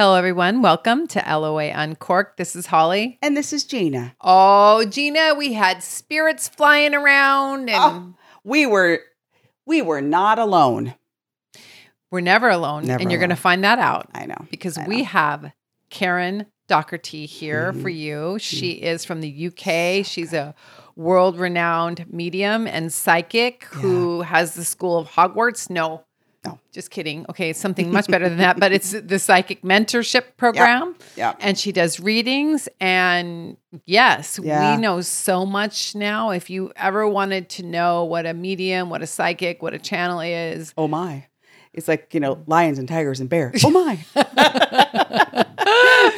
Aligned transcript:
Hello, 0.00 0.14
everyone. 0.14 0.62
Welcome 0.62 1.06
to 1.08 1.18
LOA 1.28 1.64
Uncorked. 1.64 2.38
This 2.38 2.56
is 2.56 2.64
Holly. 2.64 3.18
And 3.20 3.36
this 3.36 3.52
is 3.52 3.64
Gina. 3.64 4.16
Oh, 4.22 4.82
Gina, 4.86 5.34
we 5.36 5.52
had 5.52 5.82
spirits 5.82 6.48
flying 6.48 6.94
around, 6.94 7.68
and 7.68 7.78
Oh, 7.78 8.14
we 8.42 8.64
were 8.64 9.00
we 9.66 9.82
were 9.82 10.00
not 10.00 10.38
alone. 10.38 10.94
we're 12.10 12.22
never 12.22 12.48
alone. 12.48 12.86
Never 12.86 13.02
and 13.02 13.10
you're 13.12 13.20
going 13.20 13.28
to 13.28 13.36
find 13.36 13.62
that 13.62 13.78
out 13.78 14.08
I 14.14 14.24
know. 14.24 14.46
because 14.50 14.78
I 14.78 14.86
we 14.88 15.02
have 15.02 15.52
Karen 15.90 16.46
Doherty 16.66 17.26
here 17.26 17.74
Mhm. 17.74 17.82
for 17.82 17.90
you. 17.90 18.38
She 18.38 18.70
is 18.70 19.04
from 19.04 19.20
the 19.20 19.28
UK. 19.28 20.02
She's 20.02 20.32
a 20.32 20.54
world 20.96 21.38
renowned 21.38 22.06
medium 22.10 22.66
and 22.66 22.90
psychic 22.90 23.64
who 23.64 24.22
has 24.22 24.54
the 24.54 24.64
School 24.64 24.96
of 24.96 25.08
Hogwarts. 25.10 25.68
No. 25.68 26.04
No. 26.44 26.58
Just 26.72 26.90
kidding. 26.90 27.26
Okay, 27.28 27.50
it's 27.50 27.58
something 27.60 27.92
much 27.92 28.06
better 28.08 28.26
than 28.28 28.38
that, 28.38 28.58
but 28.58 28.72
it's 28.72 28.92
the 29.12 29.18
psychic 29.18 29.60
mentorship 29.62 30.36
program. 30.38 30.94
Yeah. 31.16 31.34
and 31.40 31.58
she 31.58 31.70
does 31.72 32.00
readings 32.00 32.66
and 32.80 33.56
yes 33.84 34.38
Yeah. 34.42 34.74
we 34.76 34.80
know 34.80 35.00
so 35.02 35.44
much 35.44 35.94
now 35.94 36.30
if 36.30 36.48
you 36.48 36.72
ever 36.76 37.06
wanted 37.06 37.48
to 37.50 37.62
know 37.62 38.04
what 38.04 38.24
a 38.26 38.32
medium 38.32 38.88
what 38.88 39.02
a 39.02 39.06
psychic 39.06 39.60
what 39.62 39.74
a 39.74 39.78
channel 39.78 40.20
is 40.20 40.72
Oh 40.78 40.88
my. 40.88 41.26
It's 41.72 41.86
like, 41.86 42.12
you 42.14 42.20
know, 42.20 42.34
mm. 42.36 42.44
lions 42.48 42.78
and 42.80 42.88
tigers 42.88 43.20
and 43.20 43.28
bears. 43.28 43.62
Oh 43.64 43.70
my. 43.70 43.98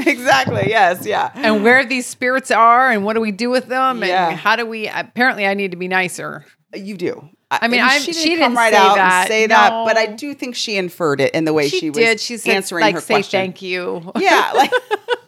exactly. 0.07 0.69
Yes. 0.69 1.05
Yeah. 1.07 1.31
and 1.35 1.63
where 1.65 1.85
these 1.85 2.07
spirits 2.07 2.51
are 2.51 2.91
and 2.91 3.05
what 3.05 3.15
do 3.15 3.21
we 3.21 3.33
do 3.33 3.51
with 3.51 3.67
them 3.67 4.03
Yeah. 4.03 4.31
and 4.31 4.39
how 4.39 4.57
do 4.57 4.65
we 4.67 4.89
apparently 4.89 5.47
i 5.47 5.55
need 5.55 5.71
to 5.73 5.77
be 5.77 5.89
nicer 5.89 6.45
You 6.75 6.97
do. 6.97 7.29
I 7.61 7.69
mean, 7.69 7.81
I'm- 7.81 8.01
she 8.01 8.13
didn't 8.13 8.23
she 8.23 8.29
come 8.31 8.39
didn't 8.39 8.55
right 8.57 8.73
say 8.73 8.79
out 8.79 8.95
that. 8.97 9.21
and 9.23 9.29
say 9.29 9.47
that, 9.49 9.71
but 9.87 9.97
I 9.99 10.07
do 10.07 10.33
think 10.35 10.55
she 10.57 10.77
inferred 10.77 11.21
it 11.21 11.35
in 11.35 11.45
the 11.45 11.53
way 11.53 11.69
she, 11.69 11.79
she, 11.81 11.91
was 11.91 11.97
did 11.99 12.21
she 12.21 12.37
said 12.39 12.55
answering 12.57 12.83
like 12.83 12.95
her 12.95 13.01
say 13.01 13.15
question. 13.15 13.41
thank 13.41 13.63
you 13.63 14.11
Yeah, 14.19 14.53
like, 14.55 14.71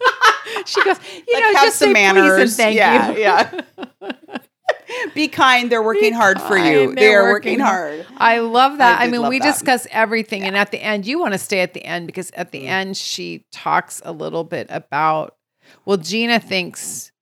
she 0.66 0.82
goes 0.84 0.96
you 1.12 1.34
like 1.34 1.42
know 1.42 1.52
have 1.54 1.64
just 1.66 1.78
some 1.78 1.88
say 1.88 1.92
manners. 1.92 2.56
thank 2.56 2.76
yeah, 2.76 3.10
you 3.12 3.18
yeah. 3.20 3.60
Be 5.14 5.28
kind. 5.28 5.70
They're 5.70 5.82
working 5.82 6.10
Be 6.10 6.16
hard 6.16 6.40
for 6.40 6.56
you. 6.56 6.86
kind, 6.86 6.98
They 6.98 7.02
they're 7.02 7.26
are 7.26 7.32
working 7.32 7.58
hard. 7.58 8.06
I 8.16 8.38
love 8.38 8.78
that. 8.78 9.00
I 9.00 9.04
I, 9.04 9.08
mean, 9.08 9.28
we 9.28 9.38
that. 9.38 9.52
discuss 9.52 9.86
everything, 9.90 10.42
and 10.44 10.56
at 10.56 10.70
the 10.70 10.80
end, 10.82 11.06
you 11.06 11.18
want 11.18 11.32
to 11.32 11.38
stay 11.38 11.60
at 11.60 11.74
the 11.74 11.84
end 11.84 12.06
because 12.06 12.30
at 12.32 12.52
the 12.52 12.64
Mm. 12.64 12.68
end, 12.68 12.96
she 12.96 13.44
talks 13.50 14.00
a 14.04 14.12
little 14.12 14.44
bit 14.44 14.66
about. 14.70 15.36
Well, 15.84 15.96
Gina 15.96 16.38
thinks 16.38 17.12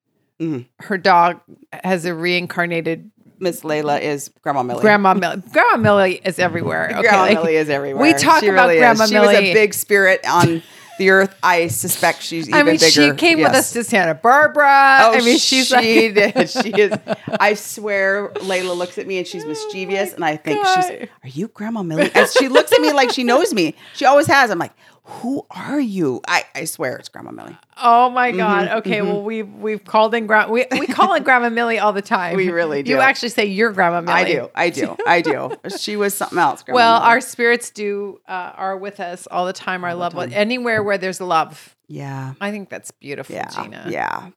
Mhm. 0.41 0.67
her 0.81 0.99
dog 0.99 1.41
has 1.85 2.05
a 2.05 2.15
reincarnated 2.15 3.11
Miss 3.43 3.63
Layla 3.63 4.01
is 4.01 4.31
Grandma 4.43 4.63
Millie. 4.63 4.81
Grandma 4.81 5.15
Millie. 5.15 5.43
Grandma 5.53 5.77
Millie 5.77 6.21
is 6.25 6.39
everywhere. 6.39 6.91
Okay, 6.93 7.03
Grandma 7.03 7.23
like, 7.23 7.35
Millie 7.39 7.57
is 7.57 7.69
everywhere. 7.69 8.03
we 8.03 8.13
talk 8.13 8.41
She 8.41 8.49
about 8.49 8.69
really 8.69 8.77
is. 8.77 8.81
Grandma 8.81 9.07
She 9.07 9.19
was 9.19 9.29
a 9.31 9.53
big 9.53 9.75
spirit 9.75 10.21
on 10.29 10.63
the 10.99 11.11
earth. 11.11 11.35
I 11.43 11.69
suspect 11.69 12.23
she's 12.23 12.49
even 12.49 12.53
bigger. 12.53 12.69
I 12.69 12.73
mean, 12.73 12.79
bigger. 12.79 12.91
she 12.91 13.13
came 13.13 13.41
with 13.41 13.53
us 13.53 13.73
to 13.73 13.83
Santa 13.83 14.15
Barbara. 14.15 15.01
Oh, 15.03 15.13
I 15.15 15.21
mean, 15.21 15.39
she's 15.39 15.69
she 15.69 15.75
like, 15.75 16.35
did. 16.35 16.51
She 16.51 16.71
is. 16.71 16.93
I 17.41 17.55
swear, 17.55 18.29
Layla 18.37 18.77
looks 18.77 18.99
at 18.99 19.07
me 19.07 19.19
and 19.19 19.27
she's 19.27 19.45
oh 19.45 19.49
mischievous, 19.49 20.15
and 20.15 20.25
I 20.25 20.37
think 20.37 20.65
she's. 20.67 21.09
Are 21.25 21.29
you 21.29 21.49
Grandma 21.49 21.83
Millie? 21.83 22.11
And 22.15 22.29
she 22.29 22.49
looks 22.49 22.73
at 22.73 22.81
me 22.81 22.93
like 22.93 23.11
she 23.11 23.25
knows 23.25 23.53
me. 23.53 23.75
She 23.95 24.05
always 24.05 24.27
has. 24.27 24.51
I'm 24.51 24.59
like, 24.59 24.73
who 25.05 25.45
are 25.51 25.81
you? 25.81 26.21
I, 26.29 26.45
I 26.55 26.65
swear 26.65 26.97
it's 26.97 27.09
Grandma 27.09 27.33
Millie. 27.33 27.57
Oh 27.83 28.09
my 28.11 28.31
God. 28.31 28.69
Mm-hmm, 28.69 28.79
Okay. 28.79 29.03
Well, 29.03 29.23
we've 29.23 29.53
we've 29.53 29.83
called 29.85 30.15
in 30.15 30.29
Grandma. 30.29 30.53
We, 30.53 30.65
we 30.79 30.87
call 30.87 31.15
in 31.15 31.25
Grandma 31.25 31.51
Millie 31.51 31.81
all 31.81 31.93
the 31.93 32.03
time. 32.03 32.37
We 32.37 32.51
really 32.51 32.85
do. 32.85 32.93
You 32.93 33.01
actually 33.01 33.31
say 33.31 33.47
you're 33.47 33.73
Grandma 33.73 34.01
Millie. 34.01 34.15
I 34.15 34.25
do. 34.25 34.51
I 34.55 34.71
do. 34.71 34.97
I 35.07 35.21
do. 35.21 35.51
She 35.77 35.97
was 35.97 36.15
something 36.15 36.39
else. 36.39 36.63
Grandma 36.63 36.77
Well, 36.77 37.01
Millie. 37.01 37.11
our 37.11 37.21
spirits 37.21 37.71
do 37.71 38.21
uh, 38.29 38.53
are 38.55 38.77
with 38.77 39.01
us 39.01 39.27
all 39.29 39.45
the 39.47 39.53
time. 39.53 39.83
Our 39.83 39.95
loved 39.97 40.15
one, 40.15 40.33
anywhere 40.33 40.83
where 40.85 40.99
there's 40.99 41.21
love. 41.21 41.75
yeah. 41.89 42.35
I 42.41 42.53
think 42.53 42.71
that's 42.71 42.93
beautiful, 42.93 43.35
Yeah, 43.35 43.49
Gina. 43.51 43.87
yeah, 43.89 44.29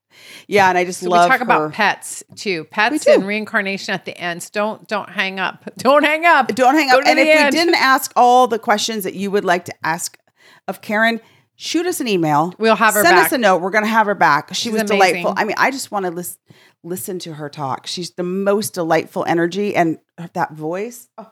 yeah, 0.48 0.70
and 0.70 0.78
I 0.80 0.84
just 0.86 1.02
So 1.02 1.10
love 1.10 1.26
we 1.26 1.38
talk 1.38 1.40
her. 1.40 1.44
about 1.44 1.74
pets 1.74 2.24
too. 2.36 2.64
Pets 2.66 3.06
and 3.06 3.28
reincarnation 3.28 3.94
at 3.94 4.06
the 4.06 4.18
end. 4.18 4.42
So 4.42 4.50
don't 4.52 4.88
don't 4.88 5.10
hang 5.10 5.40
up. 5.40 5.64
Don't 5.78 6.04
hang 6.04 6.26
up. 6.26 6.48
Don't 6.56 6.74
hang 6.74 6.90
Go 6.90 6.98
up. 7.00 7.06
And 7.06 7.20
if 7.20 7.28
we 7.46 7.52
didn't 7.52 7.76
ask 7.76 8.12
all 8.16 8.48
the 8.48 8.58
questions 8.58 9.04
that 9.04 9.14
you 9.14 9.30
would 9.30 9.46
like 9.46 9.66
to 9.66 9.74
ask 9.84 10.18
of 10.68 10.82
Karen, 10.82 11.20
shoot 11.56 11.86
us 11.86 12.00
an 12.00 12.08
email. 12.08 12.54
We'll 12.58 12.76
have 12.76 12.94
her 12.94 13.04
Send 13.04 13.16
back. 13.16 13.28
us 13.28 13.32
a 13.32 13.38
note. 13.38 13.62
We're 13.62 13.72
going 13.72 13.84
to 13.84 13.90
have 13.90 14.08
her 14.08 14.16
back. 14.16 14.50
She 14.50 14.56
She's 14.56 14.74
was 14.74 14.82
amazing. 14.82 14.98
delightful. 14.98 15.34
I 15.38 15.44
mean, 15.46 15.56
I 15.58 15.72
just 15.72 15.92
want 15.92 16.06
to 16.06 16.12
listen 16.12 16.40
listen 16.84 17.18
to 17.18 17.34
her 17.34 17.50
talk. 17.50 17.88
She's 17.88 18.12
the 18.12 18.24
most 18.24 18.76
delightful 18.76 19.26
energy 19.26 19.76
and 19.76 19.98
that 20.34 20.54
voice. 20.54 21.10
oh. 21.18 21.32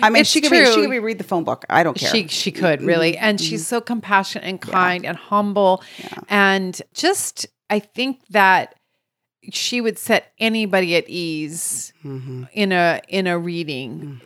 I 0.00 0.10
mean, 0.10 0.20
It's 0.20 0.30
she 0.30 0.40
could 0.40 0.52
be 0.52 0.64
she 0.66 0.82
could 0.82 0.90
be 0.90 1.00
read 1.00 1.18
the 1.18 1.24
phone 1.24 1.42
book. 1.42 1.64
I 1.68 1.82
don't 1.82 1.96
care. 1.96 2.10
She 2.10 2.28
she 2.28 2.52
could 2.52 2.80
really, 2.80 3.14
mm-hmm. 3.14 3.24
and 3.24 3.40
she's 3.40 3.62
mm-hmm. 3.62 3.68
so 3.68 3.80
compassionate 3.80 4.48
and 4.48 4.60
kind 4.60 5.04
and 5.04 5.16
humble, 5.16 5.82
and 6.28 6.80
just 6.94 7.46
I 7.68 7.80
think 7.80 8.24
that 8.30 8.77
she 9.50 9.80
would 9.80 9.98
set 9.98 10.32
anybody 10.38 10.96
at 10.96 11.08
ease 11.08 11.92
Mhm. 12.04 12.48
in 12.52 12.72
a 12.72 13.00
in 13.08 13.26
a 13.26 13.38
reading, 13.38 14.20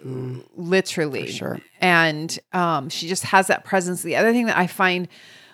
literally. 0.56 1.26
For 1.26 1.32
sure. 1.32 1.60
And 1.80 2.38
um, 2.52 2.88
she 2.88 3.08
just 3.08 3.24
has 3.24 3.46
that 3.48 3.64
presence. 3.64 4.02
The 4.02 4.16
other 4.16 4.32
thing 4.32 4.46
that 4.46 4.56
I 4.56 4.66
find 4.66 5.08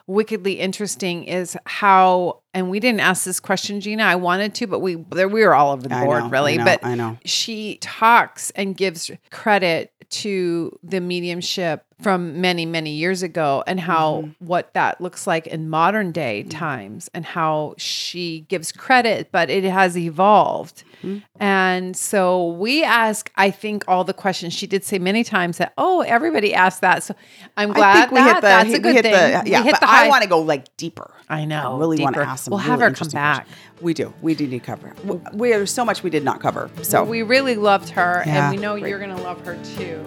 wickedly 0.07 0.55
interesting 0.59 1.25
is 1.25 1.57
how, 1.67 2.41
and 2.55 2.71
we 2.71 2.81
didn't 2.81 3.01
ask 3.01 3.25
this 3.25 3.41
question, 3.41 3.81
Gina. 3.81 4.03
I 4.03 4.17
wanted 4.17 4.55
to, 4.57 4.67
but 4.67 4.81
we 4.81 4.95
there 5.11 5.29
we 5.29 5.45
were 5.45 5.55
all 5.55 5.73
over 5.73 5.83
the 5.83 5.89
board, 5.91 6.25
know, 6.25 6.31
really. 6.31 6.55
I 6.55 6.57
know, 6.57 6.65
but 6.65 6.85
I 6.85 6.95
know. 6.95 7.19
she 7.25 7.77
talks 7.81 8.51
and 8.53 8.77
gives 8.77 9.11
credit 9.31 9.93
to 10.11 10.79
the 10.83 11.01
mediumship 11.03 11.85
from 12.01 12.41
many 12.41 12.65
many 12.65 12.91
years 12.91 13.23
ago 13.23 13.63
and 13.67 13.81
how 13.81 14.09
Mm-hmm. 14.23 14.47
what 14.47 14.73
that 14.75 15.01
looks 15.01 15.27
like 15.27 15.47
in 15.47 15.69
modern 15.69 16.13
day 16.13 16.45
times 16.45 17.11
and 17.13 17.25
how 17.25 17.75
she 17.77 18.47
gives 18.49 18.71
credit 18.73 19.31
but 19.33 19.51
it 19.51 19.65
has 19.65 19.97
evolved 19.99 20.85
Mm-hmm. 21.03 21.19
and 21.41 21.97
so 21.97 22.49
we 22.53 22.83
ask 22.83 23.31
i 23.37 23.51
think 23.53 23.85
all 23.87 24.03
the 24.03 24.13
questions 24.13 24.53
she 24.53 24.67
did 24.67 24.83
say 24.85 24.99
many 24.99 25.23
times 25.23 25.59
that 25.59 25.73
oh 25.79 26.01
everybody 26.01 26.53
asked 26.53 26.81
that 26.81 27.05
so 27.05 27.15
i'm 27.57 27.73
glad 27.73 28.11
we 28.11 28.17
that, 28.17 28.27
hit 28.27 28.35
the 28.37 28.41
that's 28.41 28.69
a 28.71 28.73
we 28.73 28.79
good 28.81 28.95
hit 28.97 29.03
thing 29.05 29.13
the 29.45 29.51
yeah. 29.51 29.63
hit 29.63 29.73
but 29.73 29.81
the 29.81 29.89
I 29.89 30.09
want 30.09 30.23
to 30.25 30.29
go 30.29 30.41
like 30.41 30.77
deeper. 30.77 31.13
I 31.29 31.45
know 31.45 31.77
I 31.77 31.79
really 31.79 32.03
want 32.03 32.17
to 32.17 32.23
ask 32.23 32.45
some. 32.45 32.51
we'll 32.53 32.59
really 32.61 32.71
have 32.71 32.81
her 32.81 32.91
come 32.93 33.09
back 33.11 33.47
questions. 33.47 33.83
We 33.83 33.95
do. 33.95 34.13
We 34.23 34.35
do 34.35 34.47
need 34.49 34.59
to 34.61 34.65
cover. 34.67 34.93
We, 35.35 35.51
there's 35.51 35.71
so 35.71 35.85
much 35.85 36.03
we 36.03 36.11
did 36.11 36.25
not 36.25 36.41
cover. 36.41 36.69
So 36.83 37.05
we 37.05 37.23
really 37.23 37.55
loved 37.57 37.91
her 37.91 38.23
Yeah, 38.27 38.49
and 38.49 38.57
we 38.57 38.61
know 38.63 38.79
great. 38.79 38.89
you're 38.91 38.99
gonna 38.99 39.21
love 39.23 39.41
her 39.45 39.57
too 39.77 40.05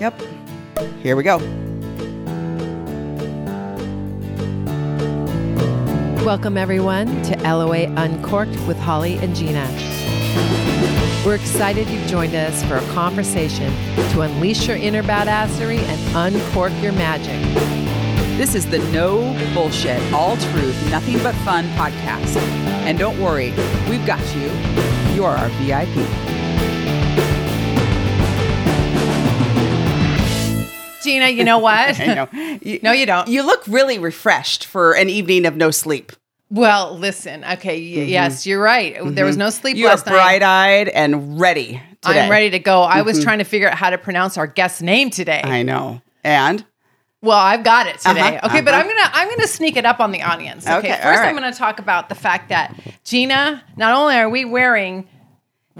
Yep. 0.00 0.20
Here 1.02 1.16
we 1.16 1.22
go. 1.22 1.38
Welcome, 6.24 6.56
everyone, 6.56 7.22
to 7.22 7.36
LOA 7.42 7.86
Uncorked 7.96 8.58
with 8.66 8.78
Holly 8.78 9.16
and 9.18 9.34
Gina. 9.34 9.66
We're 11.24 11.34
excited 11.34 11.88
you've 11.88 12.06
joined 12.06 12.34
us 12.34 12.62
for 12.64 12.76
a 12.76 12.92
conversation 12.92 13.72
to 14.12 14.22
unleash 14.22 14.68
your 14.68 14.76
inner 14.76 15.02
badassery 15.02 15.78
and 15.78 16.16
uncork 16.34 16.72
your 16.80 16.92
magic. 16.92 17.40
This 18.38 18.54
is 18.54 18.64
the 18.64 18.78
No 18.90 19.34
Bullshit, 19.52 20.00
All 20.12 20.36
Truth, 20.36 20.90
Nothing 20.90 21.22
But 21.22 21.34
Fun 21.36 21.66
podcast. 21.70 22.36
And 22.86 22.98
don't 22.98 23.20
worry, 23.20 23.50
we've 23.88 24.06
got 24.06 24.24
you. 24.34 24.50
You 25.14 25.24
are 25.24 25.36
our 25.36 25.48
VIP. 25.60 26.39
Gina, 31.02 31.28
you 31.28 31.44
know 31.44 31.58
what? 31.58 31.98
I 32.00 32.14
know. 32.14 32.28
You, 32.62 32.78
no, 32.82 32.92
you 32.92 33.06
don't. 33.06 33.28
you 33.28 33.42
look 33.42 33.62
really 33.66 33.98
refreshed 33.98 34.66
for 34.66 34.92
an 34.92 35.08
evening 35.08 35.46
of 35.46 35.56
no 35.56 35.70
sleep. 35.70 36.12
well, 36.50 36.96
listen. 36.98 37.44
Okay, 37.44 37.76
y- 37.78 38.04
yes, 38.06 38.46
you're 38.46 38.60
right. 38.62 38.96
There 39.02 39.24
was 39.24 39.36
no 39.36 39.50
sleep 39.50 39.74
Mm-hmm. 39.76 39.80
You 39.80 39.86
are 39.86 39.90
last 39.90 40.06
night. 40.06 40.12
bright 40.12 40.42
eyed 40.42 40.88
and 40.88 41.40
ready 41.40 41.68
today. 41.68 41.80
Mm-hmm. 42.02 42.18
I'm 42.24 42.30
ready 42.30 42.50
to 42.50 42.58
go. 42.58 42.82
I 42.82 43.02
was 43.02 43.22
trying 43.22 43.38
to 43.38 43.44
figure 43.44 43.68
out 43.70 43.76
how 43.78 43.90
to 43.90 43.98
pronounce 43.98 44.36
our 44.36 44.46
guest's 44.46 44.82
name 44.82 45.10
today. 45.10 45.40
I 45.42 45.62
know. 45.62 46.02
And 46.24 46.64
Well, 47.22 47.38
I've 47.38 47.62
got 47.64 47.86
it 47.86 47.98
today. 48.00 48.36
Uh-huh, 48.36 48.48
okay, 48.48 48.60
but 48.60 48.74
uh-huh. 48.74 48.82
I'm 48.82 48.88
gonna 48.88 49.10
I'm 49.14 49.28
gonna 49.30 49.46
sneak 49.48 49.76
it 49.76 49.86
up 49.86 50.00
on 50.00 50.10
the 50.12 50.22
audience. 50.22 50.66
Okay, 50.66 50.76
Okay, 50.78 50.88
first 50.90 51.04
right. 51.20 51.28
I'm 51.28 51.34
gonna 51.34 51.52
talk 51.54 51.78
about 51.78 52.08
the 52.10 52.14
fact 52.14 52.48
that 52.50 52.74
Gina, 53.04 53.62
not 53.76 53.94
only 53.94 54.16
are 54.16 54.28
we 54.28 54.44
wearing 54.44 55.08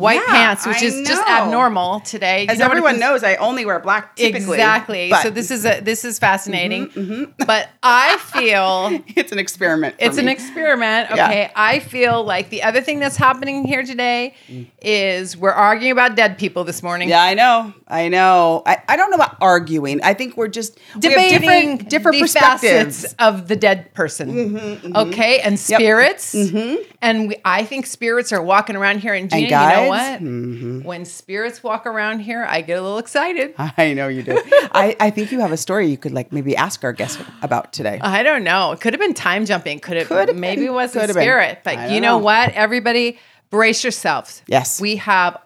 white 0.01 0.21
Yeah, 0.27 0.33
pants, 0.33 0.67
which 0.67 0.83
I 0.83 0.87
is 0.87 1.07
just 1.07 1.27
abnormal 1.29 2.01
today. 2.01 2.43
You 2.43 2.49
as 2.49 2.59
know 2.59 2.67
everyone 2.67 2.99
knows, 2.99 3.23
I 3.23 3.37
only 3.37 3.65
wear 3.65 3.79
black 3.79 4.17
typically. 4.17 4.55
exactly. 4.55 5.11
but 5.11 5.21
Mm-hmm, 5.21 5.29
so 5.29 5.31
this 5.35 5.51
is 5.51 5.67
a 5.67 5.81
this 5.81 6.05
is 6.05 6.19
fascinating. 6.19 6.89
Mm-hmm, 6.89 7.13
mm-hmm. 7.13 7.33
But 7.47 7.69
I 7.83 8.17
feel 8.19 9.03
it's 9.17 9.33
an 9.33 9.39
experiment. 9.39 9.97
it's 9.99 10.19
an 10.19 10.27
me. 10.27 10.33
experiment. 10.33 11.11
Yeah. 11.15 11.27
Okay. 11.27 11.53
I 11.55 11.81
feel 11.81 12.25
like 12.25 12.51
the 12.51 12.63
other 12.63 12.81
thing 12.81 13.01
that's 13.01 13.17
happening 13.17 13.65
here 13.67 13.83
today 13.83 14.35
mm. 14.49 14.67
is 14.81 15.37
we're 15.37 15.51
arguing 15.51 15.93
about 15.93 16.17
dead 16.17 16.39
people 16.39 16.65
this 16.65 16.83
morning. 16.83 17.09
Yeah, 17.09 17.23
I 17.23 17.35
know. 17.35 17.75
I 17.87 18.09
know. 18.09 18.63
I, 18.65 18.79
I 18.89 18.97
don't 18.97 19.11
know 19.11 19.17
about 19.17 19.37
arguing. 19.41 20.01
I 20.03 20.15
think 20.15 20.37
we're 20.37 20.49
just 20.49 20.79
we 20.95 21.01
debating 21.01 21.77
different, 21.77 21.91
different 21.91 22.15
the 22.17 22.21
perspectives. 22.23 23.03
facets 23.03 23.15
of 23.19 23.49
the 23.49 23.57
dead 23.57 23.93
person. 23.95 24.31
Mm-hmm, 24.31 24.97
okay, 24.97 25.41
and 25.41 25.59
spirits, 25.59 26.35
and 26.35 27.29
we, 27.29 27.37
I 27.45 27.65
think 27.65 27.87
spirits 27.87 28.33
are 28.33 28.43
walking 28.43 28.77
around 28.77 29.01
here. 29.01 29.15
And 29.15 29.29
Gina, 29.29 29.49
guys, 29.49 29.77
you 29.77 29.85
know 29.85 29.90
what? 29.91 30.21
Mhm. 30.23 30.85
When 30.85 31.05
spirits 31.05 31.63
walk 31.63 31.87
around 31.87 32.21
here, 32.21 32.45
I 32.49 32.61
get 32.63 32.79
a 32.79 32.83
little 32.83 32.99
excited. 32.99 33.55
I 33.59 33.93
know 33.95 34.09
you 34.09 34.23
do. 34.23 34.41
I, 34.73 34.97
I 34.99 35.11
think 35.11 35.31
you 35.33 35.41
have 35.41 35.53
a 35.53 35.57
story 35.57 35.89
you 35.89 35.97
could 35.99 36.13
like 36.13 36.33
maybe 36.33 36.57
ask 36.57 36.83
our 36.85 36.93
guest 36.93 37.21
about 37.43 37.73
today. 37.73 37.99
I 38.03 38.23
don't 38.23 38.45
know. 38.45 38.73
It 38.73 38.81
could 38.81 38.93
have 38.95 39.01
been 39.01 39.15
time 39.15 39.45
jumping. 39.47 39.81
Could 39.81 39.97
have 39.99 40.09
Could 40.09 40.35
maybe 40.37 40.63
been. 40.63 40.69
it 40.69 40.73
was 40.73 40.97
a 40.97 41.01
Could 41.01 41.07
been. 41.09 41.23
spirit. 41.23 41.61
But 41.65 41.91
you 41.91 42.01
know, 42.01 42.19
know. 42.19 42.25
what? 42.25 42.53
Everybody 42.53 43.19
brace 43.51 43.85
yourselves. 43.85 44.43
Yes. 44.47 44.81
We 44.81 44.97
have 44.97 45.37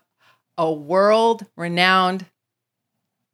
a 0.57 0.73
world 0.73 1.45
renowned 1.57 2.27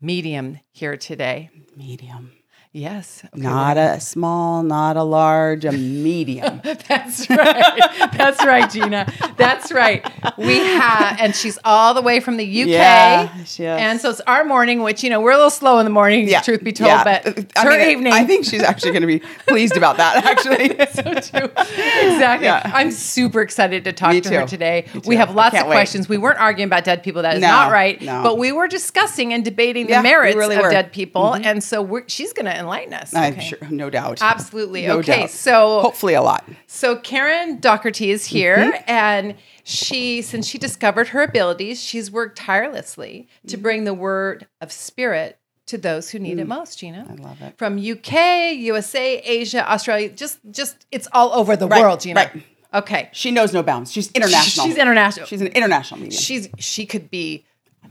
medium 0.01 0.59
here 0.73 0.97
today. 0.97 1.51
medium. 1.77 2.33
Yes. 2.73 3.25
Okay, 3.25 3.43
Not 3.43 3.77
a 3.77 3.99
small, 3.99 4.63
not 4.63 4.97
a 4.97 5.03
large, 5.03 5.65
a 5.65 5.73
medium. 5.73 6.61
That's 6.89 7.29
right. 7.29 7.81
That's 8.17 8.45
right, 8.45 8.71
Gina. 8.71 9.13
That's 9.37 9.73
right. 9.73 10.09
We 10.39 10.59
have, 10.59 11.17
and 11.19 11.35
she's 11.35 11.59
all 11.65 11.95
the 11.95 12.01
way 12.01 12.21
from 12.21 12.37
the 12.37 12.45
UK. 12.45 12.69
Yeah, 12.69 13.45
she 13.45 13.65
is. 13.65 13.81
And 13.81 14.01
so 14.01 14.11
it's 14.11 14.21
our 14.21 14.45
morning, 14.45 14.83
which, 14.83 15.03
you 15.03 15.11
know, 15.11 15.21
we're 15.21 15.33
a 15.33 15.37
little 15.37 15.51
slow 15.51 15.81
in 15.81 15.85
the 15.85 15.91
morning, 15.91 16.29
yeah, 16.29 16.43
truth 16.43 16.63
be 16.63 16.71
told, 16.73 16.91
yeah. 16.91 17.03
but 17.03 17.39
it's 17.39 17.57
I 17.57 17.65
her 17.65 17.77
mean, 17.77 17.91
evening. 17.91 18.13
I 18.13 18.25
think 18.25 18.45
she's 18.45 18.63
actually 18.63 18.93
going 18.93 19.03
to 19.03 19.09
be 19.09 19.19
pleased 19.49 19.77
about 19.77 19.97
that, 19.97 20.25
actually. 20.25 20.69
so 20.93 21.03
too. 21.03 21.47
Exactly. 21.53 22.47
Yeah. 22.47 22.71
I'm 22.73 22.93
super 22.93 23.41
excited 23.43 23.83
to 23.83 23.93
talk 23.93 24.13
Me 24.13 24.21
to 24.21 24.41
her 24.43 24.47
today. 24.47 24.87
We 25.07 25.17
have 25.17 25.35
lots 25.35 25.57
of 25.57 25.67
wait. 25.67 25.73
questions. 25.75 26.09
We 26.09 26.19
weren't 26.19 26.39
arguing 26.39 26.69
about 26.69 26.85
dead 26.85 27.03
people. 27.03 27.23
That 27.23 27.35
is 27.35 27.41
No, 27.43 27.49
not 27.49 27.73
right. 27.73 28.01
no. 28.01 28.23
But 28.23 28.39
we 28.39 28.53
were 28.53 28.69
discussing 28.69 29.33
and 29.33 29.45
debating 29.45 29.89
the 29.89 30.01
merits 30.03 30.37
really 30.37 30.55
of 30.55 30.63
were. 30.63 30.69
Mm-hmm. 30.69 30.75
dead 30.75 30.93
people. 30.93 31.35
And 31.35 31.65
so 31.65 31.83
we're, 31.83 32.05
she's 32.07 32.33
going 32.33 32.47
to 32.47 32.60
enlighten 32.61 32.95
us. 32.95 33.13
I'm 33.15 33.33
okay? 33.33 33.41
sure, 33.43 33.59
no 33.71 33.91
doubt. 33.91 34.19
Absolutely. 34.23 34.87
No 34.87 34.99
okay. 34.99 35.23
doubt. 35.23 35.31
So 35.31 35.81
Hopefully 35.81 36.15
a 36.15 36.23
lot. 36.23 36.45
So 36.69 36.95
Karen 36.97 37.59
Doherty 37.59 38.11
is 38.13 38.27
here, 38.27 38.57
Mm-hmm. 38.59 38.85
and 38.91 39.35
she, 39.65 40.23
since 40.23 40.47
she 40.47 40.59
discovered 40.59 41.09
her 41.09 41.23
abilities, 41.23 41.83
she's 41.83 42.11
worked 42.11 42.39
tirelessly 42.39 43.29
to 43.49 43.57
Mm. 43.59 43.63
bring 43.63 43.85
the 43.85 43.95
word 43.95 44.47
of 44.61 44.71
spirit 44.71 45.39
to 45.67 45.79
those 45.79 46.11
who 46.11 46.19
need 46.19 46.39
it 46.39 46.47
most. 46.49 46.79
Gina, 46.81 47.07
I 47.09 47.15
love 47.23 47.41
it. 47.43 47.57
From 47.57 47.79
UK, 47.79 48.55
USA, 48.57 49.19
Asia, 49.19 49.71
Australia, 49.73 50.09
just, 50.09 50.39
just 50.51 50.87
it's 50.91 51.07
all 51.13 51.33
over 51.33 51.57
the 51.57 51.69
Right, 51.69 51.81
world. 51.81 52.01
Gina. 52.01 52.21
right. 52.21 52.43
Okay. 52.73 53.09
She 53.13 53.31
knows 53.33 53.53
no 53.53 53.63
bounds. 53.65 53.91
She's 53.93 54.11
international. 54.13 54.67
She's 54.67 54.77
international. 54.77 55.27
She's 55.27 55.41
an 55.41 55.49
international 55.49 56.01
medium. 56.01 56.21
She's 56.21 56.49
she 56.59 56.87
could 56.87 57.11
be 57.11 57.45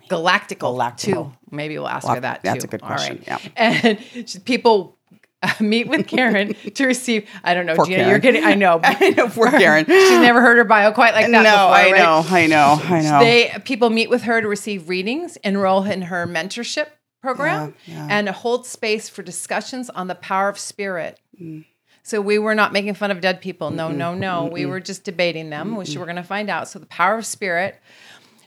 galactical, 0.09 0.75
Galactical. 0.75 0.97
too. 0.97 1.31
Maybe 1.51 1.77
we'll 1.77 1.87
ask 1.87 2.07
her 2.07 2.13
Well, 2.13 2.21
that. 2.21 2.41
that's 2.43 2.63
too. 2.63 2.67
a 2.67 2.71
good 2.71 2.81
question, 2.81 3.23
right. 3.27 3.41
yeah. 3.57 3.97
And 4.23 4.45
people 4.45 4.97
uh, 5.41 5.53
meet 5.59 5.87
with 5.87 6.07
Karen 6.07 6.53
to 6.73 6.85
receive. 6.85 7.27
I 7.43 7.53
don't 7.53 7.65
know, 7.65 7.75
Poor 7.75 7.85
Gina. 7.85 7.97
Karen. 7.97 8.09
You're 8.09 8.19
getting. 8.19 8.43
I 8.43 8.55
know. 8.55 8.79
I 8.83 9.09
know, 9.11 9.27
poor 9.29 9.49
Karen. 9.51 9.85
She's 9.85 10.19
never 10.19 10.41
heard 10.41 10.57
her 10.57 10.63
bio 10.63 10.91
quite 10.91 11.13
like 11.13 11.25
that. 11.27 11.31
no, 11.31 11.41
before, 11.41 11.53
I 11.53 11.91
right? 11.91 11.97
know, 11.97 12.25
I 12.29 12.47
know, 12.47 12.79
I 12.95 13.01
know. 13.01 13.19
They 13.19 13.53
people 13.63 13.89
meet 13.89 14.09
with 14.09 14.23
her 14.23 14.41
to 14.41 14.47
receive 14.47 14.89
readings, 14.89 15.37
enroll 15.37 15.83
in 15.85 16.03
her 16.03 16.25
mentorship 16.27 16.87
program, 17.21 17.73
Yeah, 17.85 17.95
yeah. 17.95 18.07
and 18.17 18.29
hold 18.29 18.65
space 18.65 19.09
for 19.09 19.21
discussions 19.23 19.89
on 19.89 20.07
the 20.07 20.15
power 20.15 20.49
of 20.49 20.57
spirit. 20.59 21.19
Mm. 21.41 21.65
So 22.03 22.21
we 22.21 22.39
were 22.39 22.55
not 22.55 22.73
making 22.73 22.95
fun 22.95 23.11
of 23.11 23.21
dead 23.21 23.39
people. 23.39 23.69
No, 23.69 23.91
no, 23.91 24.15
no. 24.15 24.45
We 24.45 24.65
were 24.65 24.79
just 24.79 25.03
debating 25.03 25.49
them, 25.51 25.75
which 25.75 25.95
we're 25.95 26.05
going 26.05 26.15
to 26.15 26.23
find 26.23 26.49
out. 26.49 26.67
So 26.67 26.79
the 26.79 26.87
power 26.87 27.17
of 27.17 27.25
spirit. 27.25 27.79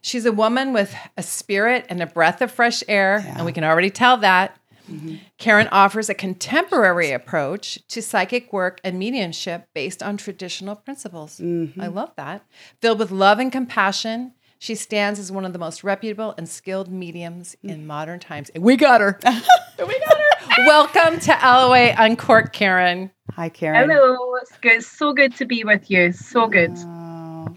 She's 0.03 0.27
a 0.27 0.33
woman 0.33 0.73
with 0.73 0.95
a 1.17 1.23
spirit 1.23 1.87
and 1.89 2.03
a 2.03 2.07
breath 2.07 2.43
of 2.43 2.51
fresh 2.51 2.83
air, 2.89 3.25
and 3.37 3.47
we 3.47 3.53
can 3.53 3.63
already 3.65 3.89
tell 3.91 4.17
that. 4.19 4.57
Mm-hmm. 4.91 5.15
Karen 5.39 5.69
offers 5.71 6.09
a 6.11 6.15
contemporary 6.15 7.13
approach 7.13 7.79
to 7.89 8.03
psychic 8.03 8.53
work 8.53 8.81
and 8.83 8.99
mediumship 8.99 9.69
based 9.75 10.03
on 10.03 10.17
traditional 10.17 10.75
principles. 10.75 11.39
Mm-hmm. 11.39 11.81
I 11.81 11.87
love 11.87 12.11
that. 12.17 12.45
Filled 12.81 12.99
with 12.99 13.13
love 13.13 13.39
and 13.39 13.53
compassion, 13.53 14.33
she 14.59 14.75
stands 14.75 15.21
as 15.21 15.31
one 15.31 15.45
of 15.45 15.53
the 15.53 15.59
most 15.61 15.85
reputable 15.85 16.35
and 16.37 16.49
skilled 16.49 16.89
mediums 16.91 17.55
Mm. 17.65 17.71
in 17.71 17.87
modern 17.87 18.19
times. 18.19 18.51
We 18.59 18.77
got 18.77 19.01
her. 19.01 19.21
we 19.25 19.99
got 20.01 20.17
her. 20.19 20.67
Welcome 20.67 21.21
to 21.21 21.39
LOA 21.43 21.95
Uncorked, 21.97 22.53
Karen. 22.53 23.13
Hi, 23.35 23.49
Karen. 23.49 23.89
Hello, 23.89 24.35
it's 24.43 24.57
good. 24.59 24.83
So 24.83 25.13
good 25.13 25.35
to 25.37 25.47
be 25.47 25.63
with 25.65 25.91
you. 25.93 26.11
So 26.13 26.49
good. 26.49 26.73
Oh, 26.77 27.02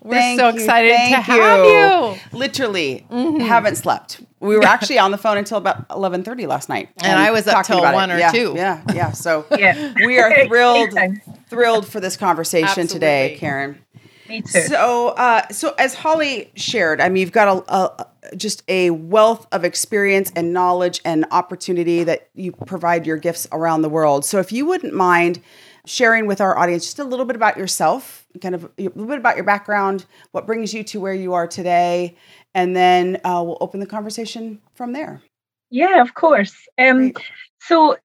We're 0.06 0.16
thank 0.16 0.40
so 0.40 0.50
you, 0.50 0.56
excited 0.56 0.90
to 0.90 0.96
thank 0.96 1.16
have 1.26 1.38
you. 1.66 1.72
Mm-hmm. 1.74 2.38
Literally, 2.38 3.06
haven't 3.10 3.76
slept. 3.76 4.22
We 4.40 4.56
were 4.56 4.64
actually 4.64 5.00
on 5.00 5.12
the 5.12 5.18
phone 5.18 5.38
until 5.38 5.58
about 5.58 5.86
eleven 5.90 6.24
thirty 6.24 6.46
last 6.46 6.70
night, 6.70 6.90
And 7.02 7.18
I 7.18 7.32
was 7.32 7.48
up 7.48 7.54
talking 7.56 7.68
till 7.76 7.80
about 7.80 7.94
it. 7.94 7.96
one 7.96 8.12
or 8.12 8.18
Yeah, 8.20 8.32
two. 8.32 8.54
Yeah, 8.56 8.82
yeah. 8.94 9.12
So 9.12 9.46
Yeah. 9.58 9.94
we 10.06 10.20
are 10.20 10.46
thrilled, 10.48 10.94
thrilled 11.50 11.88
for 11.88 12.00
this 12.00 12.16
conversation 12.18 12.88
today, 12.88 13.38
Karen. 13.40 13.80
Me 14.30 14.42
too. 14.42 14.60
So, 14.62 15.10
uh, 15.10 15.48
so 15.50 15.74
as 15.78 15.94
Holly 15.96 16.52
shared, 16.56 17.00
I 17.00 17.10
mean, 17.10 17.22
you've 17.22 17.32
got 17.32 17.64
a, 17.68 17.74
a 17.74 18.36
just 18.36 18.64
a 18.68 18.90
wealth 18.90 19.46
of 19.52 19.64
experience 19.64 20.32
and 20.36 20.52
knowledge 20.54 21.00
and 21.06 21.26
opportunity 21.32 22.04
that 22.04 22.30
you 22.34 22.52
provide 22.52 23.06
your 23.06 23.18
gifts 23.18 23.48
around 23.52 23.82
the 23.84 23.90
world. 23.90 24.26
So, 24.26 24.40
if 24.40 24.52
you 24.52 24.66
wouldn't 24.66 24.94
mind 24.96 25.42
sharing 25.86 26.28
with 26.28 26.42
our 26.42 26.58
audience 26.58 26.86
just 26.86 27.00
a 27.00 27.04
little 27.04 27.26
bit 27.26 27.36
about 27.36 27.58
yourself, 27.58 28.26
kind 28.42 28.56
of 28.56 28.66
a 28.66 28.84
little 28.84 29.06
bit 29.06 29.18
about 29.18 29.36
your 29.36 29.46
background, 29.46 30.06
what 30.32 30.46
brings 30.46 30.74
you 30.74 30.84
to 30.86 31.00
where 31.00 31.14
you 31.14 31.34
are 31.34 31.48
today, 31.48 32.16
and 32.54 32.76
then 32.76 33.16
uh, 33.24 33.42
we'll 33.46 33.58
open 33.62 33.80
the 33.80 33.86
conversation 33.86 34.62
from 34.74 34.94
there. 34.94 35.22
yeah, 35.70 36.02
of 36.02 36.14
course. 36.14 36.56
Um, 36.78 37.14
so 37.60 37.98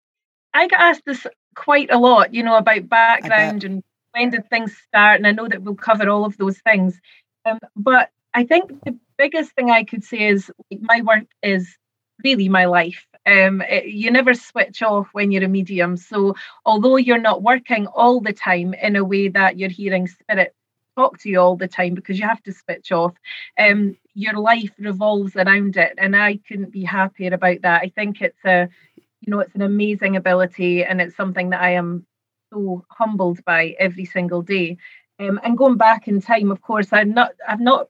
I 0.55 0.67
get 0.67 0.81
asked 0.81 1.03
this 1.07 1.27
quite 1.55 1.91
a 1.91 1.99
lot, 1.99 2.35
you 2.35 2.43
know, 2.43 2.57
about 2.57 2.89
background 2.89 3.65
and 3.65 3.83
when 4.13 4.31
did 4.31 4.49
things 4.51 4.77
start, 4.89 5.19
and 5.19 5.27
I 5.27 5.33
know 5.33 5.47
that 5.49 5.63
we'll 5.63 5.75
cover 5.75 6.09
all 6.09 6.25
of 6.25 6.37
those 6.37 6.59
things. 6.59 7.01
Um, 7.45 7.59
but 7.77 8.11
I 8.35 8.45
think 8.45 8.83
the 8.85 8.99
biggest 9.17 9.53
thing 9.53 9.71
I 9.71 9.85
could 9.85 10.05
say 10.05 10.29
is 10.29 10.51
my 10.81 11.01
work 11.03 11.27
is 11.43 11.77
really 12.25 12.49
my 12.49 12.67
life. 12.67 13.07
Um, 13.27 13.61
it- 13.63 13.87
you 13.87 14.11
never 14.11 14.35
switch 14.35 14.83
off 14.83 15.09
when 15.13 15.31
you're 15.31 15.45
a 15.45 15.49
medium. 15.49 15.97
So 15.97 16.35
although 16.65 16.97
you're 16.97 17.19
not 17.19 17.43
working 17.43 17.87
all 17.89 18.21
the 18.21 18.33
time 18.33 18.75
in 18.75 18.97
a 18.97 19.05
way 19.05 19.29
that 19.29 19.59
you're 19.59 19.71
hearing 19.71 20.07
spirit 20.07 20.55
talk 20.97 21.19
to 21.19 21.29
you 21.29 21.41
all 21.41 21.57
the 21.57 21.69
time 21.69 21.95
because 21.95 22.19
you 22.19 22.27
have 22.27 22.43
to 22.43 22.53
switch 22.53 22.93
off, 22.93 23.15
um, 23.59 23.97
your 24.15 24.35
life 24.35 24.71
revolves 24.79 25.37
around 25.37 25.77
it, 25.77 25.95
and 25.99 26.17
I 26.17 26.39
couldn't 26.49 26.73
be 26.73 26.85
happier 26.85 27.33
about 27.33 27.63
that. 27.63 27.83
I 27.83 27.93
think 27.95 28.21
it's 28.21 28.45
a, 28.45 28.69
you 28.97 29.31
know, 29.31 29.41
it's 29.41 29.55
an 29.55 29.63
amazing 29.63 30.17
ability, 30.17 30.85
and 30.85 31.01
it's 31.01 31.17
something 31.17 31.51
that 31.51 31.63
I 31.63 31.71
am 31.73 32.07
so 32.53 32.85
humbled 32.91 33.45
by 33.45 33.77
every 33.79 34.05
single 34.05 34.43
day. 34.43 34.77
Um, 35.19 35.39
and 35.45 35.57
going 35.57 35.77
back 35.77 36.09
in 36.09 36.21
time, 36.21 36.51
of 36.51 36.61
course, 36.61 36.93
I've 36.93 37.09
not, 37.09 37.33
I've 37.47 37.61
not 37.61 37.89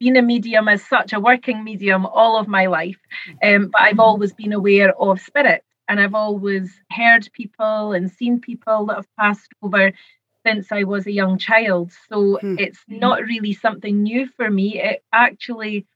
been 0.00 0.16
a 0.16 0.22
medium 0.22 0.68
as 0.68 0.82
such, 0.84 1.12
a 1.12 1.20
working 1.20 1.64
medium 1.64 2.06
all 2.06 2.38
of 2.38 2.48
my 2.48 2.66
life, 2.66 2.98
um, 3.44 3.68
but 3.72 3.82
I've 3.82 4.00
always 4.00 4.32
been 4.32 4.52
aware 4.52 4.94
of 5.00 5.20
spirit, 5.20 5.62
and 5.88 6.00
I've 6.00 6.14
always 6.14 6.72
heard 6.90 7.28
people 7.32 7.92
and 7.92 8.10
seen 8.10 8.40
people 8.40 8.86
that 8.86 8.96
have 8.96 9.16
passed 9.18 9.50
over 9.62 9.92
since 10.46 10.72
I 10.72 10.84
was 10.84 11.06
a 11.06 11.12
young 11.12 11.38
child. 11.38 11.92
So 12.10 12.38
Hmm. 12.40 12.56
it's 12.58 12.80
not 12.88 13.22
really 13.24 13.52
something 13.52 14.02
new 14.02 14.26
for 14.36 14.50
me. 14.50 14.80
It 14.80 15.02
actually 15.12 15.86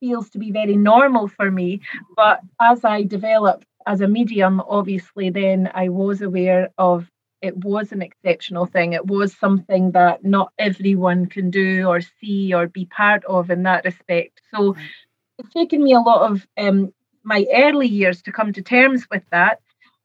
feels 0.00 0.30
to 0.30 0.38
be 0.38 0.52
very 0.52 0.76
normal 0.76 1.28
for 1.28 1.50
me. 1.50 1.80
But 2.16 2.40
as 2.60 2.84
I 2.84 3.02
developed 3.04 3.66
as 3.86 4.00
a 4.00 4.08
medium, 4.08 4.60
obviously, 4.68 5.30
then 5.30 5.70
I 5.74 5.88
was 5.88 6.22
aware 6.22 6.70
of 6.78 7.08
it 7.42 7.56
was 7.56 7.92
an 7.92 8.02
exceptional 8.02 8.66
thing. 8.66 8.92
It 8.92 9.06
was 9.06 9.36
something 9.36 9.92
that 9.92 10.24
not 10.24 10.52
everyone 10.58 11.26
can 11.26 11.50
do 11.50 11.86
or 11.86 12.00
see 12.00 12.52
or 12.54 12.66
be 12.68 12.86
part 12.86 13.24
of 13.24 13.50
in 13.50 13.62
that 13.64 13.84
respect. 13.84 14.40
So 14.54 14.74
Right. 14.74 14.90
it's 15.38 15.52
taken 15.52 15.82
me 15.82 15.92
a 15.94 16.00
lot 16.00 16.30
of 16.30 16.46
um, 16.58 16.92
my 17.24 17.46
early 17.54 17.88
years 17.88 18.22
to 18.22 18.32
come 18.32 18.52
to 18.52 18.62
terms 18.62 19.06
with 19.10 19.24
that. 19.30 19.60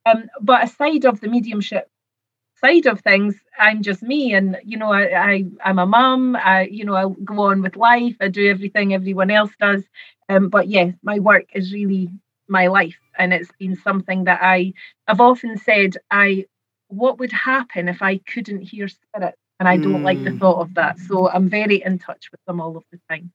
Um, 0.05 0.29
but 0.41 0.63
aside 0.63 1.05
of 1.05 1.21
the 1.21 1.27
mediumship 1.27 1.89
side 2.55 2.85
of 2.85 3.01
things, 3.01 3.35
I'm 3.59 3.81
just 3.83 4.01
me, 4.03 4.33
and 4.33 4.57
you 4.63 4.77
know, 4.77 4.91
I, 4.91 5.31
I 5.33 5.45
I'm 5.63 5.79
a 5.79 5.85
mum. 5.85 6.35
I 6.35 6.63
you 6.63 6.85
know 6.85 6.95
I 6.95 7.05
go 7.23 7.39
on 7.43 7.61
with 7.61 7.75
life. 7.75 8.15
I 8.21 8.27
do 8.29 8.49
everything 8.49 8.93
everyone 8.93 9.31
else 9.31 9.51
does. 9.59 9.83
Um, 10.29 10.49
but 10.49 10.67
yeah, 10.67 10.91
my 11.03 11.19
work 11.19 11.45
is 11.53 11.73
really 11.73 12.09
my 12.47 12.67
life, 12.67 12.99
and 13.17 13.33
it's 13.33 13.51
been 13.59 13.75
something 13.75 14.25
that 14.25 14.39
I 14.41 14.73
I've 15.07 15.21
often 15.21 15.57
said 15.57 15.97
I 16.11 16.45
what 16.93 17.19
would 17.19 17.31
happen 17.31 17.87
if 17.89 18.01
I 18.01 18.17
couldn't 18.17 18.61
hear 18.61 18.87
spirit, 18.87 19.35
and 19.59 19.67
I 19.69 19.77
don't 19.77 20.03
like 20.03 20.23
the 20.23 20.31
Mm. 20.31 20.39
thought 20.39 20.59
of 20.61 20.73
that. 20.75 20.99
So 20.99 21.29
I'm 21.29 21.49
very 21.49 21.77
in 21.83 21.99
touch 21.99 22.29
with 22.31 22.41
them 22.45 22.59
all 22.61 22.75
of 22.77 22.83
the 22.91 22.99
time. 23.09 23.31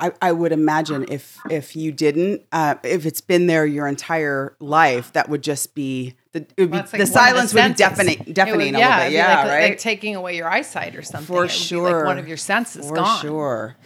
I, 0.00 0.12
I 0.22 0.30
would 0.30 0.52
imagine 0.52 1.06
if 1.08 1.38
if 1.50 1.74
you 1.74 1.90
didn't, 1.90 2.42
uh, 2.52 2.76
if 2.84 3.04
it's 3.04 3.20
been 3.20 3.48
there 3.48 3.66
your 3.66 3.88
entire 3.88 4.54
life, 4.60 5.12
that 5.14 5.28
would 5.28 5.42
just 5.42 5.74
be 5.74 6.14
the 6.30 6.46
it 6.56 6.60
would 6.60 6.70
be, 6.70 6.76
Well, 6.76 6.82
like 6.82 6.90
the 6.92 6.98
one 6.98 7.02
of 7.02 7.08
silence 7.08 7.52
would 7.54 7.58
be 7.58 7.62
senses. 7.62 7.78
deafening, 7.78 8.20
It 8.20 8.26
would- 8.26 8.34
deafening 8.34 8.74
a 8.76 8.78
yeah, 8.78 8.96
little 8.98 9.10
bit. 9.10 9.12
Yeah, 9.16 9.36
like, 9.42 9.48
right. 9.50 9.68
Like 9.70 9.78
taking 9.78 10.14
away 10.14 10.36
your 10.36 10.48
eyesight 10.48 10.94
or 10.94 11.02
something. 11.02 11.26
For 11.26 11.38
It 11.38 11.40
would 11.40 11.48
be 11.48 11.52
sure. 11.54 11.96
like 11.96 12.04
one 12.06 12.18
of 12.18 12.28
your 12.28 12.36
senses 12.36 12.86
For 12.86 12.94
gone. 12.94 13.20
sure. 13.20 13.76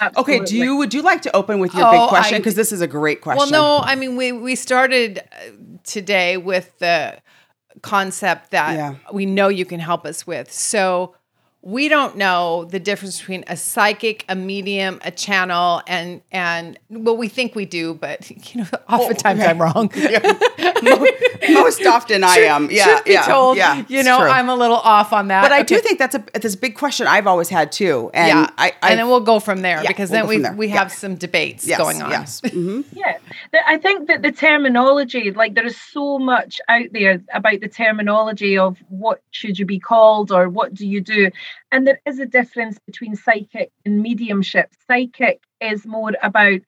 Absolutely. 0.00 0.36
Okay, 0.36 0.44
do 0.46 0.56
you 0.56 0.76
would 0.76 0.94
you 0.94 1.02
like 1.02 1.20
to 1.22 1.36
open 1.36 1.58
with 1.60 1.74
your 1.74 1.86
Oh, 1.86 1.90
big 1.90 2.08
question 2.08 2.38
because 2.38 2.54
this 2.54 2.72
is 2.72 2.80
a 2.80 2.86
great 2.86 3.20
question. 3.20 3.50
Well, 3.52 3.80
no, 3.80 3.84
I 3.84 3.94
mean 3.94 4.16
we 4.16 4.32
we 4.32 4.54
started 4.54 5.18
uh, 5.18 5.50
today 5.84 6.38
with 6.38 6.78
the 6.78 7.18
concept 7.82 8.50
that 8.50 8.74
Yeah. 8.76 8.94
we 9.12 9.26
know 9.26 9.48
you 9.48 9.64
can 9.64 9.80
help 9.80 10.04
us 10.04 10.26
with. 10.26 10.52
So, 10.52 11.14
we 11.62 11.88
don't 11.88 12.16
know 12.16 12.64
the 12.66 12.78
difference 12.78 13.18
between 13.18 13.44
a 13.48 13.56
psychic, 13.56 14.24
a 14.28 14.34
medium, 14.36 15.00
a 15.04 15.10
channel, 15.10 15.82
and 15.86 16.22
and 16.30 16.78
well, 16.88 17.16
we 17.16 17.28
think 17.28 17.54
we 17.54 17.66
do, 17.66 17.94
but 17.94 18.30
you 18.54 18.60
know, 18.62 18.66
oftentimes 18.88 19.40
I'm 19.40 19.60
wrong. 19.60 19.90
Most 21.50 21.84
often 21.84 22.24
I 22.24 22.36
am. 22.38 22.70
Yeah, 22.70 22.84
Truth 22.84 23.04
be 23.04 23.12
yeah, 23.12 23.22
told, 23.22 23.56
yeah. 23.56 23.84
you 23.88 24.02
know, 24.02 24.18
true. 24.18 24.28
I'm 24.28 24.48
a 24.48 24.54
little 24.54 24.76
off 24.76 25.12
on 25.12 25.28
that. 25.28 25.42
But 25.42 25.52
I 25.52 25.62
do 25.62 25.78
think 25.80 25.98
that's 25.98 26.14
a 26.14 26.24
that's 26.32 26.54
a 26.54 26.58
big 26.58 26.76
question 26.76 27.06
I've 27.06 27.26
always 27.26 27.48
had 27.48 27.72
too, 27.72 28.10
and 28.14 28.28
yeah, 28.28 28.50
I, 28.56 28.72
I 28.82 28.90
and 28.90 28.98
then 29.00 29.08
we'll 29.08 29.20
go 29.20 29.40
from 29.40 29.62
there 29.62 29.82
Yeah, 29.82 29.88
because 29.88 30.10
we'll 30.10 30.20
then 30.20 30.28
we 30.28 30.38
there. 30.38 30.52
we 30.54 30.68
Yeah. 30.68 30.76
have 30.78 30.92
some 30.92 31.16
debates 31.16 31.66
yes, 31.66 31.78
going 31.78 32.02
on. 32.02 32.10
Yes. 32.10 32.40
Mhm. 32.58 32.84
Yeah, 32.92 33.18
I 33.66 33.76
think 33.78 34.08
that 34.08 34.22
the 34.22 34.32
terminology, 34.32 35.30
like 35.30 35.54
there 35.54 35.66
is 35.66 35.76
so 35.80 36.18
much 36.18 36.60
out 36.68 36.86
there 36.92 37.20
about 37.32 37.60
the 37.60 37.68
terminology 37.68 38.58
of 38.58 38.78
what 38.88 39.22
should 39.30 39.58
you 39.58 39.64
be 39.66 39.78
called 39.78 40.32
or 40.32 40.48
what 40.48 40.74
do 40.74 40.86
you 40.86 41.00
do, 41.00 41.30
and 41.70 41.86
there 41.86 42.00
is 42.06 42.18
a 42.18 42.26
difference 42.26 42.78
between 42.86 43.14
psychic 43.16 43.70
and 43.84 44.00
mediumship. 44.02 44.70
Psychic 44.88 45.40
is 45.60 45.86
more 45.86 46.12
about 46.22 46.60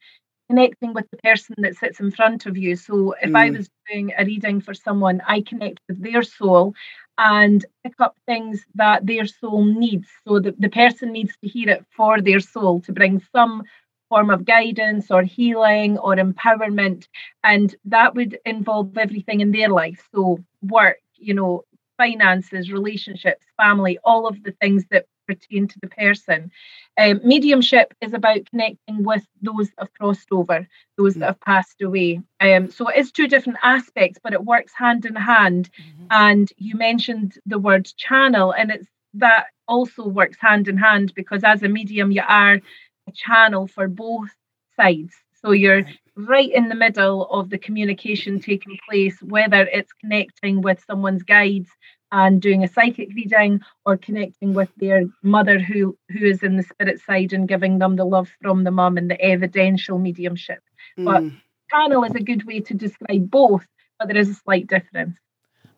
connecting 0.49 0.92
with 0.94 1.06
the 1.10 1.18
person 1.18 1.54
that 1.58 1.76
sits 1.76 2.00
in 2.00 2.10
front 2.10 2.46
of 2.46 2.56
you. 2.56 2.76
So 2.76 3.14
if 3.22 3.34
I 3.34 3.50
Mm. 3.50 3.56
was 3.56 3.68
doing 3.90 4.12
a 4.16 4.25
reading 4.25 4.60
for 4.60 4.75
someone, 4.75 5.20
I 5.26 5.42
connect 5.42 5.80
with 5.88 6.02
their 6.02 6.22
soul 6.22 6.75
and 7.18 7.64
pick 7.84 7.94
up 8.00 8.16
things 8.26 8.64
that 8.75 9.06
their 9.06 9.26
soul 9.26 9.64
needs. 9.64 10.08
So 10.26 10.40
the, 10.40 10.54
the 10.58 10.68
person 10.68 11.12
needs 11.12 11.37
to 11.42 11.49
hear 11.49 11.70
it 11.70 11.84
for 11.96 12.20
their 12.20 12.40
soul 12.40 12.80
to 12.82 12.92
bring 12.92 13.20
some 13.34 13.62
form 14.08 14.30
of 14.30 14.44
guidance 14.44 15.10
or 15.10 15.22
healing 15.22 15.99
or 15.99 16.16
empowerment. 16.16 17.06
And 17.44 17.75
that 17.87 18.14
would 18.14 18.38
involve 18.44 18.96
everything 18.96 19.40
in 19.40 19.52
their 19.52 19.68
life. 19.68 20.08
So 20.14 20.38
work, 20.62 20.99
you 21.16 21.34
know, 21.34 21.64
finances, 22.00 22.73
relationships, 22.73 23.45
family, 23.59 23.99
all 24.04 24.26
of 24.26 24.42
the 24.42 24.52
things 24.52 24.87
that 24.90 25.04
pertain 25.26 25.69
to 25.69 25.78
the 25.80 25.88
person. 25.88 26.50
Um, 26.99 27.21
mediumship 27.23 27.92
is 28.00 28.14
about 28.14 28.47
connecting 28.50 29.04
with 29.04 29.23
those 29.42 29.69
that 29.69 29.80
have 29.80 29.92
crossed 29.92 30.28
over, 30.33 30.66
those 30.97 31.14
that 31.16 31.26
have 31.26 31.40
passed 31.40 31.83
away. 31.83 32.23
Um, 32.40 32.71
so 32.71 32.88
it 32.88 32.97
is 32.97 33.12
two 33.12 33.28
different 33.28 33.59
aspects, 33.62 34.19
but 34.23 34.33
it 34.33 34.42
works 34.42 34.73
hand 34.75 35.04
in 35.04 35.14
hand. 35.14 35.69
And 36.11 36.50
you 36.57 36.75
mentioned 36.75 37.35
the 37.45 37.59
word 37.59 37.85
channel, 37.99 38.52
and 38.52 38.71
it's 38.71 38.88
that 39.14 39.47
also 39.69 40.09
works 40.09 40.38
hand 40.40 40.69
in 40.69 40.78
hand 40.78 41.12
because 41.14 41.45
as 41.45 41.62
a 41.62 41.69
medium, 41.69 42.11
you 42.11 42.23
are 42.26 42.54
a 42.54 43.12
channel 43.14 43.66
for 43.66 43.88
both 43.88 44.30
sides. 44.75 45.12
So 45.42 45.50
you're 45.52 45.83
right 45.83 46.10
in 46.28 46.68
the 46.68 46.74
middle 46.74 47.26
of 47.30 47.50
the 47.50 47.58
communication 47.58 48.40
taking 48.40 48.78
place, 48.88 49.20
whether 49.22 49.66
it's 49.66 49.92
connecting 49.92 50.60
with 50.60 50.82
someone's 50.86 51.22
guides 51.22 51.70
and 52.12 52.42
doing 52.42 52.64
a 52.64 52.68
psychic 52.68 53.08
reading 53.14 53.60
or 53.86 53.96
connecting 53.96 54.52
with 54.52 54.70
their 54.76 55.04
mother 55.22 55.58
who 55.58 55.96
who 56.10 56.24
is 56.24 56.42
in 56.42 56.56
the 56.56 56.62
spirit 56.62 57.00
side 57.00 57.32
and 57.32 57.48
giving 57.48 57.78
them 57.78 57.96
the 57.96 58.04
love 58.04 58.28
from 58.42 58.64
the 58.64 58.70
mum 58.70 58.96
and 58.96 59.10
the 59.10 59.20
evidential 59.20 59.98
mediumship. 59.98 60.62
But 60.96 61.22
Mm. 61.22 61.40
channel 61.70 62.04
is 62.04 62.14
a 62.14 62.20
good 62.20 62.44
way 62.44 62.60
to 62.60 62.74
describe 62.74 63.30
both, 63.30 63.66
but 63.98 64.08
there 64.08 64.18
is 64.18 64.28
a 64.28 64.34
slight 64.34 64.66
difference. 64.66 65.18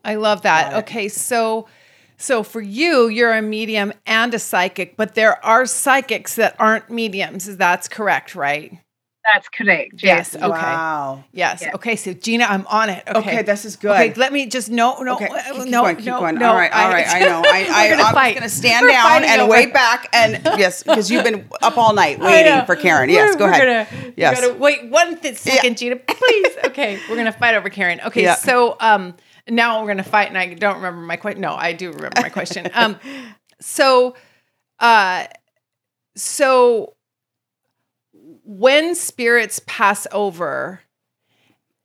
I 0.04 0.16
love 0.16 0.42
that. 0.42 0.74
Okay, 0.74 1.08
so 1.08 1.66
so 2.16 2.42
for 2.42 2.60
you, 2.60 3.08
you're 3.08 3.32
a 3.32 3.42
medium 3.42 3.92
and 4.06 4.32
a 4.32 4.38
psychic, 4.38 4.96
but 4.96 5.14
there 5.14 5.44
are 5.44 5.66
psychics 5.66 6.36
that 6.36 6.54
aren't 6.58 6.88
mediums. 6.88 7.56
That's 7.56 7.88
correct, 7.88 8.34
right? 8.34 8.78
That's 9.24 9.48
correct. 9.50 10.02
Yes. 10.02 10.32
Yes. 10.34 10.36
Okay. 10.36 10.48
Wow. 10.48 11.22
Yes. 11.32 11.62
Yeah. 11.62 11.72
Okay, 11.76 11.94
so 11.94 12.12
Gina, 12.12 12.44
I'm 12.44 12.66
on 12.66 12.90
it. 12.90 13.04
Okay. 13.06 13.18
Okay. 13.18 13.42
this 13.42 13.64
is 13.64 13.76
good. 13.76 13.92
Okay, 13.92 14.12
let 14.14 14.32
me 14.32 14.46
just 14.46 14.68
no 14.68 15.00
no 15.00 15.14
Okay, 15.14 15.26
uh, 15.26 15.34
keep, 15.42 15.54
keep 15.62 15.68
no 15.68 15.82
going, 15.82 15.96
keep 15.96 16.06
no 16.06 16.18
going. 16.20 16.34
no. 16.38 16.48
all 16.50 16.56
right, 16.56 16.72
all 16.72 16.88
right. 16.90 17.06
I 17.08 17.20
know. 17.20 17.42
I, 17.46 17.68
I, 17.72 17.88
gonna 17.90 18.02
I'm 18.02 18.14
fight. 18.14 18.32
going 18.34 18.42
to 18.42 18.48
stand 18.48 18.82
We're 18.84 18.90
down 18.92 19.22
and 19.22 19.40
over- 19.42 19.50
wait 19.52 19.72
back. 19.72 20.08
And 20.12 20.40
yes, 20.58 20.82
because 20.82 21.08
you've 21.10 21.22
been 21.22 21.48
up 21.62 21.78
all 21.78 21.92
night 21.94 22.18
waiting 22.18 22.66
for 22.66 22.74
Karen. 22.74 23.10
Yes, 23.10 23.36
We're- 23.36 23.38
go 23.38 23.44
we're 23.44 23.50
ahead. 23.52 23.88
Gonna, 23.88 24.12
Yes. 24.16 24.40
gotta 24.40 24.54
wait 24.54 24.90
one 24.90 25.16
th- 25.18 25.36
second, 25.36 25.78
Gina, 25.78 25.96
please. 25.96 26.52
Okay, 26.66 26.98
we're 27.08 27.16
gonna 27.16 27.30
fight 27.32 27.54
over 27.54 27.70
Karen. 27.70 28.00
Okay, 28.06 28.22
Yeah. 28.24 28.34
so 28.34 28.76
um, 28.80 29.14
now 29.48 29.80
we're 29.80 29.86
gonna 29.88 30.02
fight, 30.02 30.28
and 30.28 30.36
I 30.36 30.52
don't 30.54 30.76
remember 30.76 31.00
my 31.00 31.16
question. 31.16 31.40
No, 31.40 31.54
I 31.54 31.72
do 31.74 31.92
remember 31.92 32.20
my 32.20 32.28
question. 32.28 32.68
Um, 32.74 32.98
so, 33.60 34.16
uh, 34.80 35.26
so 36.16 36.94
when 38.44 38.94
spirits 38.94 39.60
pass 39.66 40.06
over. 40.12 40.80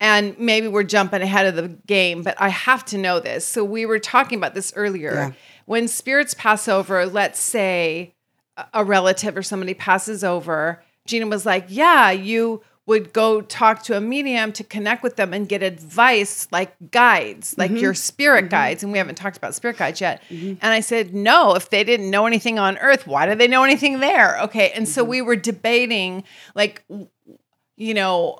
And 0.00 0.38
maybe 0.38 0.68
we're 0.68 0.84
jumping 0.84 1.22
ahead 1.22 1.46
of 1.46 1.56
the 1.56 1.76
game, 1.86 2.22
but 2.22 2.40
I 2.40 2.50
have 2.50 2.84
to 2.86 2.98
know 2.98 3.18
this. 3.18 3.44
So 3.44 3.64
we 3.64 3.84
were 3.84 3.98
talking 3.98 4.38
about 4.38 4.54
this 4.54 4.72
earlier. 4.76 5.12
Yeah. 5.12 5.32
When 5.66 5.88
spirits 5.88 6.34
pass 6.34 6.68
over, 6.68 7.04
let's 7.04 7.40
say 7.40 8.14
a- 8.56 8.66
a 8.74 8.84
relative 8.84 9.36
or 9.36 9.42
somebody 9.42 9.74
passes 9.74 10.22
over, 10.22 10.80
Gina 11.06 11.26
was 11.26 11.44
like, 11.44 11.64
Yeah, 11.68 12.12
you 12.12 12.62
would 12.88 13.12
go 13.12 13.42
talk 13.42 13.82
to 13.82 13.94
a 13.94 14.00
medium 14.00 14.50
to 14.50 14.64
connect 14.64 15.02
with 15.02 15.16
them 15.16 15.34
and 15.34 15.46
get 15.46 15.62
advice 15.62 16.48
like 16.50 16.74
guides, 16.90 17.54
like 17.58 17.70
mm-hmm. 17.70 17.80
your 17.80 17.92
spirit 17.92 18.46
mm-hmm. 18.46 18.50
guides. 18.50 18.82
And 18.82 18.90
we 18.90 18.96
haven't 18.96 19.16
talked 19.16 19.36
about 19.36 19.54
spirit 19.54 19.76
guides 19.76 20.00
yet. 20.00 20.22
Mm-hmm. 20.30 20.54
And 20.62 20.72
I 20.72 20.80
said, 20.80 21.14
No, 21.14 21.54
if 21.54 21.68
they 21.68 21.84
didn't 21.84 22.08
know 22.10 22.24
anything 22.26 22.58
on 22.58 22.78
earth, 22.78 23.06
why 23.06 23.26
do 23.26 23.34
they 23.34 23.46
know 23.46 23.62
anything 23.62 24.00
there? 24.00 24.40
Okay. 24.40 24.70
And 24.70 24.88
so 24.88 25.04
we 25.04 25.20
were 25.20 25.36
debating, 25.36 26.24
like, 26.54 26.82
you 27.76 27.92
know, 27.92 28.38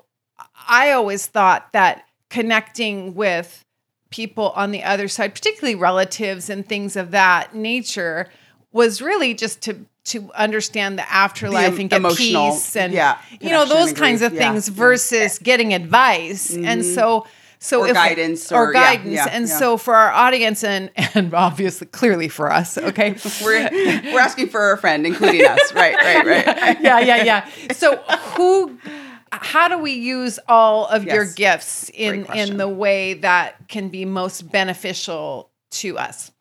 I 0.67 0.93
always 0.93 1.27
thought 1.27 1.71
that 1.73 2.05
connecting 2.31 3.13
with 3.13 3.63
people 4.09 4.49
on 4.55 4.71
the 4.71 4.83
other 4.83 5.07
side, 5.07 5.35
particularly 5.35 5.75
relatives 5.75 6.49
and 6.49 6.67
things 6.67 6.95
of 6.95 7.11
that 7.11 7.53
nature, 7.53 8.27
was 8.71 8.99
really 8.99 9.35
just 9.35 9.61
to 9.61 9.85
to 10.09 10.31
understand 10.33 10.97
the 10.97 11.11
afterlife 11.11 11.73
em- 11.73 11.79
and 11.81 11.89
get 11.89 11.97
emotional, 11.97 12.51
peace 12.51 12.75
and 12.75 12.93
yeah, 12.93 13.19
you 13.39 13.49
know 13.49 13.65
those 13.65 13.93
kinds 13.93 14.21
grief, 14.21 14.31
of 14.31 14.33
yeah, 14.33 14.51
things 14.51 14.67
yeah. 14.69 14.75
versus 14.75 15.39
getting 15.39 15.73
advice. 15.73 16.53
And 16.53 16.81
mm-hmm. 16.81 16.93
so 16.93 17.25
so 17.59 17.81
Or 17.81 17.87
if, 17.87 17.93
guidance 17.93 18.51
or, 18.51 18.69
or- 18.69 18.73
guidance. 18.73 19.13
yeah, 19.13 19.27
and 19.29 19.47
yeah. 19.47 19.57
so 19.59 19.77
for 19.77 19.93
our 19.93 20.11
audience 20.11 20.63
and 20.63 20.89
and 21.15 21.33
obviously 21.33 21.87
clearly 21.87 22.29
for 22.29 22.51
us, 22.51 22.77
okay. 22.89 23.15
We're, 23.43 23.69
we're 24.13 24.19
asking 24.19 24.47
for 24.47 24.71
a 24.71 24.77
friend, 24.77 25.05
including 25.05 25.45
us. 25.45 25.59
Right, 25.73 25.95
right, 25.95 26.25
right. 26.25 26.81
yeah, 26.81 26.99
yeah, 26.99 27.23
yeah. 27.23 27.49
So 27.73 27.97
who 28.35 28.77
how 29.31 29.67
do 29.67 29.77
we 29.77 29.91
use 29.91 30.39
all 30.47 30.87
of 30.87 31.03
your 31.03 31.25
gifts 31.25 31.89
in 31.93 32.25
in 32.33 32.57
the 32.57 32.67
way 32.67 33.15
that 33.15 33.67
can 33.67 33.89
be 33.89 34.05
most 34.05 34.51
beneficial 34.51 35.51
to 35.71 35.97
us? 35.97 36.31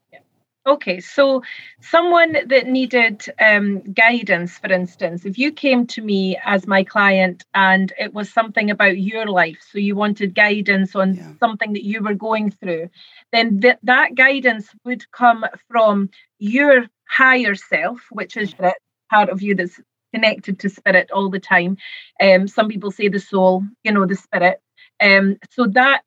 Okay, 0.68 1.00
so 1.00 1.42
someone 1.80 2.36
that 2.46 2.66
needed 2.66 3.24
um, 3.40 3.80
guidance, 3.94 4.58
for 4.58 4.70
instance, 4.70 5.24
if 5.24 5.38
you 5.38 5.50
came 5.50 5.86
to 5.86 6.02
me 6.02 6.38
as 6.44 6.66
my 6.66 6.84
client 6.84 7.46
and 7.54 7.90
it 7.98 8.12
was 8.12 8.30
something 8.30 8.70
about 8.70 8.98
your 8.98 9.26
life, 9.26 9.56
so 9.72 9.78
you 9.78 9.96
wanted 9.96 10.34
guidance 10.34 10.94
on 10.94 11.14
Yeah. 11.14 11.32
something 11.40 11.72
that 11.72 11.84
you 11.84 12.02
were 12.02 12.12
going 12.12 12.50
through, 12.50 12.90
then 13.32 13.60
th- 13.62 13.78
that 13.84 14.14
guidance 14.14 14.68
would 14.84 15.10
come 15.10 15.46
from 15.70 16.10
your 16.38 16.86
higher 17.08 17.54
self, 17.54 18.00
which 18.10 18.36
is 18.36 18.52
that 18.60 18.76
part 19.10 19.30
of 19.30 19.40
you 19.40 19.54
that's 19.54 19.80
connected 20.12 20.58
to 20.60 20.68
spirit 20.68 21.10
all 21.12 21.30
the 21.30 21.40
time. 21.40 21.78
Um, 22.20 22.46
some 22.46 22.68
people 22.68 22.90
say 22.90 23.08
the 23.08 23.20
soul, 23.20 23.64
you 23.84 23.92
know, 23.92 24.04
the 24.04 24.16
spirit. 24.16 24.60
Um, 25.00 25.38
so 25.50 25.66
that 25.68 26.02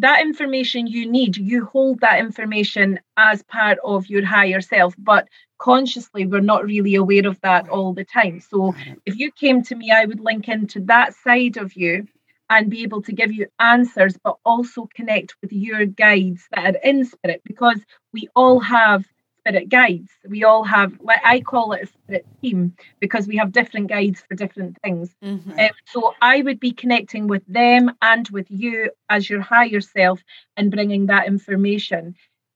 that 0.00 0.22
information 0.22 0.86
you 0.86 1.10
need, 1.10 1.36
you 1.36 1.64
hold 1.64 2.00
that 2.00 2.20
information 2.20 3.00
as 3.16 3.42
part 3.42 3.78
of 3.84 4.08
your 4.08 4.24
higher 4.24 4.60
self, 4.60 4.94
but 4.98 5.28
consciously 5.58 6.26
we're 6.26 6.40
not 6.40 6.64
really 6.64 6.94
aware 6.94 7.26
of 7.26 7.40
that 7.42 7.68
all 7.68 7.92
the 7.92 8.04
time. 8.04 8.40
So 8.40 8.74
if 9.04 9.18
you 9.18 9.30
came 9.30 9.62
to 9.64 9.74
me, 9.74 9.90
I 9.90 10.06
would 10.06 10.20
link 10.20 10.48
into 10.48 10.80
that 10.86 11.14
side 11.14 11.58
of 11.58 11.74
you 11.74 12.06
and 12.48 12.70
be 12.70 12.82
able 12.82 13.02
to 13.02 13.12
give 13.12 13.32
you 13.32 13.46
answers, 13.60 14.16
but 14.24 14.36
also 14.44 14.88
connect 14.94 15.36
with 15.42 15.52
your 15.52 15.86
guides 15.86 16.48
that 16.52 16.76
are 16.76 16.78
in 16.82 17.04
spirit 17.04 17.42
because 17.44 17.80
we 18.12 18.28
all 18.34 18.58
have 18.60 19.04
spirit 19.40 19.68
guides. 19.68 20.10
We 20.28 20.44
all 20.44 20.64
have, 20.64 20.92
like 21.00 21.20
I 21.24 21.40
call 21.40 21.72
it 21.72 21.82
a 21.82 21.86
spirit 21.86 22.26
team 22.40 22.74
because 23.00 23.26
we 23.26 23.36
have 23.36 23.52
different 23.52 23.88
guides 23.88 24.22
for 24.26 24.34
different 24.34 24.76
things. 24.82 25.14
Mm-hmm. 25.24 25.58
Um, 25.58 25.70
so 25.86 26.14
I 26.20 26.42
would 26.42 26.60
be 26.60 26.72
connecting 26.72 27.26
with 27.26 27.42
them 27.46 27.92
and 28.02 28.28
with 28.30 28.46
you 28.50 28.90
as 29.08 29.28
your 29.28 29.40
higher 29.40 29.80
self 29.80 30.22
and 30.56 30.70
bringing 30.70 31.06
that 31.06 31.26
information. 31.26 32.14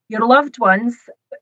Your 0.09 0.27
loved 0.27 0.59
ones, 0.59 0.97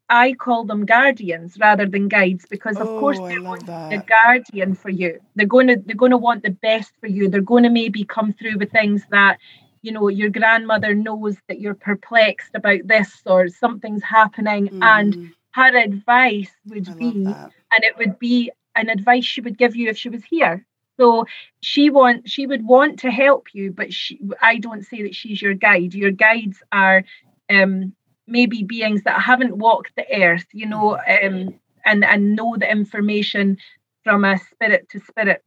I 0.09 0.35
call 0.35 0.65
them 0.65 0.87
guardians 0.87 1.57
rather 1.59 1.87
than 1.87 2.09
guides 2.09 2.47
because, 2.49 2.77
of 2.77 2.87
course, 2.87 3.19
Oh, 3.19 3.25
I 3.25 3.29
they're 3.31 3.41
love 3.41 3.67
going 3.67 3.89
to 3.89 3.89
be 3.91 3.97
a 3.97 4.03
guardian 4.03 4.75
for 4.75 4.91
you. 4.91 5.21
They're 5.35 5.47
going 5.47 5.67
to 5.67 5.77
they're 5.77 5.97
going 5.97 6.13
to 6.13 6.17
want 6.17 6.45
the 6.45 6.51
best 6.51 6.93
for 7.01 7.09
you. 7.09 7.29
They're 7.29 7.41
going 7.41 7.65
to 7.65 7.71
maybe 7.71 8.05
come 8.05 8.33
through 8.33 8.59
with 8.59 8.71
things 8.71 9.05
that 9.11 9.39
you 9.83 9.93
know 9.93 10.09
your 10.09 10.31
grandmother 10.31 10.95
knows 10.95 11.37
that 11.49 11.61
you're 11.61 11.75
perplexed 11.75 12.55
about 12.55 12.87
this 12.87 13.23
or 13.27 13.49
something's 13.49 14.05
happening, 14.05 14.73
and 14.81 15.17
Mm, 15.17 15.33
her 15.53 15.77
advice 15.77 16.53
would 16.67 16.97
I 16.97 16.99
be 16.99 17.39
and 17.73 17.85
it 17.85 17.97
would 17.99 18.19
be 18.19 18.51
an 18.77 18.89
advice 18.89 19.25
she 19.25 19.41
would 19.41 19.59
give 19.59 19.77
you 19.77 19.89
if 19.89 19.99
she 19.99 20.09
was 20.11 20.25
here. 20.25 20.67
So 20.99 21.27
she 21.61 21.91
want 21.91 22.29
she 22.29 22.47
would 22.47 22.67
want 22.67 23.01
to 23.01 23.11
help 23.11 23.49
you 23.55 23.73
but 23.73 23.93
she 23.93 24.21
i 24.41 24.59
don't 24.59 24.85
say 24.85 25.03
that 25.03 25.15
she's 25.15 25.41
your 25.43 25.55
guide. 25.55 25.95
Your 25.95 26.11
guides 26.13 26.63
are 26.73 27.05
um 27.51 27.95
maybe 28.27 28.63
beings 28.63 29.03
that 29.05 29.21
haven't 29.23 29.57
walked 29.57 29.93
the 29.97 30.07
earth 30.23 30.47
you 30.53 30.67
know 30.67 30.97
um 30.99 31.55
and 31.85 32.05
and 32.05 32.35
know 32.37 32.57
the 32.59 32.71
information 32.71 33.57
from 34.05 34.25
a 34.25 34.39
spirit 34.39 34.89
to 34.91 34.99
spirit 35.01 35.43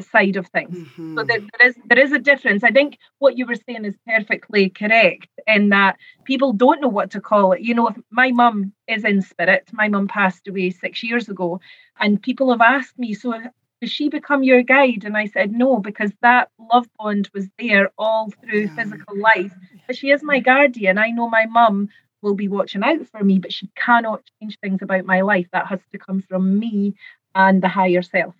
side 0.00 0.36
of 0.36 0.46
things. 0.48 0.76
Mm-hmm. 0.76 1.18
So 1.18 1.24
there, 1.24 1.40
there 1.40 1.68
is 1.68 1.76
there 1.86 1.98
is 1.98 2.12
a 2.12 2.18
difference. 2.18 2.64
I 2.64 2.70
think 2.70 2.98
what 3.18 3.36
you 3.36 3.46
were 3.46 3.54
saying 3.54 3.84
is 3.84 3.96
perfectly 4.06 4.70
correct 4.70 5.28
in 5.46 5.68
that 5.70 5.96
people 6.24 6.52
don't 6.52 6.80
know 6.80 6.88
what 6.88 7.10
to 7.12 7.20
call 7.20 7.52
it. 7.52 7.60
You 7.60 7.74
know, 7.74 7.88
if 7.88 7.96
my 8.10 8.30
mum 8.30 8.72
is 8.88 9.04
in 9.04 9.22
spirit, 9.22 9.68
my 9.72 9.88
mum 9.88 10.08
passed 10.08 10.48
away 10.48 10.70
six 10.70 11.02
years 11.02 11.28
ago, 11.28 11.60
and 12.00 12.22
people 12.22 12.50
have 12.50 12.60
asked 12.60 12.98
me, 12.98 13.14
so 13.14 13.34
does 13.80 13.90
she 13.90 14.08
become 14.08 14.42
your 14.44 14.62
guide? 14.62 15.04
And 15.04 15.16
I 15.16 15.26
said 15.26 15.52
no, 15.52 15.78
because 15.78 16.12
that 16.22 16.50
love 16.72 16.86
bond 16.98 17.28
was 17.34 17.48
there 17.58 17.90
all 17.98 18.30
through 18.30 18.62
yeah. 18.62 18.76
physical 18.76 19.18
life. 19.18 19.52
But 19.86 19.96
she 19.96 20.10
is 20.10 20.22
my 20.22 20.38
guardian. 20.38 20.98
I 20.98 21.08
know 21.10 21.28
my 21.28 21.46
mum 21.46 21.88
will 22.22 22.34
be 22.34 22.46
watching 22.46 22.84
out 22.84 23.04
for 23.08 23.24
me, 23.24 23.40
but 23.40 23.52
she 23.52 23.68
cannot 23.74 24.22
change 24.40 24.56
things 24.60 24.80
about 24.82 25.04
my 25.04 25.22
life. 25.22 25.48
That 25.52 25.66
has 25.66 25.80
to 25.90 25.98
come 25.98 26.22
from 26.22 26.60
me 26.60 26.94
and 27.34 27.60
the 27.62 27.68
higher 27.68 28.02
self. 28.02 28.34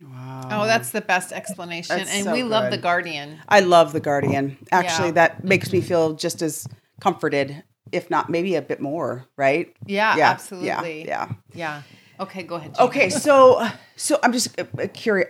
Wow. 0.00 0.48
Oh, 0.50 0.66
that's 0.66 0.90
the 0.90 1.00
best 1.00 1.32
explanation. 1.32 1.96
That's 1.96 2.10
and 2.10 2.24
so 2.24 2.32
we 2.32 2.42
good. 2.42 2.50
love 2.50 2.70
the 2.70 2.78
Guardian. 2.78 3.40
I 3.48 3.60
love 3.60 3.92
the 3.92 4.00
Guardian. 4.00 4.56
Actually, 4.70 5.08
yeah. 5.08 5.12
that 5.14 5.44
makes 5.44 5.72
me 5.72 5.80
feel 5.80 6.14
just 6.14 6.40
as 6.40 6.68
comforted, 7.00 7.64
if 7.90 8.08
not 8.08 8.30
maybe 8.30 8.54
a 8.54 8.62
bit 8.62 8.80
more, 8.80 9.26
right? 9.36 9.74
Yeah, 9.86 10.16
yeah 10.16 10.30
absolutely. 10.30 11.06
Yeah. 11.06 11.32
Yeah. 11.52 11.82
Okay, 12.20 12.42
go 12.44 12.56
ahead. 12.56 12.76
Okay, 12.78 13.10
so 13.10 13.66
so 13.96 14.18
I'm 14.22 14.32
just 14.32 14.58
uh, 14.58 14.64
uh, 14.78 14.86
curious. 14.92 15.28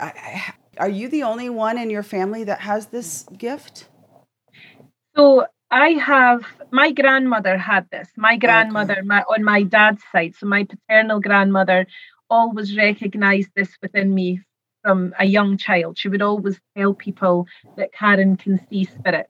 Are 0.79 0.89
you 0.89 1.09
the 1.09 1.23
only 1.23 1.51
one 1.51 1.79
in 1.79 1.91
your 1.91 2.03
family 2.03 2.45
that 2.45 2.61
has 2.61 2.87
this 2.87 3.25
gift? 3.37 3.89
So 5.17 5.47
I 5.71 5.91
have 5.91 6.45
my 6.71 6.93
grandmother 6.93 7.59
had 7.59 7.89
this. 7.91 8.09
My 8.17 8.37
grandmother, 8.37 8.99
okay. 8.99 9.03
my, 9.03 9.23
on 9.23 9.45
my 9.45 9.63
dad's 9.65 10.03
side, 10.13 10.35
so 10.39 10.47
my 10.47 10.65
paternal 10.65 11.21
grandmother 11.21 11.87
always 12.31 12.77
recognized 12.77 13.51
this 13.57 13.77
within 13.83 14.15
me 14.15 14.41
from 14.83 15.15
a 15.19 15.25
young 15.25 15.57
child. 15.57 15.99
She 15.99 16.09
would 16.09 16.23
always 16.23 16.61
tell 16.77 16.95
people 16.95 17.47
that 17.77 17.93
Karen 17.93 18.37
can 18.37 18.61
see 18.69 18.85
spirit. 18.85 19.27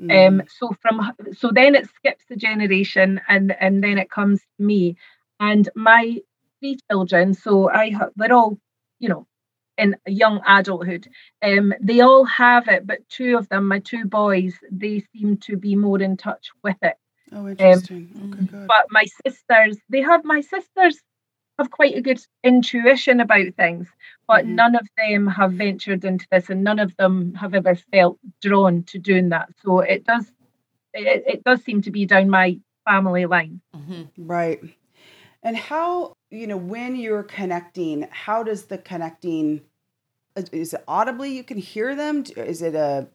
Mm. 0.00 0.28
Um, 0.28 0.42
so 0.48 0.74
from 0.80 1.12
so 1.36 1.50
then 1.52 1.74
it 1.74 1.88
skips 1.88 2.24
the 2.28 2.36
generation 2.36 3.20
and 3.28 3.54
and 3.60 3.82
then 3.84 3.98
it 3.98 4.10
comes 4.10 4.40
to 4.40 4.64
me 4.64 4.96
and 5.38 5.68
my 5.74 6.18
three 6.60 6.78
children. 6.90 7.34
So 7.34 7.70
I 7.70 7.94
they're 8.16 8.32
all 8.32 8.58
you 8.98 9.08
know 9.08 9.26
in 9.78 9.96
young 10.06 10.40
adulthood. 10.46 11.08
Um, 11.42 11.74
they 11.80 12.00
all 12.00 12.24
have 12.24 12.68
it, 12.68 12.86
but 12.86 13.08
two 13.08 13.36
of 13.36 13.48
them, 13.48 13.68
my 13.68 13.78
two 13.80 14.04
boys, 14.04 14.54
they 14.70 15.04
seem 15.14 15.38
to 15.38 15.56
be 15.56 15.76
more 15.76 16.00
in 16.00 16.16
touch 16.16 16.50
with 16.62 16.76
it. 16.82 16.96
Oh, 17.32 17.38
um, 17.38 17.48
interesting. 17.48 18.10
Um, 18.16 18.32
okay, 18.32 18.44
good. 18.44 18.68
But 18.68 18.86
my 18.90 19.04
sisters, 19.26 19.78
they 19.88 20.02
have 20.02 20.24
my 20.24 20.40
sisters 20.40 21.00
have 21.58 21.70
quite 21.70 21.96
a 21.96 22.00
good 22.00 22.20
intuition 22.42 23.20
about 23.20 23.54
things, 23.56 23.88
but 24.26 24.44
mm-hmm. 24.44 24.54
none 24.54 24.74
of 24.74 24.88
them 24.96 25.26
have 25.26 25.52
ventured 25.52 26.04
into 26.04 26.26
this 26.30 26.50
and 26.50 26.64
none 26.64 26.78
of 26.78 26.96
them 26.96 27.34
have 27.34 27.54
ever 27.54 27.74
felt 27.74 28.18
drawn 28.40 28.82
to 28.84 28.98
doing 28.98 29.30
that. 29.30 29.48
So 29.64 29.80
it 29.80 30.04
does 30.04 30.30
it, 30.94 31.24
it 31.26 31.44
does 31.44 31.62
seem 31.62 31.82
to 31.82 31.90
be 31.90 32.06
down 32.06 32.30
my 32.30 32.58
family 32.84 33.26
line. 33.26 33.60
Mm-hmm. 33.74 34.26
Right. 34.26 34.60
And 35.42 35.56
how, 35.56 36.14
you 36.30 36.46
know, 36.46 36.56
when 36.56 36.96
you're 36.96 37.22
connecting, 37.22 38.06
how 38.10 38.42
does 38.42 38.66
the 38.66 38.78
connecting 38.78 39.62
is 40.34 40.72
it 40.72 40.82
audibly 40.88 41.30
you 41.36 41.44
can 41.44 41.58
hear 41.58 41.94
them? 41.94 42.24
Is 42.36 42.62
it 42.62 42.74
a 42.74 43.08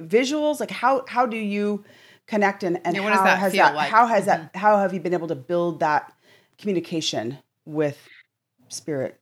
visuals? 0.00 0.60
Like 0.60 0.70
how 0.70 1.04
how 1.08 1.26
do 1.26 1.36
you 1.36 1.84
connect 2.26 2.62
and, 2.62 2.80
and 2.84 2.96
yeah, 2.96 3.02
how 3.02 3.24
that 3.24 3.38
has 3.38 3.52
that 3.52 3.74
like? 3.74 3.90
how 3.90 4.06
has 4.06 4.26
mm-hmm. 4.26 4.44
that 4.44 4.56
how 4.56 4.78
have 4.78 4.94
you 4.94 5.00
been 5.00 5.14
able 5.14 5.28
to 5.28 5.34
build 5.34 5.80
that 5.80 6.12
communication 6.58 7.38
with 7.64 7.98
spirit? 8.68 9.18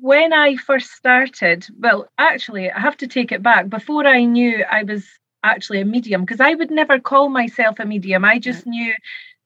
When 0.00 0.32
I 0.32 0.56
first 0.56 0.90
started, 0.92 1.66
well, 1.78 2.08
actually, 2.18 2.70
I 2.70 2.78
have 2.78 2.96
to 2.98 3.06
take 3.06 3.32
it 3.32 3.42
back. 3.42 3.68
Before 3.68 4.06
I 4.06 4.24
knew 4.24 4.64
I 4.70 4.84
was 4.84 5.06
actually 5.42 5.80
a 5.80 5.84
medium, 5.84 6.22
because 6.22 6.40
I 6.40 6.54
would 6.54 6.70
never 6.70 6.98
call 6.98 7.28
myself 7.28 7.80
a 7.80 7.84
medium. 7.84 8.24
I 8.24 8.38
just 8.38 8.66
knew 8.66 8.94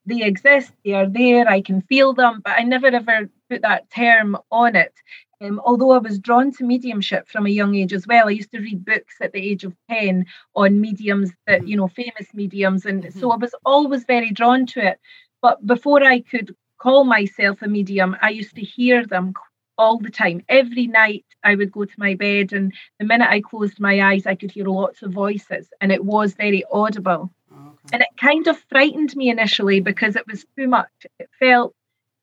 they 0.05 0.21
exist, 0.23 0.71
they 0.83 0.93
are 0.93 1.09
there, 1.09 1.47
I 1.47 1.61
can 1.61 1.81
feel 1.81 2.13
them, 2.13 2.41
but 2.43 2.57
I 2.57 2.63
never 2.63 2.87
ever 2.87 3.29
put 3.49 3.63
that 3.63 3.89
term 3.89 4.37
on 4.51 4.75
it. 4.75 4.93
Um, 5.41 5.59
although 5.65 5.91
I 5.91 5.97
was 5.97 6.19
drawn 6.19 6.51
to 6.53 6.63
mediumship 6.63 7.27
from 7.27 7.45
a 7.45 7.49
young 7.49 7.75
age 7.75 7.91
as 7.91 8.07
well, 8.07 8.27
I 8.27 8.31
used 8.31 8.51
to 8.51 8.59
read 8.59 8.85
books 8.85 9.15
at 9.21 9.33
the 9.33 9.39
age 9.39 9.63
of 9.63 9.75
10 9.89 10.25
on 10.55 10.79
mediums 10.79 11.31
that, 11.47 11.59
mm-hmm. 11.59 11.67
you 11.67 11.77
know, 11.77 11.87
famous 11.87 12.33
mediums. 12.33 12.85
And 12.85 13.03
mm-hmm. 13.03 13.19
so 13.19 13.31
I 13.31 13.35
was 13.35 13.53
always 13.65 14.05
very 14.05 14.31
drawn 14.31 14.65
to 14.67 14.87
it. 14.87 14.99
But 15.41 15.65
before 15.65 16.03
I 16.03 16.21
could 16.21 16.55
call 16.77 17.03
myself 17.03 17.61
a 17.61 17.67
medium, 17.67 18.15
I 18.21 18.29
used 18.29 18.55
to 18.55 18.61
hear 18.61 19.05
them 19.05 19.33
all 19.77 19.97
the 19.99 20.09
time. 20.09 20.43
Every 20.47 20.87
night 20.87 21.25
I 21.43 21.55
would 21.55 21.71
go 21.71 21.85
to 21.85 21.93
my 21.97 22.15
bed, 22.15 22.53
and 22.53 22.73
the 22.99 23.05
minute 23.05 23.29
I 23.29 23.41
closed 23.41 23.79
my 23.79 24.01
eyes, 24.01 24.25
I 24.25 24.35
could 24.35 24.51
hear 24.51 24.65
lots 24.65 25.01
of 25.01 25.11
voices, 25.11 25.69
and 25.81 25.91
it 25.91 26.03
was 26.03 26.33
very 26.33 26.63
audible. 26.71 27.31
Okay. 27.51 27.89
And 27.93 28.01
it 28.01 28.09
kind 28.19 28.47
of 28.47 28.57
frightened 28.69 29.15
me 29.15 29.29
initially 29.29 29.79
because 29.79 30.15
it 30.15 30.27
was 30.27 30.45
too 30.57 30.67
much. 30.67 30.89
It 31.19 31.29
felt 31.39 31.73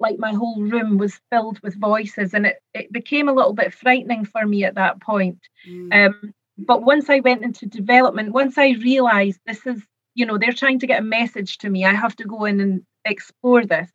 like 0.00 0.18
my 0.18 0.32
whole 0.32 0.60
room 0.60 0.98
was 0.98 1.20
filled 1.30 1.60
with 1.60 1.80
voices, 1.80 2.34
and 2.34 2.46
it, 2.46 2.56
it 2.74 2.92
became 2.92 3.28
a 3.28 3.34
little 3.34 3.54
bit 3.54 3.74
frightening 3.74 4.24
for 4.24 4.46
me 4.46 4.64
at 4.64 4.74
that 4.74 5.00
point. 5.00 5.38
Mm. 5.68 6.06
Um, 6.06 6.34
but 6.58 6.82
once 6.82 7.08
I 7.08 7.20
went 7.20 7.42
into 7.42 7.66
development, 7.66 8.32
once 8.32 8.58
I 8.58 8.70
realized 8.72 9.40
this 9.46 9.66
is, 9.66 9.82
you 10.14 10.26
know, 10.26 10.38
they're 10.38 10.52
trying 10.52 10.80
to 10.80 10.86
get 10.86 11.00
a 11.00 11.04
message 11.04 11.58
to 11.58 11.70
me, 11.70 11.84
I 11.84 11.94
have 11.94 12.14
to 12.16 12.24
go 12.24 12.44
in 12.44 12.60
and 12.60 12.82
explore 13.04 13.64
this 13.64 13.90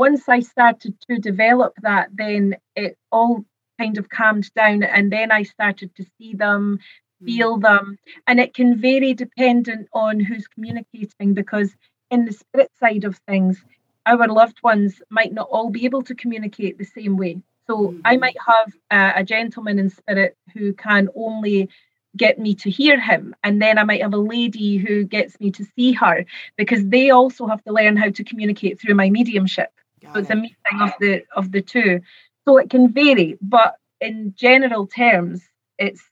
once 0.00 0.30
I 0.30 0.40
started 0.40 0.98
to 1.10 1.18
develop 1.18 1.74
that, 1.82 2.08
then 2.14 2.56
it 2.74 2.96
all 3.12 3.44
kind 3.78 3.98
of 3.98 4.08
calmed 4.08 4.50
down. 4.54 4.82
And 4.82 5.12
then 5.12 5.30
I 5.30 5.42
started 5.42 5.94
to 5.96 6.06
see 6.16 6.32
them, 6.32 6.78
feel 7.22 7.58
mm. 7.58 7.62
them. 7.62 7.98
And 8.26 8.40
it 8.40 8.54
can 8.54 8.80
vary 8.80 9.12
dependent 9.12 9.88
on 9.92 10.18
who's 10.18 10.46
communicating 10.48 11.34
because 11.34 11.76
in 12.10 12.24
the 12.24 12.32
spirit 12.32 12.70
side 12.80 13.04
of 13.04 13.20
things, 13.28 13.62
our 14.06 14.26
loved 14.26 14.62
ones 14.62 15.02
might 15.10 15.34
not 15.34 15.48
all 15.50 15.68
be 15.68 15.84
able 15.84 16.02
to 16.04 16.14
communicate 16.14 16.78
the 16.78 16.92
same 16.98 17.18
way. 17.18 17.42
So. 17.66 17.94
I 18.02 18.16
might 18.16 18.38
have 18.52 18.72
a, 18.90 19.20
a 19.20 19.24
gentleman 19.24 19.78
in 19.78 19.90
spirit 19.90 20.34
who 20.54 20.72
can 20.72 21.10
only 21.14 21.68
get 22.16 22.38
me 22.38 22.54
to 22.56 22.68
hear 22.68 22.98
him 22.98 23.36
and 23.44 23.62
then 23.62 23.78
i 23.78 23.84
might 23.84 24.02
have 24.02 24.12
a 24.12 24.28
lady 24.36 24.78
who 24.78 25.04
gets 25.04 25.38
me 25.38 25.48
to 25.52 25.64
see 25.76 25.92
her 25.92 26.24
because 26.56 26.84
they 26.88 27.10
also 27.10 27.46
have 27.46 27.62
to 27.62 27.72
learn 27.72 27.96
how 27.96 28.10
to 28.10 28.24
communicate 28.24 28.80
through 28.80 28.96
my 28.96 29.08
mediumship 29.10 29.70
so 30.02 30.20
it's 30.20 30.30
a 30.30 30.36
mixing 30.36 30.80
of 30.80 30.92
the 31.00 31.24
of 31.36 31.52
the 31.52 31.62
two. 31.62 32.00
So 32.46 32.56
it 32.58 32.70
can 32.70 32.92
vary, 32.92 33.38
but 33.40 33.76
in 34.00 34.34
general 34.36 34.86
terms, 34.86 35.42
it's 35.78 36.02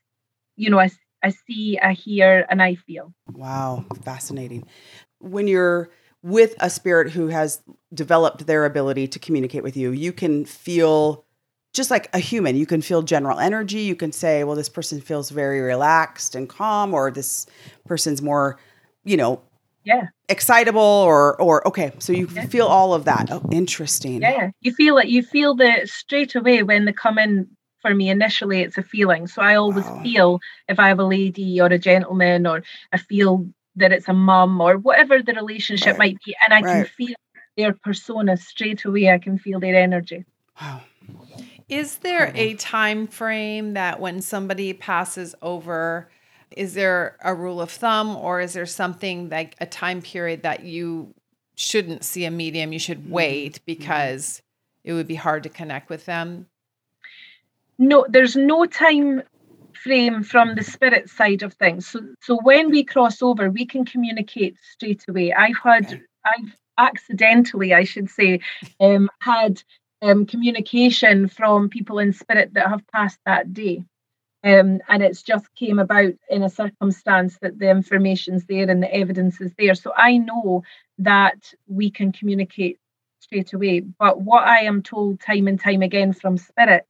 you 0.55 0.69
know 0.69 0.79
I, 0.79 0.89
I 1.23 1.29
see, 1.29 1.79
I 1.79 1.93
hear, 1.93 2.45
and 2.49 2.61
I 2.61 2.75
feel. 2.75 3.13
Wow, 3.31 3.85
fascinating. 4.03 4.67
When 5.19 5.47
you're 5.47 5.89
with 6.21 6.55
a 6.59 6.69
spirit 6.69 7.11
who 7.11 7.27
has 7.27 7.61
developed 7.93 8.45
their 8.45 8.65
ability 8.65 9.07
to 9.07 9.19
communicate 9.19 9.63
with 9.63 9.77
you, 9.77 9.91
you 9.91 10.11
can 10.13 10.45
feel 10.45 11.25
just 11.73 11.91
like 11.91 12.09
a 12.13 12.19
human. 12.19 12.55
You 12.55 12.65
can 12.65 12.81
feel 12.81 13.01
general 13.01 13.39
energy. 13.39 13.81
You 13.81 13.95
can 13.95 14.11
say, 14.11 14.43
well, 14.43 14.55
this 14.55 14.69
person 14.69 15.01
feels 15.01 15.29
very 15.29 15.61
relaxed 15.61 16.35
and 16.35 16.49
calm, 16.49 16.93
or 16.93 17.11
this 17.11 17.45
person's 17.85 18.21
more, 18.21 18.59
you 19.03 19.17
know, 19.17 19.41
yeah 19.89 20.07
excitable 20.29 20.79
or 20.79 21.35
or 21.41 21.67
okay 21.67 21.91
so 21.97 22.13
you 22.13 22.27
yeah. 22.33 22.45
feel 22.45 22.67
all 22.67 22.93
of 22.93 23.05
that 23.05 23.29
oh 23.31 23.41
interesting 23.51 24.21
yeah 24.21 24.51
you 24.61 24.71
feel 24.71 24.97
it 24.99 25.07
you 25.07 25.23
feel 25.23 25.55
the 25.55 25.71
straight 25.85 26.35
away 26.35 26.61
when 26.61 26.85
they 26.85 26.93
come 26.93 27.17
in 27.17 27.47
for 27.81 27.95
me 27.95 28.09
initially 28.09 28.61
it's 28.61 28.77
a 28.77 28.83
feeling 28.83 29.25
so 29.25 29.41
i 29.41 29.55
always 29.55 29.85
wow. 29.85 30.03
feel 30.03 30.39
if 30.67 30.77
i 30.79 30.87
have 30.87 30.99
a 30.99 31.03
lady 31.03 31.59
or 31.59 31.67
a 31.67 31.79
gentleman 31.79 32.45
or 32.45 32.61
i 32.93 32.97
feel 32.97 33.47
that 33.75 33.91
it's 33.91 34.07
a 34.07 34.13
mum 34.13 34.61
or 34.61 34.77
whatever 34.77 35.23
the 35.23 35.33
relationship 35.33 35.97
right. 35.97 36.13
might 36.13 36.17
be 36.23 36.35
and 36.43 36.53
i 36.53 36.61
right. 36.61 36.73
can 36.73 36.85
feel 36.85 37.15
their 37.57 37.73
persona 37.73 38.37
straight 38.37 38.85
away 38.85 39.09
i 39.09 39.17
can 39.17 39.39
feel 39.39 39.59
their 39.59 39.75
energy 39.75 40.23
wow 40.61 40.81
is 41.67 41.97
there 41.97 42.31
a 42.35 42.55
time 42.55 43.07
frame 43.07 43.73
that 43.73 43.99
when 43.99 44.21
somebody 44.21 44.73
passes 44.73 45.35
over 45.41 46.09
is 46.55 46.73
there 46.73 47.17
a 47.23 47.33
rule 47.33 47.61
of 47.61 47.69
thumb 47.69 48.15
or 48.15 48.41
is 48.41 48.53
there 48.53 48.65
something 48.65 49.29
like 49.29 49.55
a 49.59 49.65
time 49.65 50.01
period 50.01 50.43
that 50.43 50.63
you 50.63 51.13
shouldn't 51.55 52.03
see 52.03 52.25
a 52.25 52.31
medium? 52.31 52.73
You 52.73 52.79
should 52.79 53.01
mm-hmm. 53.03 53.11
wait 53.11 53.53
mm-hmm. 53.53 53.63
because 53.65 54.41
it 54.83 54.93
would 54.93 55.07
be 55.07 55.15
hard 55.15 55.43
to 55.43 55.49
connect 55.49 55.89
with 55.89 56.05
them? 56.05 56.47
No, 57.77 58.05
there's 58.09 58.35
no 58.35 58.65
time 58.65 59.23
frame 59.73 60.23
from 60.23 60.55
the 60.55 60.63
spirit 60.63 61.09
side 61.09 61.43
of 61.43 61.53
things. 61.53 61.87
So 61.87 62.01
so 62.21 62.39
when 62.43 62.69
we 62.69 62.83
cross 62.83 63.21
over, 63.21 63.49
we 63.49 63.65
can 63.65 63.85
communicate 63.85 64.57
straight 64.73 65.05
away. 65.07 65.31
I've 65.31 65.57
had 65.63 65.85
okay. 65.85 66.01
I've 66.25 66.55
accidentally, 66.79 67.73
I 67.73 67.83
should 67.83 68.09
say, 68.09 68.39
um, 68.79 69.09
had 69.19 69.61
um, 70.01 70.25
communication 70.25 71.27
from 71.27 71.69
people 71.69 71.99
in 71.99 72.13
spirit 72.13 72.53
that 72.53 72.69
have 72.69 72.87
passed 72.87 73.19
that 73.25 73.53
day. 73.53 73.83
Um, 74.43 74.79
and 74.87 75.03
it's 75.03 75.21
just 75.21 75.53
came 75.55 75.79
about 75.79 76.13
in 76.29 76.43
a 76.43 76.49
circumstance 76.49 77.37
that 77.41 77.59
the 77.59 77.69
information's 77.69 78.45
there 78.45 78.69
and 78.69 78.81
the 78.81 78.93
evidence 78.93 79.41
is 79.41 79.53
there. 79.57 79.75
So 79.75 79.91
I 79.95 80.17
know 80.17 80.63
that 80.99 81.53
we 81.67 81.91
can 81.91 82.11
communicate 82.11 82.79
straight 83.19 83.53
away. 83.53 83.81
But 83.81 84.21
what 84.21 84.47
I 84.47 84.61
am 84.61 84.81
told 84.81 85.19
time 85.19 85.47
and 85.47 85.59
time 85.59 85.81
again 85.81 86.13
from 86.13 86.37
spirit 86.37 86.87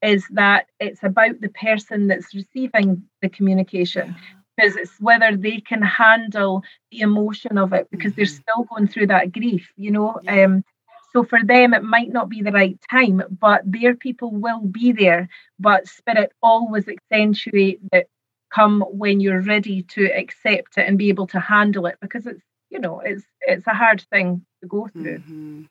is 0.00 0.26
that 0.30 0.66
it's 0.80 1.02
about 1.02 1.40
the 1.40 1.48
person 1.48 2.08
that's 2.08 2.34
receiving 2.34 3.02
the 3.20 3.28
communication 3.28 4.16
because 4.56 4.76
it's 4.76 5.00
whether 5.00 5.36
they 5.36 5.60
can 5.60 5.82
handle 5.82 6.62
the 6.90 7.00
emotion 7.00 7.56
of 7.58 7.72
it 7.72 7.88
because 7.90 8.12
mm-hmm. 8.12 8.16
they're 8.16 8.26
still 8.26 8.64
going 8.64 8.88
through 8.88 9.06
that 9.08 9.32
grief, 9.32 9.72
you 9.76 9.90
know. 9.90 10.20
Um, 10.28 10.64
so 11.12 11.24
for 11.24 11.40
them, 11.44 11.74
it 11.74 11.82
might 11.82 12.10
not 12.10 12.28
be 12.28 12.42
the 12.42 12.52
right 12.52 12.78
time, 12.90 13.22
but 13.38 13.62
their 13.64 13.94
people 13.94 14.30
will 14.30 14.60
be 14.60 14.92
there. 14.92 15.28
But 15.58 15.86
spirit 15.86 16.32
always 16.42 16.88
accentuate 16.88 17.80
that 17.92 18.06
come 18.52 18.82
when 18.88 19.20
you're 19.20 19.42
ready 19.42 19.82
to 19.82 20.06
accept 20.06 20.78
it 20.78 20.86
and 20.86 20.98
be 20.98 21.08
able 21.08 21.26
to 21.26 21.40
handle 21.40 21.86
it 21.86 21.96
because 22.00 22.26
it's 22.26 22.42
you 22.70 22.78
know 22.78 23.00
it's 23.00 23.24
it's 23.42 23.66
a 23.66 23.74
hard 23.74 24.02
thing 24.10 24.44
to 24.60 24.68
go 24.68 24.88
through. 24.88 25.18
Mm-hmm. 25.18 25.62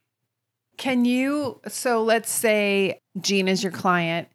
Can 0.78 1.06
you 1.06 1.60
so 1.68 2.04
let's 2.04 2.32
say 2.32 3.00
Jean 3.20 3.48
is 3.48 3.64
your 3.64 3.72
client 3.72 4.28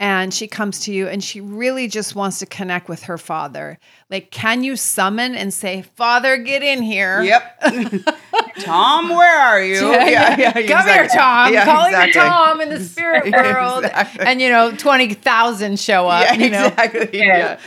and 0.00 0.32
she 0.32 0.46
comes 0.46 0.80
to 0.80 0.92
you 0.92 1.08
and 1.08 1.22
she 1.24 1.40
really 1.40 1.88
just 1.88 2.14
wants 2.14 2.38
to 2.38 2.46
connect 2.46 2.88
with 2.88 3.02
her 3.04 3.18
father. 3.18 3.78
Like, 4.10 4.30
can 4.30 4.62
you 4.62 4.76
summon 4.76 5.34
and 5.34 5.52
say, 5.52 5.82
Father, 5.96 6.36
get 6.36 6.62
in 6.62 6.82
here? 6.82 7.22
Yep. 7.22 7.60
Tom, 8.60 9.08
where 9.08 9.38
are 9.38 9.62
you? 9.62 9.90
Yeah, 9.90 10.08
yeah, 10.08 10.36
yeah, 10.38 10.52
Come 10.52 10.62
exactly. 10.62 10.92
here, 10.92 11.08
Tom. 11.08 11.52
Yeah, 11.52 11.64
Calling 11.64 11.94
exactly. 11.94 12.20
Tom 12.20 12.60
in 12.60 12.68
the 12.68 12.80
spirit 12.80 13.32
world. 13.32 13.84
Exactly. 13.84 14.26
And, 14.26 14.40
you 14.40 14.48
know, 14.50 14.70
20,000 14.76 15.80
show 15.80 16.06
up. 16.06 16.24
Yeah, 16.24 16.34
you 16.34 16.50
know? 16.50 16.66
exactly. 16.66 17.08
Yeah. 17.18 17.58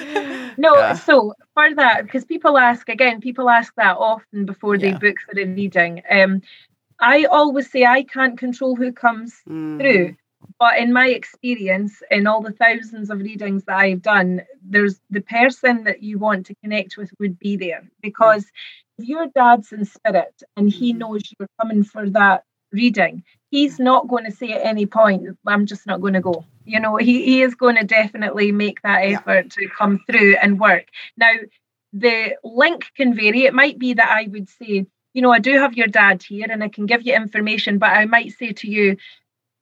No, 0.57 0.93
so 0.93 1.33
for 1.53 1.73
that, 1.75 2.03
because 2.03 2.23
people 2.23 2.57
ask, 2.57 2.87
again, 2.87 3.19
people 3.19 3.49
ask 3.49 3.73
that 3.75 3.97
often 3.97 4.45
before 4.45 4.77
they 4.77 4.93
book 4.93 5.17
for 5.25 5.39
a 5.39 5.45
reading. 5.45 6.01
Um, 6.09 6.41
I 6.99 7.25
always 7.25 7.69
say 7.69 7.83
I 7.83 8.03
can't 8.03 8.37
control 8.37 8.75
who 8.75 8.93
comes 8.93 9.41
mm. 9.49 9.79
through. 9.79 10.15
But 10.61 10.77
in 10.77 10.93
my 10.93 11.07
experience, 11.07 12.03
in 12.11 12.27
all 12.27 12.43
the 12.43 12.51
thousands 12.51 13.09
of 13.09 13.17
readings 13.17 13.63
that 13.63 13.77
I've 13.77 14.03
done, 14.03 14.43
there's 14.63 15.01
the 15.09 15.21
person 15.21 15.85
that 15.85 16.03
you 16.03 16.19
want 16.19 16.45
to 16.45 16.55
connect 16.63 16.97
with 16.97 17.09
would 17.19 17.39
be 17.39 17.57
there 17.57 17.89
because 17.99 18.45
if 18.99 19.07
your 19.07 19.25
dad's 19.25 19.71
in 19.71 19.85
spirit 19.85 20.43
and 20.55 20.69
he 20.69 20.91
mm-hmm. 20.91 20.99
knows 20.99 21.23
you're 21.39 21.49
coming 21.59 21.83
for 21.83 22.07
that 22.11 22.43
reading, 22.71 23.23
he's 23.49 23.79
not 23.79 24.07
going 24.07 24.25
to 24.25 24.31
say 24.31 24.51
at 24.51 24.63
any 24.63 24.85
point, 24.85 25.35
I'm 25.47 25.65
just 25.65 25.87
not 25.87 25.99
going 25.99 26.13
to 26.13 26.21
go. 26.21 26.45
You 26.63 26.79
know, 26.79 26.95
he, 26.97 27.25
he 27.25 27.41
is 27.41 27.55
going 27.55 27.77
to 27.77 27.83
definitely 27.83 28.51
make 28.51 28.83
that 28.83 28.99
effort 28.99 29.57
yeah. 29.59 29.65
to 29.65 29.73
come 29.75 29.99
through 30.05 30.35
and 30.43 30.59
work. 30.59 30.85
Now, 31.17 31.33
the 31.91 32.35
link 32.43 32.85
can 32.95 33.15
vary. 33.15 33.45
It 33.45 33.55
might 33.55 33.79
be 33.79 33.95
that 33.95 34.09
I 34.09 34.27
would 34.29 34.47
say, 34.47 34.85
you 35.13 35.21
know, 35.23 35.33
I 35.33 35.39
do 35.39 35.57
have 35.57 35.73
your 35.73 35.87
dad 35.87 36.21
here 36.21 36.45
and 36.47 36.63
I 36.63 36.69
can 36.69 36.85
give 36.85 37.01
you 37.01 37.15
information, 37.15 37.79
but 37.79 37.89
I 37.89 38.05
might 38.05 38.33
say 38.33 38.53
to 38.53 38.69
you, 38.69 38.97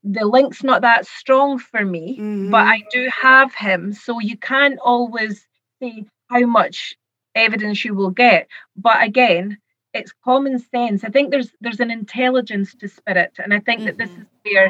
the 0.03 0.25
link's 0.25 0.63
not 0.63 0.81
that 0.81 1.05
strong 1.05 1.59
for 1.59 1.83
me, 1.83 2.17
mm-hmm. 2.17 2.51
but 2.51 2.65
I 2.65 2.83
do 2.91 3.09
have 3.21 3.53
him. 3.53 3.93
So 3.93 4.19
you 4.19 4.37
can't 4.37 4.79
always 4.79 5.45
say 5.81 6.05
how 6.29 6.45
much 6.45 6.95
evidence 7.35 7.83
you 7.83 7.93
will 7.93 8.11
get. 8.11 8.47
But 8.75 9.03
again, 9.03 9.57
it's 9.93 10.13
common 10.23 10.59
sense. 10.59 11.03
I 11.03 11.09
think 11.09 11.31
there's 11.31 11.51
there's 11.61 11.79
an 11.79 11.91
intelligence 11.91 12.75
to 12.75 12.87
spirit, 12.87 13.33
and 13.43 13.53
I 13.53 13.59
think 13.59 13.79
mm-hmm. 13.79 13.85
that 13.87 13.97
this 13.97 14.09
mm-hmm. 14.09 14.21
is 14.21 14.53
where 14.53 14.69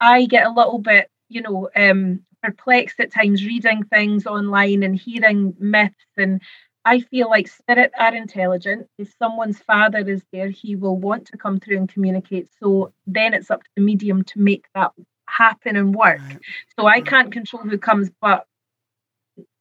I 0.00 0.26
get 0.26 0.46
a 0.46 0.52
little 0.52 0.78
bit, 0.78 1.10
you 1.28 1.42
know, 1.42 1.68
um, 1.74 2.20
perplexed 2.42 3.00
at 3.00 3.12
times 3.12 3.44
reading 3.44 3.84
things 3.84 4.26
online 4.26 4.82
and 4.82 4.96
hearing 4.96 5.54
myths 5.58 5.94
and 6.16 6.40
I 6.84 7.00
feel 7.00 7.28
like 7.28 7.48
spirit 7.48 7.92
are 7.98 8.14
intelligent. 8.14 8.88
If 8.98 9.12
someone's 9.18 9.58
father 9.58 9.98
is 9.98 10.24
there, 10.32 10.48
he 10.48 10.76
will 10.76 10.96
want 10.96 11.26
to 11.26 11.36
come 11.36 11.60
through 11.60 11.76
and 11.76 11.88
communicate. 11.92 12.48
So 12.58 12.92
then 13.06 13.34
it's 13.34 13.50
up 13.50 13.62
to 13.62 13.70
the 13.76 13.82
medium 13.82 14.24
to 14.24 14.40
make 14.40 14.66
that 14.74 14.92
happen 15.26 15.76
and 15.76 15.94
work. 15.94 16.20
So 16.78 16.86
I 16.86 17.00
can't 17.00 17.32
control 17.32 17.62
who 17.62 17.78
comes, 17.78 18.10
but 18.20 18.46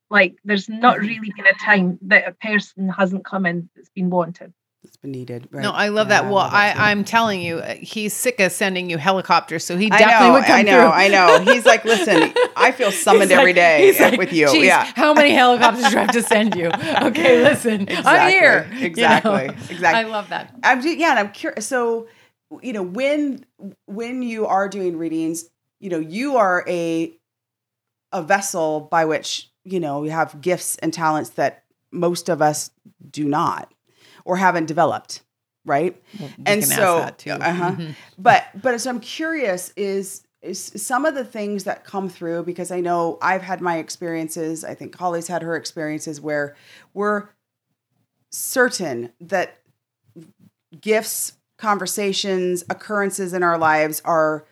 like 0.09 0.37
there's 0.43 0.69
not 0.69 0.97
mm-hmm. 0.97 1.07
really 1.07 1.33
been 1.35 1.45
a 1.45 1.63
time 1.63 1.99
that 2.03 2.27
a 2.27 2.31
person 2.33 2.89
hasn't 2.89 3.25
come 3.25 3.45
in 3.45 3.69
that's 3.75 3.89
been 3.89 4.09
wanted 4.09 4.53
that's 4.83 4.95
been 4.97 5.11
needed. 5.11 5.47
Right? 5.51 5.61
No, 5.61 5.71
I 5.71 5.89
love 5.89 6.07
yeah, 6.07 6.21
that. 6.21 6.31
Well, 6.31 6.37
I, 6.37 6.69
I 6.69 6.91
am 6.91 7.03
telling 7.03 7.41
you, 7.41 7.57
uh, 7.57 7.75
he's 7.75 8.13
sick 8.13 8.39
of 8.39 8.51
sending 8.51 8.89
you 8.89 8.97
helicopters, 8.97 9.65
so 9.65 9.75
he 9.75 9.89
definitely 9.89 10.27
know, 10.27 10.33
would 10.33 10.45
come 10.45 10.59
I 10.59 10.61
know, 10.61 10.71
through. 10.71 10.89
I 10.91 11.07
know. 11.09 11.53
He's 11.53 11.65
like, 11.65 11.83
listen, 11.83 12.33
I 12.55 12.71
feel 12.71 12.91
summoned 12.91 13.31
every 13.31 13.51
day 13.51 13.97
like, 13.99 14.17
with 14.17 14.31
you. 14.31 14.49
Yeah. 14.51 14.85
How 14.95 15.13
many 15.13 15.31
helicopters 15.31 15.89
do 15.91 15.97
I 15.97 16.01
have 16.01 16.11
to 16.11 16.23
send 16.23 16.55
you? 16.55 16.71
Okay, 16.99 17.41
listen, 17.41 17.83
exactly, 17.83 18.11
I'm 18.11 18.29
here. 18.29 18.69
Exactly. 18.81 19.31
You 19.31 19.47
know? 19.47 19.53
Exactly. 19.69 19.87
I 19.87 20.03
love 20.03 20.29
that. 20.29 20.53
I'm 20.63 20.81
yeah, 20.81 21.11
and 21.11 21.19
I'm 21.19 21.31
curious. 21.31 21.65
So, 21.65 22.07
you 22.61 22.73
know, 22.73 22.83
when 22.83 23.45
when 23.85 24.21
you 24.21 24.47
are 24.47 24.67
doing 24.67 24.97
readings, 24.97 25.45
you 25.79 25.89
know, 25.89 25.99
you 25.99 26.37
are 26.37 26.65
a 26.67 27.13
a 28.11 28.21
vessel 28.21 28.81
by 28.91 29.05
which 29.05 29.49
you 29.63 29.79
know 29.79 30.03
you 30.03 30.11
have 30.11 30.41
gifts 30.41 30.77
and 30.77 30.93
talents 30.93 31.31
that 31.31 31.63
most 31.91 32.29
of 32.29 32.41
us 32.41 32.71
do 33.11 33.27
not 33.27 33.71
or 34.29 34.37
haven't 34.37 34.65
developed 34.65 35.23
right 35.65 36.01
well, 36.19 36.29
and 36.45 36.63
so 36.63 36.97
uh-huh. 36.99 37.71
Mm-hmm. 37.71 37.91
but 38.19 38.45
but 38.61 38.79
so 38.79 38.91
i'm 38.91 38.99
curious 38.99 39.73
is 39.75 40.21
is 40.41 40.71
some 40.75 41.03
of 41.05 41.15
the 41.15 41.25
things 41.25 41.63
that 41.63 41.83
come 41.83 42.07
through 42.07 42.43
because 42.43 42.71
i 42.71 42.79
know 42.79 43.17
i've 43.21 43.41
had 43.41 43.59
my 43.59 43.77
experiences 43.77 44.63
i 44.63 44.75
think 44.75 44.95
holly's 44.95 45.27
had 45.27 45.41
her 45.41 45.55
experiences 45.55 46.21
where 46.21 46.55
we're 46.93 47.29
certain 48.29 49.11
that 49.19 49.57
gifts 50.79 51.33
conversations 51.57 52.63
occurrences 52.69 53.33
in 53.33 53.41
our 53.41 53.57
lives 53.57 54.01
are 54.05 54.45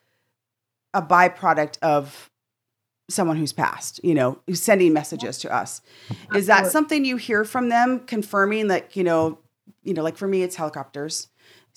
a 0.93 1.01
byproduct 1.01 1.77
of 1.81 2.31
someone 3.09 3.37
who's 3.37 3.53
passed, 3.53 4.03
you 4.03 4.13
know, 4.13 4.39
who's 4.47 4.61
sending 4.61 4.93
messages 4.93 5.37
to 5.39 5.53
us. 5.53 5.81
Is 6.35 6.47
that 6.47 6.67
something 6.67 7.05
you 7.05 7.17
hear 7.17 7.45
from 7.45 7.69
them 7.69 8.01
confirming 8.01 8.67
that, 8.67 8.95
you 8.95 9.03
know, 9.03 9.39
you 9.84 9.93
know, 9.93 10.03
like 10.03 10.17
for 10.17 10.27
me, 10.27 10.43
it's 10.43 10.56
helicopters. 10.56 11.27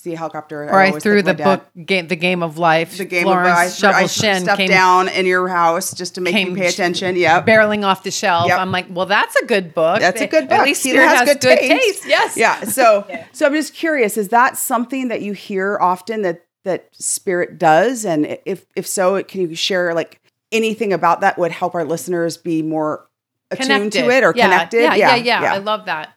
See 0.00 0.14
a 0.14 0.16
helicopter. 0.16 0.64
Or 0.64 0.80
I, 0.80 0.86
I 0.86 0.98
threw 0.98 1.20
the 1.20 1.34
book 1.34 1.66
game, 1.84 2.08
the 2.08 2.16
game 2.16 2.42
of 2.42 2.56
life. 2.56 2.96
The 2.96 3.04
game 3.04 3.24
Florence 3.24 3.48
of 3.48 3.54
life. 3.54 3.70
Scovel 3.70 4.04
I 4.04 4.06
Shinn 4.06 4.42
stuff 4.44 4.56
came, 4.56 4.70
down 4.70 5.08
in 5.08 5.26
your 5.26 5.46
house 5.46 5.92
just 5.92 6.14
to 6.14 6.22
make 6.22 6.34
you 6.34 6.54
pay 6.56 6.68
attention. 6.68 7.16
Yeah, 7.16 7.42
barreling 7.42 7.84
off 7.84 8.02
the 8.02 8.10
shelf. 8.10 8.48
Yep. 8.48 8.60
I'm 8.60 8.72
like, 8.72 8.86
well, 8.88 9.04
that's 9.04 9.36
a 9.36 9.44
good 9.44 9.74
book. 9.74 10.00
That's 10.00 10.22
a 10.22 10.26
good 10.26 10.48
book. 10.48 10.58
At 10.58 10.64
least 10.64 10.84
Peter 10.84 11.02
has, 11.02 11.18
has, 11.18 11.28
good, 11.28 11.40
good 11.42 11.58
taste. 11.58 11.82
taste. 11.82 12.08
Yes. 12.08 12.34
Yeah. 12.34 12.64
So, 12.64 13.04
yeah. 13.10 13.26
so 13.32 13.44
I'm 13.44 13.52
just 13.52 13.74
curious. 13.74 14.16
Is 14.16 14.28
that 14.28 14.56
something 14.56 15.08
that 15.08 15.20
you 15.20 15.34
hear 15.34 15.76
often 15.78 16.22
that 16.22 16.46
that 16.64 16.88
spirit 16.92 17.58
does? 17.58 18.06
And 18.06 18.38
if 18.46 18.64
if 18.74 18.86
so, 18.86 19.22
can 19.22 19.42
you 19.42 19.54
share 19.54 19.92
like 19.92 20.18
anything 20.50 20.94
about 20.94 21.20
that 21.20 21.36
would 21.36 21.52
help 21.52 21.74
our 21.74 21.84
listeners 21.84 22.38
be 22.38 22.62
more 22.62 23.06
attuned 23.50 23.92
connected. 23.92 24.02
to 24.02 24.10
it 24.10 24.24
or 24.24 24.32
yeah. 24.34 24.44
connected? 24.44 24.80
Yeah, 24.80 24.94
yeah, 24.94 25.14
yeah, 25.16 25.42
yeah. 25.42 25.52
I 25.52 25.58
love 25.58 25.84
that. 25.84 26.14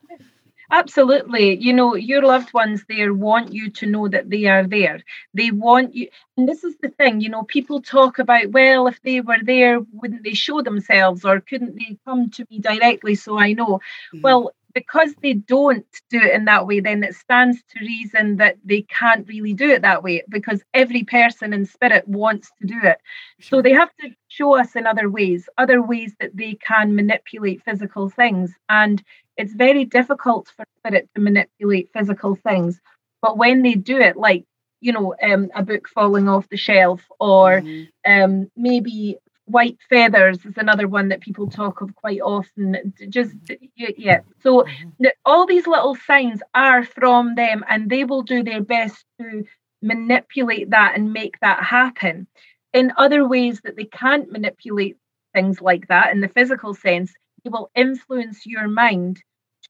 Absolutely. 0.73 1.55
You 1.62 1.71
know, 1.71 1.93
your 1.93 2.23
loved 2.23 2.51
ones 2.51 2.83
there 2.89 3.13
want 3.13 3.53
you 3.53 3.69
to 3.69 3.86
know 3.86 4.07
that 4.07 4.31
they 4.31 4.45
are 4.45 4.65
there. 4.65 5.03
They 5.36 5.51
want 5.51 5.93
you. 5.93 6.07
And 6.36 6.49
this 6.49 6.63
is 6.63 6.75
the 6.81 6.89
thing, 6.89 7.21
you 7.21 7.29
know, 7.29 7.43
people 7.43 7.79
talk 7.79 8.17
about, 8.17 8.49
well, 8.49 8.88
if 8.88 8.99
they 9.03 9.21
were 9.21 9.38
there, 9.43 9.79
wouldn't 9.91 10.23
they 10.23 10.33
show 10.33 10.63
themselves 10.63 11.25
or 11.25 11.41
couldn't 11.41 11.75
they 11.75 11.99
come 12.05 12.31
to 12.31 12.47
me 12.49 12.57
directly 12.57 13.13
so 13.13 13.38
I 13.38 13.53
know? 13.53 13.81
Mm-hmm. 14.15 14.21
Well, 14.21 14.51
because 14.73 15.13
they 15.21 15.33
don't 15.33 15.86
do 16.09 16.19
it 16.19 16.33
in 16.33 16.45
that 16.45 16.65
way, 16.65 16.79
then 16.79 17.03
it 17.03 17.13
stands 17.13 17.62
to 17.69 17.79
reason 17.79 18.38
that 18.38 18.57
they 18.65 18.81
can't 18.81 19.27
really 19.27 19.53
do 19.53 19.69
it 19.69 19.83
that 19.83 20.01
way 20.01 20.23
because 20.27 20.63
every 20.73 21.03
person 21.03 21.53
in 21.53 21.67
spirit 21.67 22.07
wants 22.07 22.51
to 22.59 22.65
do 22.65 22.79
it. 22.81 22.97
Sure. 23.39 23.59
So 23.59 23.62
they 23.62 23.73
have 23.73 23.91
to 24.01 24.09
show 24.33 24.55
us 24.55 24.75
in 24.75 24.87
other 24.87 25.09
ways, 25.09 25.47
other 25.57 25.79
ways 25.81 26.11
that 26.19 26.35
they 26.35 26.53
can 26.55 26.95
manipulate 26.95 27.63
physical 27.63 28.09
things. 28.09 28.51
And 28.67 29.03
it's 29.37 29.53
very 29.53 29.85
difficult 29.85 30.51
for 30.55 30.65
spirit 30.79 31.07
to 31.13 31.21
manipulate 31.21 31.89
physical 31.93 32.35
things. 32.35 32.81
But 33.21 33.37
when 33.37 33.61
they 33.61 33.75
do 33.75 33.97
it, 33.97 34.17
like, 34.17 34.45
you 34.81 34.91
know, 34.91 35.15
um, 35.21 35.49
a 35.55 35.63
book 35.63 35.87
falling 35.87 36.27
off 36.27 36.49
the 36.49 36.57
shelf, 36.57 37.01
or 37.19 37.61
mm-hmm. 37.61 38.11
um, 38.11 38.51
maybe 38.57 39.17
white 39.45 39.77
feathers 39.89 40.39
is 40.45 40.57
another 40.57 40.87
one 40.87 41.09
that 41.09 41.21
people 41.21 41.47
talk 41.49 41.81
of 41.81 41.95
quite 41.95 42.21
often. 42.21 42.93
Just, 43.09 43.35
yeah. 43.75 44.21
So 44.41 44.63
mm-hmm. 44.63 45.05
all 45.25 45.45
these 45.45 45.67
little 45.67 45.95
signs 46.07 46.41
are 46.53 46.83
from 46.83 47.35
them, 47.35 47.63
and 47.69 47.89
they 47.89 48.03
will 48.03 48.23
do 48.23 48.43
their 48.43 48.61
best 48.61 49.05
to 49.19 49.45
manipulate 49.81 50.71
that 50.71 50.93
and 50.95 51.13
make 51.13 51.39
that 51.41 51.63
happen. 51.63 52.27
In 52.73 52.91
other 52.97 53.27
ways 53.27 53.62
that 53.63 53.75
they 53.75 53.86
can't 53.86 54.31
manipulate 54.31 54.97
things 55.33 55.62
like 55.62 55.88
that 55.88 56.12
in 56.12 56.21
the 56.21 56.27
physical 56.27 56.73
sense, 56.73 57.13
it 57.45 57.51
will 57.51 57.69
influence 57.75 58.45
your 58.45 58.67
mind 58.67 59.21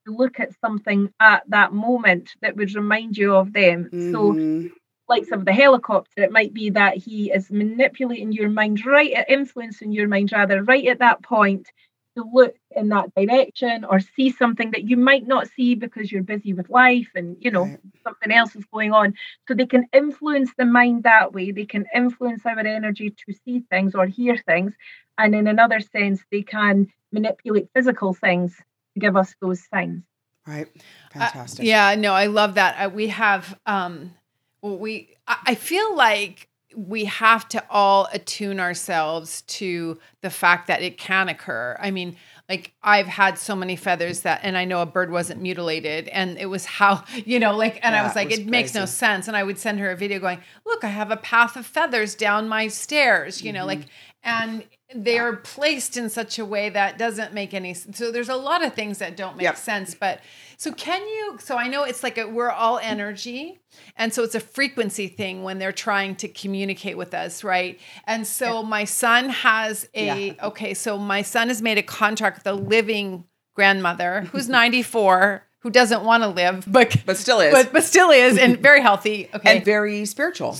to 0.05 0.15
look 0.15 0.39
at 0.39 0.59
something 0.59 1.11
at 1.19 1.43
that 1.49 1.73
moment 1.73 2.31
that 2.41 2.55
would 2.55 2.73
remind 2.75 3.17
you 3.17 3.35
of 3.35 3.53
them. 3.53 3.89
Mm-hmm. 3.91 4.11
So, 4.11 4.69
like 5.09 5.25
some 5.25 5.39
of 5.39 5.45
the 5.45 5.53
helicopter, 5.53 6.23
it 6.23 6.31
might 6.31 6.53
be 6.53 6.69
that 6.71 6.97
he 6.97 7.31
is 7.31 7.51
manipulating 7.51 8.31
your 8.31 8.49
mind 8.49 8.85
right 8.85 9.11
at 9.11 9.29
influencing 9.29 9.91
your 9.91 10.07
mind 10.07 10.31
rather 10.31 10.63
right 10.63 10.87
at 10.87 10.99
that 10.99 11.21
point 11.21 11.67
to 12.15 12.23
look 12.31 12.55
in 12.75 12.89
that 12.89 13.13
direction 13.15 13.85
or 13.85 13.99
see 13.99 14.29
something 14.31 14.71
that 14.71 14.89
you 14.89 14.97
might 14.97 15.27
not 15.27 15.47
see 15.55 15.75
because 15.75 16.11
you're 16.11 16.23
busy 16.23 16.53
with 16.53 16.69
life 16.69 17.09
and 17.15 17.37
you 17.39 17.51
know 17.51 17.63
right. 17.63 17.79
something 18.03 18.31
else 18.31 18.55
is 18.55 18.65
going 18.65 18.91
on. 18.91 19.13
So 19.47 19.53
they 19.53 19.65
can 19.65 19.87
influence 19.93 20.51
the 20.57 20.65
mind 20.65 21.03
that 21.03 21.33
way. 21.33 21.51
They 21.51 21.65
can 21.65 21.85
influence 21.93 22.45
our 22.45 22.59
energy 22.59 23.09
to 23.09 23.33
see 23.45 23.63
things 23.69 23.95
or 23.95 24.05
hear 24.05 24.37
things. 24.37 24.73
And 25.17 25.35
in 25.35 25.47
another 25.47 25.79
sense 25.79 26.21
they 26.31 26.41
can 26.41 26.91
manipulate 27.11 27.69
physical 27.73 28.13
things 28.13 28.55
to 28.93 28.99
give 28.99 29.15
us 29.15 29.35
those 29.41 29.61
signs. 29.71 30.03
Right. 30.47 30.67
Fantastic. 31.11 31.63
uh, 31.63 31.67
yeah 31.67 31.95
no 31.95 32.13
i 32.13 32.25
love 32.27 32.55
that. 32.55 32.75
Uh, 32.85 32.89
we 32.89 33.07
have 33.07 33.57
um 33.65 34.13
well, 34.61 34.77
we 34.77 35.15
i 35.27 35.55
feel 35.55 35.95
like 35.95 36.49
we 36.75 37.05
have 37.05 37.47
to 37.49 37.63
all 37.69 38.07
attune 38.13 38.59
ourselves 38.59 39.41
to 39.43 39.99
the 40.21 40.29
fact 40.29 40.67
that 40.67 40.81
it 40.81 40.97
can 40.97 41.29
occur. 41.29 41.77
I 41.79 41.91
mean, 41.91 42.15
like 42.49 42.73
I've 42.83 43.07
had 43.07 43.37
so 43.37 43.55
many 43.55 43.75
feathers 43.75 44.21
that, 44.21 44.41
and 44.43 44.57
I 44.57 44.65
know 44.65 44.81
a 44.81 44.85
bird 44.85 45.11
wasn't 45.11 45.41
mutilated, 45.41 46.07
and 46.09 46.37
it 46.37 46.47
was 46.47 46.65
how 46.65 47.03
you 47.25 47.39
know, 47.39 47.55
like, 47.55 47.79
and 47.83 47.95
I 47.95 48.03
was 48.03 48.15
like, 48.15 48.29
was 48.29 48.39
it 48.39 48.47
makes 48.47 48.73
no 48.73 48.85
sense. 48.85 49.27
And 49.27 49.37
I 49.37 49.43
would 49.43 49.57
send 49.57 49.79
her 49.79 49.91
a 49.91 49.95
video 49.95 50.19
going, 50.19 50.39
"Look, 50.65 50.83
I 50.83 50.89
have 50.89 51.11
a 51.11 51.17
path 51.17 51.55
of 51.55 51.65
feathers 51.65 52.15
down 52.15 52.47
my 52.47 52.67
stairs," 52.67 53.41
you 53.41 53.49
mm-hmm. 53.49 53.59
know, 53.59 53.65
like, 53.65 53.81
and 54.23 54.63
they're 54.95 55.35
placed 55.35 55.97
in 55.97 56.09
such 56.09 56.39
a 56.39 56.45
way 56.45 56.69
that 56.69 56.97
doesn't 56.97 57.33
make 57.33 57.53
any 57.53 57.73
sense. 57.73 57.97
So 57.97 58.11
there's 58.11 58.29
a 58.29 58.35
lot 58.35 58.63
of 58.63 58.73
things 58.73 58.99
that 58.99 59.17
don't 59.17 59.37
make 59.37 59.43
yep. 59.43 59.57
sense, 59.57 59.93
but 59.95 60.21
so 60.57 60.71
can 60.71 61.01
you? 61.01 61.37
So 61.41 61.57
I 61.57 61.67
know 61.67 61.83
it's 61.83 62.03
like 62.03 62.17
a, 62.17 62.27
we're 62.27 62.49
all 62.49 62.79
energy, 62.79 63.59
and 63.97 64.13
so 64.13 64.23
it's 64.23 64.35
a 64.35 64.39
frequency 64.39 65.07
thing 65.07 65.43
when 65.43 65.59
they're 65.59 65.71
trying 65.71 66.15
to 66.17 66.27
communicate 66.27 66.97
with 66.97 67.13
us, 67.13 67.43
right? 67.43 67.79
And 68.05 68.25
so 68.25 68.63
my 68.63 68.85
son 68.85 69.29
has 69.29 69.87
a 69.93 70.27
yeah. 70.27 70.45
okay. 70.47 70.73
So 70.73 70.97
my 70.97 71.21
son 71.21 71.49
has 71.49 71.61
made 71.61 71.77
a 71.77 71.83
contract 71.83 72.37
with 72.37 72.47
a 72.47 72.53
living 72.53 73.25
grandmother 73.55 74.21
who's 74.31 74.49
94 74.49 75.45
who 75.59 75.69
doesn't 75.69 76.03
want 76.03 76.23
to 76.23 76.29
live, 76.29 76.65
but 76.67 76.95
but 77.05 77.17
still 77.17 77.39
is, 77.39 77.53
but, 77.53 77.71
but 77.71 77.83
still 77.83 78.09
is, 78.09 78.37
and 78.37 78.59
very 78.59 78.81
healthy, 78.81 79.29
okay, 79.33 79.57
and 79.57 79.65
very 79.65 80.05
spiritual 80.05 80.57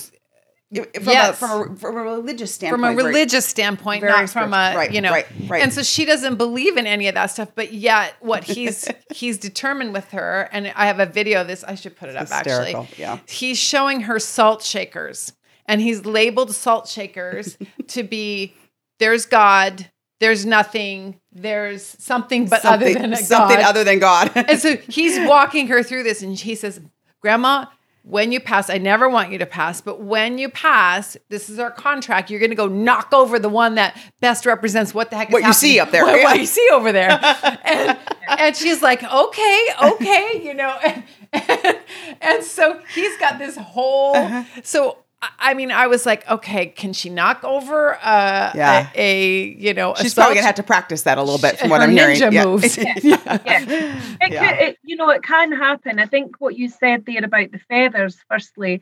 from, 0.73 1.13
yes. 1.13 1.29
a, 1.29 1.33
from, 1.33 1.73
a, 1.73 1.75
from 1.75 1.97
a 1.97 2.01
religious 2.01 2.53
standpoint. 2.53 2.81
From 2.81 2.99
a 2.99 3.03
religious 3.03 3.45
standpoint, 3.45 4.01
very 4.01 4.11
not 4.11 4.29
from 4.29 4.53
a 4.53 4.73
right, 4.75 4.91
you 4.91 5.01
know. 5.01 5.11
Right, 5.11 5.27
right. 5.47 5.63
And 5.63 5.71
so 5.71 5.83
she 5.83 6.05
doesn't 6.05 6.35
believe 6.35 6.77
in 6.77 6.87
any 6.87 7.07
of 7.07 7.15
that 7.15 7.27
stuff, 7.27 7.51
but 7.55 7.73
yet 7.73 8.15
what 8.19 8.43
he's 8.43 8.87
he's 9.13 9.37
determined 9.37 9.93
with 9.93 10.09
her, 10.11 10.49
and 10.51 10.71
I 10.75 10.87
have 10.87 10.99
a 10.99 11.05
video 11.05 11.41
of 11.41 11.47
this. 11.47 11.63
I 11.63 11.75
should 11.75 11.95
put 11.95 12.09
it 12.09 12.15
up 12.15 12.27
Hysterical. 12.27 12.83
actually. 12.83 13.01
Yeah. 13.01 13.19
He's 13.27 13.57
showing 13.57 14.01
her 14.01 14.19
salt 14.19 14.63
shakers, 14.63 15.33
and 15.65 15.81
he's 15.81 16.05
labeled 16.05 16.53
salt 16.53 16.87
shakers 16.87 17.57
to 17.87 18.03
be 18.03 18.53
there's 18.99 19.25
God, 19.25 19.89
there's 20.19 20.45
nothing, 20.45 21.19
there's 21.31 21.83
something 21.83 22.47
but 22.47 22.61
something, 22.61 22.97
other 22.97 23.07
than 23.07 23.15
something 23.17 23.57
God. 23.57 23.65
other 23.65 23.83
than 23.83 23.99
God. 23.99 24.31
and 24.35 24.59
so 24.59 24.75
he's 24.87 25.27
walking 25.27 25.67
her 25.67 25.83
through 25.83 26.03
this, 26.03 26.21
and 26.21 26.35
he 26.37 26.55
says, 26.55 26.81
"Grandma." 27.21 27.65
When 28.03 28.33
you 28.33 28.41
pass, 28.41 28.69
I 28.69 28.79
never 28.79 29.07
want 29.07 29.31
you 29.31 29.37
to 29.37 29.45
pass, 29.45 29.79
but 29.79 30.01
when 30.01 30.37
you 30.37 30.49
pass, 30.49 31.15
this 31.29 31.49
is 31.49 31.57
our 31.57 31.71
contract. 31.71 32.29
You're 32.29 32.41
going 32.41 32.49
to 32.49 32.55
go 32.55 32.67
knock 32.67 33.13
over 33.13 33.39
the 33.39 33.47
one 33.47 33.75
that 33.75 33.97
best 34.19 34.45
represents 34.45 34.93
what 34.93 35.09
the 35.09 35.15
heck 35.15 35.29
what 35.29 35.43
you 35.43 35.53
see 35.53 35.79
up 35.79 35.91
there, 35.91 36.03
what, 36.05 36.21
what 36.21 36.39
you 36.39 36.45
see 36.45 36.67
over 36.73 36.91
there. 36.91 37.11
and, 37.63 37.97
and, 38.27 38.55
she's 38.57 38.81
like, 38.81 39.03
okay, 39.03 39.67
okay, 39.81 40.41
you 40.43 40.53
know, 40.53 40.77
and, 40.83 41.03
and, 41.33 41.79
and 42.19 42.43
so 42.43 42.81
he's 42.93 43.17
got 43.19 43.39
this 43.39 43.55
whole. 43.55 44.15
Uh-huh. 44.17 44.43
So 44.63 44.97
I 45.39 45.53
mean, 45.53 45.71
I 45.71 45.87
was 45.87 46.05
like, 46.05 46.29
okay, 46.29 46.67
can 46.67 46.93
she 46.93 47.09
knock 47.09 47.43
over 47.43 47.95
uh, 47.95 48.51
yeah. 48.55 48.89
a, 48.95 48.99
a, 49.01 49.43
you 49.57 49.73
know, 49.73 49.93
she's 49.95 50.13
probably 50.13 50.35
gonna 50.35 50.45
have 50.45 50.55
to 50.55 50.63
practice 50.63 51.03
that 51.03 51.17
a 51.17 51.21
little 51.21 51.39
bit 51.39 51.57
from 51.59 51.69
what 51.69 51.81
I'm 51.81 51.91
ninja 51.91 52.15
hearing. 52.15 52.33
Yeah. 52.33 52.45
moves. 52.45 52.77
yeah. 52.77 52.93
yeah. 53.03 54.01
It 54.21 54.31
yeah. 54.31 54.57
Could, 54.57 54.63
it, 54.63 54.77
you 54.83 54.95
know, 54.95 55.09
it 55.09 55.23
can 55.23 55.51
happen. 55.51 55.99
I 55.99 56.05
think 56.05 56.35
what 56.39 56.57
you 56.57 56.69
said 56.69 57.05
there 57.05 57.23
about 57.23 57.51
the 57.51 57.59
feathers. 57.59 58.17
Firstly, 58.29 58.81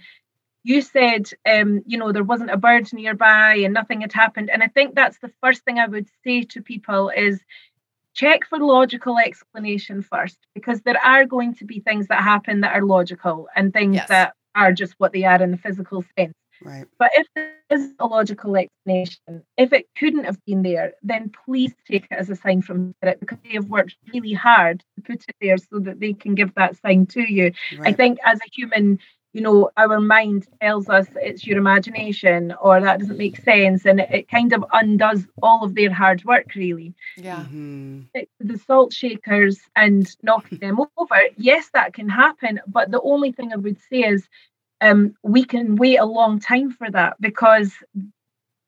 you 0.63 0.81
said, 0.81 1.29
um, 1.49 1.81
you 1.85 1.97
know, 1.97 2.11
there 2.11 2.23
wasn't 2.23 2.51
a 2.51 2.57
bird 2.57 2.91
nearby 2.93 3.55
and 3.55 3.73
nothing 3.73 4.01
had 4.01 4.13
happened, 4.13 4.49
and 4.49 4.63
I 4.63 4.67
think 4.67 4.95
that's 4.95 5.19
the 5.19 5.31
first 5.41 5.63
thing 5.63 5.79
I 5.79 5.87
would 5.87 6.07
say 6.23 6.43
to 6.43 6.61
people 6.61 7.09
is 7.09 7.41
check 8.13 8.45
for 8.45 8.59
logical 8.59 9.17
explanation 9.17 10.01
first 10.01 10.37
because 10.53 10.81
there 10.81 10.99
are 11.03 11.25
going 11.25 11.55
to 11.55 11.65
be 11.65 11.79
things 11.79 12.07
that 12.07 12.21
happen 12.21 12.61
that 12.61 12.75
are 12.75 12.83
logical 12.83 13.47
and 13.55 13.71
things 13.71 13.95
yes. 13.95 14.09
that 14.09 14.33
are 14.55 14.71
just 14.71 14.93
what 14.97 15.13
they 15.13 15.23
are 15.23 15.41
in 15.41 15.51
the 15.51 15.57
physical 15.57 16.03
sense. 16.17 16.33
Right. 16.63 16.85
But 16.99 17.11
if 17.15 17.27
there 17.35 17.53
is 17.71 17.93
a 17.99 18.05
logical 18.05 18.55
explanation, 18.55 19.43
if 19.57 19.73
it 19.73 19.87
couldn't 19.97 20.25
have 20.25 20.37
been 20.45 20.61
there, 20.61 20.93
then 21.01 21.31
please 21.45 21.73
take 21.89 22.05
it 22.09 22.15
as 22.15 22.29
a 22.29 22.35
sign 22.35 22.61
from 22.61 22.93
spirit 22.97 23.19
because 23.19 23.39
they 23.43 23.53
have 23.53 23.65
worked 23.65 23.95
really 24.13 24.33
hard 24.33 24.83
to 24.95 25.01
put 25.01 25.23
it 25.27 25.35
there 25.41 25.57
so 25.57 25.79
that 25.79 25.99
they 25.99 26.13
can 26.13 26.35
give 26.35 26.53
that 26.55 26.77
sign 26.77 27.07
to 27.07 27.21
you. 27.21 27.51
Right. 27.77 27.89
I 27.89 27.93
think 27.93 28.19
as 28.23 28.39
a 28.39 28.49
human, 28.53 28.99
you 29.33 29.41
know, 29.41 29.69
our 29.77 29.99
mind 29.99 30.47
tells 30.61 30.89
us 30.89 31.07
it's 31.15 31.45
your 31.45 31.57
imagination 31.57 32.53
or 32.61 32.81
that 32.81 32.99
doesn't 32.99 33.17
make 33.17 33.37
sense, 33.37 33.85
and 33.85 33.99
it, 33.99 34.09
it 34.11 34.29
kind 34.29 34.51
of 34.53 34.65
undoes 34.73 35.25
all 35.41 35.63
of 35.63 35.75
their 35.75 35.91
hard 35.91 36.23
work, 36.25 36.53
really. 36.55 36.93
Yeah. 37.17 37.45
Mm-hmm. 37.45 38.01
The 38.39 38.57
salt 38.57 38.93
shakers 38.93 39.59
and 39.75 40.09
knocking 40.21 40.57
them 40.61 40.79
over, 40.97 41.21
yes, 41.37 41.69
that 41.73 41.93
can 41.93 42.09
happen, 42.09 42.59
but 42.67 42.91
the 42.91 43.01
only 43.01 43.31
thing 43.31 43.53
I 43.53 43.57
would 43.57 43.79
say 43.89 43.99
is 43.99 44.27
um, 44.81 45.15
we 45.23 45.45
can 45.45 45.75
wait 45.75 45.97
a 45.97 46.05
long 46.05 46.39
time 46.39 46.71
for 46.71 46.89
that 46.89 47.15
because 47.21 47.71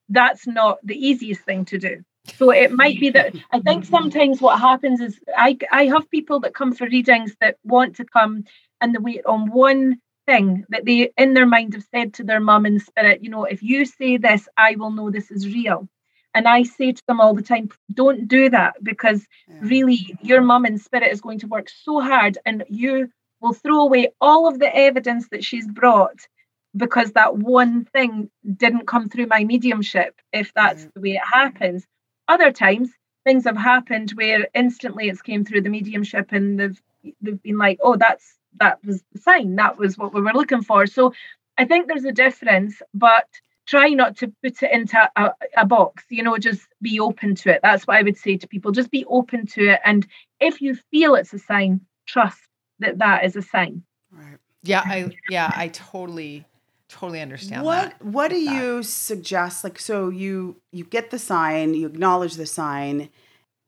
that's 0.10 0.46
not 0.48 0.78
the 0.84 0.96
easiest 0.96 1.42
thing 1.42 1.66
to 1.66 1.78
do. 1.78 2.04
So 2.36 2.52
it 2.52 2.72
might 2.72 3.00
be 3.00 3.10
that 3.10 3.36
I 3.52 3.60
think 3.60 3.86
sometimes 3.98 4.40
what 4.40 4.60
happens 4.60 5.02
is 5.02 5.20
I 5.36 5.58
I 5.72 5.88
have 5.88 6.10
people 6.10 6.40
that 6.42 6.54
come 6.54 6.74
for 6.74 6.88
readings 6.88 7.36
that 7.42 7.58
want 7.64 7.98
to 7.98 8.06
come 8.06 8.46
and 8.80 8.94
they 8.94 9.00
wait 9.00 9.26
on 9.26 9.52
one 9.52 10.00
thing 10.26 10.66
that 10.70 10.86
they 10.86 11.12
in 11.18 11.34
their 11.34 11.46
mind 11.46 11.74
have 11.74 11.86
said 11.94 12.14
to 12.16 12.24
their 12.24 12.40
mum 12.40 12.66
in 12.66 12.80
spirit, 12.80 13.24
you 13.24 13.30
know, 13.30 13.44
if 13.46 13.62
you 13.62 13.86
say 13.86 14.18
this, 14.18 14.48
I 14.58 14.76
will 14.76 14.92
know 14.92 15.10
this 15.10 15.32
is 15.32 15.48
real. 15.48 15.88
And 16.36 16.48
I 16.48 16.64
say 16.64 16.92
to 16.94 17.04
them 17.08 17.22
all 17.22 17.34
the 17.36 17.44
time, 17.44 17.70
don't 17.94 18.28
do 18.28 18.50
that 18.50 18.84
because 18.84 19.26
yeah. 19.48 19.60
really 19.62 20.18
your 20.22 20.42
mum 20.42 20.66
in 20.66 20.78
spirit 20.80 21.12
is 21.12 21.22
going 21.22 21.40
to 21.40 21.48
work 21.48 21.70
so 21.70 22.00
hard 22.00 22.38
and 22.46 22.64
you 22.70 23.10
will 23.40 23.54
throw 23.54 23.82
away 23.82 24.10
all 24.20 24.48
of 24.48 24.58
the 24.58 24.76
evidence 24.76 25.28
that 25.30 25.44
she's 25.44 25.68
brought 25.68 26.28
because 26.76 27.12
that 27.12 27.38
one 27.38 27.86
thing 27.86 28.32
didn't 28.58 28.88
come 28.88 29.10
through 29.10 29.28
my 29.28 29.44
mediumship, 29.44 30.20
if 30.32 30.52
that's 30.56 30.88
the 30.96 31.02
way 31.02 31.12
it 31.12 31.22
happens. 31.24 31.86
Other 32.28 32.52
times, 32.52 32.90
things 33.26 33.46
have 33.46 33.58
happened 33.58 34.12
where 34.12 34.48
instantly 34.56 35.10
it's 35.10 35.22
came 35.22 35.46
through 35.46 35.62
the 35.62 35.70
mediumship 35.70 36.32
and 36.32 36.60
they've 36.60 36.82
they've 37.22 37.42
been 37.44 37.58
like, 37.58 37.80
oh, 37.84 37.96
that's 37.96 38.38
that 38.60 38.84
was 38.86 39.04
the 39.14 39.20
sign, 39.20 39.56
that 39.56 39.78
was 39.78 39.98
what 39.98 40.14
we 40.14 40.22
were 40.22 40.34
looking 40.34 40.64
for. 40.64 40.86
So 40.86 41.14
I 41.58 41.66
think 41.66 41.88
there's 41.88 42.06
a 42.06 42.12
difference, 42.12 42.82
but 42.94 43.28
try 43.66 43.90
not 43.90 44.18
to 44.18 44.34
put 44.44 44.62
it 44.62 44.72
into 44.72 44.98
a, 45.16 45.32
a, 45.56 45.66
box 45.66 46.04
you 46.10 46.22
know 46.22 46.38
just 46.38 46.68
be 46.82 47.00
open 47.00 47.34
to 47.34 47.50
it 47.50 47.62
that's 47.64 47.88
what 47.88 47.96
i 47.96 48.02
would 48.02 48.18
say 48.18 48.36
to 48.36 48.46
people 48.46 48.74
just 48.74 48.92
be 48.92 49.06
open 49.06 49.46
to 49.46 49.70
it 49.70 49.80
and 49.86 50.06
if 50.42 50.62
you 50.62 50.76
feel 50.92 51.16
it's 51.16 51.32
a 51.32 51.40
sign 51.40 51.80
trust 52.06 52.42
that 52.80 53.00
that 53.00 53.24
is 53.24 53.36
a 53.36 53.42
sign. 53.42 53.84
Right. 54.12 54.38
Yeah, 54.62 54.82
I 54.86 55.12
yeah, 55.30 55.52
I 55.56 55.70
totally 55.70 56.46
totally 56.88 57.22
understand 57.22 57.64
what 57.64 57.90
that. 57.90 58.06
what 58.06 58.30
do 58.30 58.46
that. 58.46 58.56
you 58.56 58.84
suggest 58.84 59.64
like 59.64 59.80
so 59.80 60.10
you 60.10 60.62
you 60.72 60.84
get 60.84 61.10
the 61.10 61.18
sign 61.18 61.74
you 61.74 61.88
acknowledge 61.88 62.36
the 62.36 62.46
sign 62.46 63.10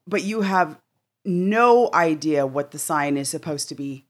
but 0.06 0.22
you 0.22 0.42
have 0.42 0.80
no 1.24 1.90
idea 1.92 2.46
what 2.46 2.70
the 2.70 2.78
sign 2.78 3.18
is 3.18 3.28
supposed 3.28 3.68
to 3.68 3.74
be 3.74 4.06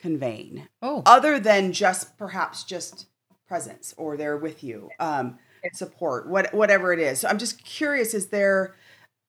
conveying 0.00 0.66
oh. 0.82 1.02
other 1.06 1.38
than 1.38 1.72
just 1.72 2.16
perhaps 2.16 2.64
just 2.64 3.06
presence 3.46 3.94
or 3.96 4.16
they're 4.16 4.36
with 4.36 4.62
you 4.62 4.88
um 4.98 5.38
support 5.72 6.26
what 6.28 6.52
whatever 6.54 6.92
it 6.92 6.98
is. 6.98 7.20
So 7.20 7.28
i'm 7.28 7.38
just 7.38 7.62
curious 7.64 8.14
is 8.14 8.28
there 8.28 8.74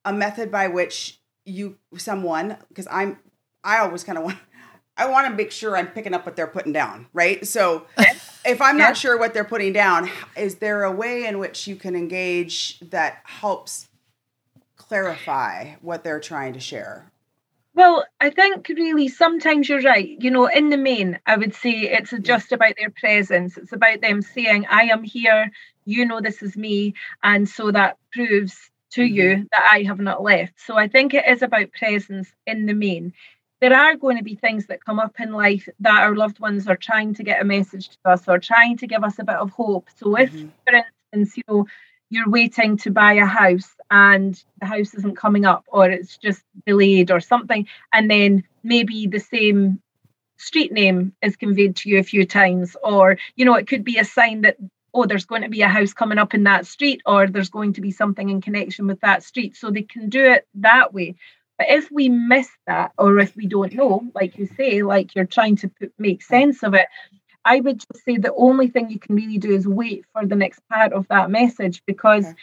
a 0.05 0.13
method 0.13 0.51
by 0.51 0.67
which 0.67 1.19
you 1.45 1.77
someone 1.97 2.57
because 2.69 2.87
i'm 2.89 3.19
i 3.63 3.79
always 3.79 4.03
kind 4.03 4.17
of 4.17 4.23
want 4.23 4.37
I 4.97 5.09
want 5.09 5.27
to 5.27 5.33
make 5.33 5.51
sure 5.51 5.75
I'm 5.75 5.87
picking 5.87 6.13
up 6.13 6.25
what 6.25 6.35
they're 6.35 6.47
putting 6.47 6.73
down, 6.73 7.07
right? 7.13 7.45
So 7.47 7.87
if 8.45 8.61
I'm 8.61 8.77
not 8.77 8.97
sure 8.97 9.17
what 9.17 9.33
they're 9.33 9.43
putting 9.43 9.73
down, 9.73 10.09
is 10.35 10.55
there 10.55 10.83
a 10.83 10.91
way 10.91 11.25
in 11.25 11.39
which 11.39 11.67
you 11.67 11.75
can 11.75 11.95
engage 11.95 12.79
that 12.81 13.21
helps 13.23 13.87
clarify 14.75 15.75
what 15.81 16.03
they're 16.03 16.19
trying 16.19 16.53
to 16.53 16.59
share? 16.59 17.10
Well, 17.73 18.05
I 18.19 18.29
think 18.29 18.67
really 18.69 19.07
sometimes 19.07 19.69
you're 19.69 19.81
right. 19.81 20.17
You 20.19 20.29
know, 20.29 20.47
in 20.47 20.69
the 20.69 20.77
main, 20.77 21.19
I 21.25 21.37
would 21.37 21.55
say 21.55 21.71
it's 21.71 22.13
just 22.21 22.51
about 22.51 22.73
their 22.77 22.89
presence. 22.89 23.57
It's 23.57 23.71
about 23.71 24.01
them 24.01 24.21
saying, 24.21 24.65
I 24.69 24.83
am 24.83 25.03
here, 25.03 25.51
you 25.85 26.05
know, 26.05 26.19
this 26.19 26.43
is 26.43 26.57
me. 26.57 26.95
And 27.23 27.47
so 27.47 27.71
that 27.71 27.97
proves 28.11 28.69
to 28.91 29.03
you 29.03 29.23
mm-hmm. 29.23 29.43
that 29.51 29.69
I 29.71 29.83
have 29.83 29.99
not 29.99 30.21
left. 30.21 30.59
So 30.59 30.77
I 30.77 30.89
think 30.89 31.13
it 31.13 31.25
is 31.25 31.41
about 31.41 31.71
presence 31.71 32.31
in 32.45 32.65
the 32.65 32.73
main 32.73 33.13
there 33.61 33.75
are 33.75 33.95
going 33.95 34.17
to 34.17 34.23
be 34.23 34.35
things 34.35 34.65
that 34.65 34.83
come 34.83 34.99
up 34.99 35.19
in 35.19 35.31
life 35.31 35.69
that 35.79 36.01
our 36.01 36.15
loved 36.15 36.39
ones 36.39 36.67
are 36.67 36.75
trying 36.75 37.13
to 37.13 37.23
get 37.23 37.41
a 37.41 37.45
message 37.45 37.89
to 37.89 37.97
us 38.05 38.27
or 38.27 38.39
trying 38.39 38.75
to 38.75 38.87
give 38.87 39.03
us 39.03 39.19
a 39.19 39.23
bit 39.23 39.35
of 39.35 39.51
hope. 39.51 39.87
So 39.95 40.17
if, 40.17 40.33
mm-hmm. 40.33 40.47
for 40.67 40.83
instance, 41.13 41.37
you 41.37 41.43
know, 41.47 41.67
you're 42.11 42.29
waiting 42.29 42.77
to 42.77 42.91
buy 42.91 43.13
a 43.13 43.25
house 43.25 43.69
and 43.89 44.43
the 44.59 44.67
house 44.67 44.93
isn't 44.93 45.17
coming 45.17 45.45
up 45.45 45.65
or 45.67 45.89
it's 45.89 46.17
just 46.17 46.43
delayed 46.67 47.09
or 47.09 47.19
something 47.19 47.67
and 47.93 48.11
then 48.11 48.43
maybe 48.63 49.07
the 49.07 49.19
same 49.19 49.81
street 50.37 50.71
name 50.71 51.13
is 51.21 51.35
conveyed 51.35 51.75
to 51.75 51.89
you 51.89 51.99
a 51.99 52.03
few 52.03 52.25
times 52.25 52.75
or 52.83 53.17
you 53.35 53.45
know 53.45 53.55
it 53.55 53.67
could 53.67 53.83
be 53.83 53.97
a 53.97 54.05
sign 54.05 54.41
that 54.41 54.57
oh 54.93 55.05
there's 55.05 55.25
going 55.25 55.41
to 55.41 55.49
be 55.49 55.61
a 55.61 55.67
house 55.67 55.93
coming 55.93 56.17
up 56.17 56.33
in 56.33 56.43
that 56.43 56.65
street 56.65 57.01
or 57.05 57.27
there's 57.27 57.49
going 57.49 57.73
to 57.73 57.81
be 57.81 57.91
something 57.91 58.29
in 58.29 58.41
connection 58.41 58.87
with 58.87 58.99
that 59.01 59.23
street. 59.23 59.55
So 59.55 59.71
they 59.71 59.83
can 59.83 60.09
do 60.09 60.23
it 60.23 60.47
that 60.55 60.93
way. 60.93 61.15
But 61.57 61.69
if 61.69 61.91
we 61.91 62.09
miss 62.09 62.49
that 62.67 62.91
or 62.97 63.19
if 63.19 63.35
we 63.35 63.47
don't 63.47 63.73
know 63.73 64.03
like 64.15 64.37
you 64.37 64.47
say 64.57 64.81
like 64.83 65.15
you're 65.15 65.25
trying 65.25 65.57
to 65.57 65.69
put, 65.69 65.93
make 65.97 66.21
sense 66.23 66.63
of 66.63 66.73
it 66.73 66.87
I 67.43 67.59
would 67.59 67.79
just 67.79 68.05
say 68.05 68.17
the 68.17 68.33
only 68.33 68.67
thing 68.67 68.89
you 68.89 68.99
can 68.99 69.15
really 69.15 69.37
do 69.37 69.51
is 69.51 69.67
wait 69.67 70.05
for 70.13 70.25
the 70.25 70.35
next 70.35 70.61
part 70.69 70.93
of 70.93 71.07
that 71.07 71.31
message 71.31 71.81
because 71.85 72.25
okay. 72.25 72.35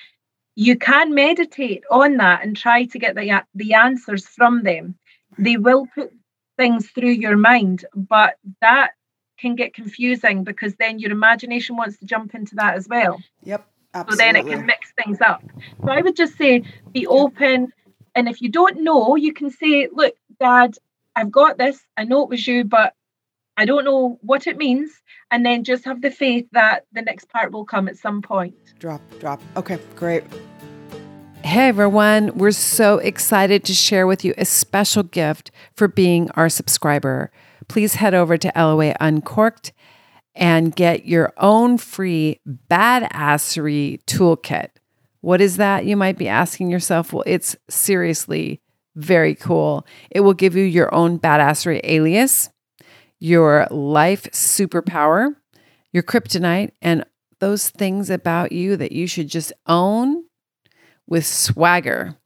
you 0.57 0.77
can 0.77 1.15
meditate 1.15 1.85
on 1.91 2.17
that 2.17 2.45
and 2.45 2.57
try 2.57 2.85
to 2.85 2.99
get 2.99 3.15
the, 3.15 3.43
the 3.55 3.75
answers 3.75 4.27
from 4.27 4.63
them. 4.63 4.97
They 5.39 5.57
will 5.57 5.87
put 5.95 6.13
things 6.57 6.91
through 6.91 7.11
your 7.11 7.37
mind, 7.37 7.85
but 7.95 8.37
that 8.61 8.91
can 9.39 9.55
get 9.55 9.73
confusing 9.73 10.43
because 10.43 10.75
then 10.75 10.99
your 10.99 11.13
imagination 11.13 11.77
wants 11.77 11.99
to 11.99 12.05
jump 12.05 12.35
into 12.35 12.57
that 12.57 12.75
as 12.75 12.89
well. 12.89 13.23
Yep. 13.45 13.65
Absolutely. 13.95 14.13
So 14.13 14.17
then 14.17 14.37
it 14.37 14.47
can 14.47 14.67
mix 14.67 14.93
things 15.03 15.21
up. 15.21 15.43
So 15.85 15.91
I 15.91 16.03
would 16.03 16.17
just 16.17 16.37
say 16.37 16.63
be 16.93 17.07
open. 17.07 17.73
And 18.15 18.29
if 18.29 18.43
you 18.43 18.49
don't 18.49 18.83
know, 18.83 19.17
you 19.17 19.33
can 19.33 19.51
say, 19.51 19.89
look, 19.91 20.15
dad, 20.41 20.77
I've 21.17 21.31
got 21.31 21.57
this. 21.57 21.81
I 21.97 22.05
know 22.05 22.23
it 22.23 22.29
was 22.29 22.47
you, 22.47 22.65
but 22.65 22.95
I 23.59 23.65
don't 23.65 23.85
know 23.85 24.21
what 24.23 24.47
it 24.47 24.57
means, 24.57 25.03
and 25.33 25.45
then 25.45 25.65
just 25.65 25.85
have 25.85 26.01
the 26.01 26.13
faith 26.13 26.47
that 26.53 26.87
the 26.93 27.03
next 27.03 27.29
part 27.29 27.51
will 27.51 27.65
come 27.65 27.89
at 27.89 27.97
some 27.97 28.23
point. 28.23 28.55
Drop, 28.79 29.03
drop. 29.19 29.43
Okay, 29.57 29.81
great. 29.97 30.23
Hey 31.43 31.67
everyone, 31.67 32.39
we're 32.39 32.53
so 32.53 32.99
excited 32.99 33.65
to 33.65 33.75
share 33.75 34.07
with 34.07 34.25
you 34.25 34.33
a 34.39 34.45
special 34.45 35.03
gift 35.03 35.51
for 35.75 35.89
being 35.89 36.31
our 36.37 36.49
subscriber. 36.49 37.33
Please 37.67 37.95
head 37.95 38.15
over 38.15 38.37
to 38.37 38.53
LOA 38.55 38.95
Uncorked 39.01 39.73
and 40.37 40.77
get 40.77 41.07
your 41.07 41.33
own 41.37 41.79
free 41.79 42.41
badassery 42.71 44.05
toolkit. 44.05 44.69
What 45.21 45.41
is 45.41 45.57
that? 45.57 45.85
You 45.85 45.97
might 45.97 46.17
be 46.17 46.29
asking 46.29 46.71
yourself. 46.71 47.13
Well, 47.13 47.25
it's 47.27 47.57
seriously 47.69 48.61
very 48.95 49.35
cool. 49.35 49.85
It 50.13 50.21
will 50.21 50.35
give 50.35 50.55
you 50.55 50.63
your 50.63 50.95
own 50.95 51.19
badassery 51.19 51.81
alias 51.83 52.51
your 53.21 53.67
life 53.71 54.25
superpower, 54.31 55.35
your 55.93 56.03
kryptonite, 56.03 56.73
and 56.81 57.05
those 57.41 57.71
things 57.71 58.11
about 58.11 58.53
you 58.53 58.77
that 58.77 58.93
you 58.93 59.07
should 59.07 59.29
just 59.29 59.53
own 59.67 60.25
with 61.07 61.27
swagger. 61.27 62.17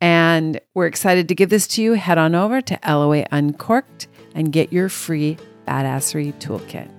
And 0.00 0.60
we're 0.74 0.86
excited 0.86 1.28
to 1.28 1.34
give 1.34 1.50
this 1.50 1.66
to 1.68 1.82
you. 1.82 1.92
Head 1.94 2.18
on 2.18 2.34
over 2.34 2.60
to 2.62 2.78
LOA 2.86 3.26
Uncorked 3.30 4.08
and 4.34 4.52
get 4.52 4.72
your 4.72 4.88
free 4.88 5.36
badassery 5.66 6.32
toolkit. 6.34 6.90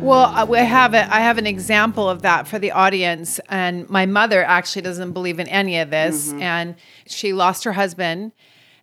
Well, 0.00 0.26
uh, 0.26 0.46
I 0.52 0.60
have 0.60 0.94
a, 0.94 1.12
I 1.12 1.20
have 1.20 1.38
an 1.38 1.46
example 1.46 2.08
of 2.08 2.22
that 2.22 2.46
for 2.46 2.58
the 2.58 2.70
audience, 2.70 3.40
and 3.48 3.88
my 3.88 4.06
mother 4.06 4.44
actually 4.44 4.82
doesn't 4.82 5.12
believe 5.12 5.40
in 5.40 5.48
any 5.48 5.78
of 5.78 5.90
this, 5.90 6.28
mm-hmm. 6.28 6.42
and 6.42 6.74
she 7.06 7.32
lost 7.32 7.64
her 7.64 7.72
husband, 7.72 8.32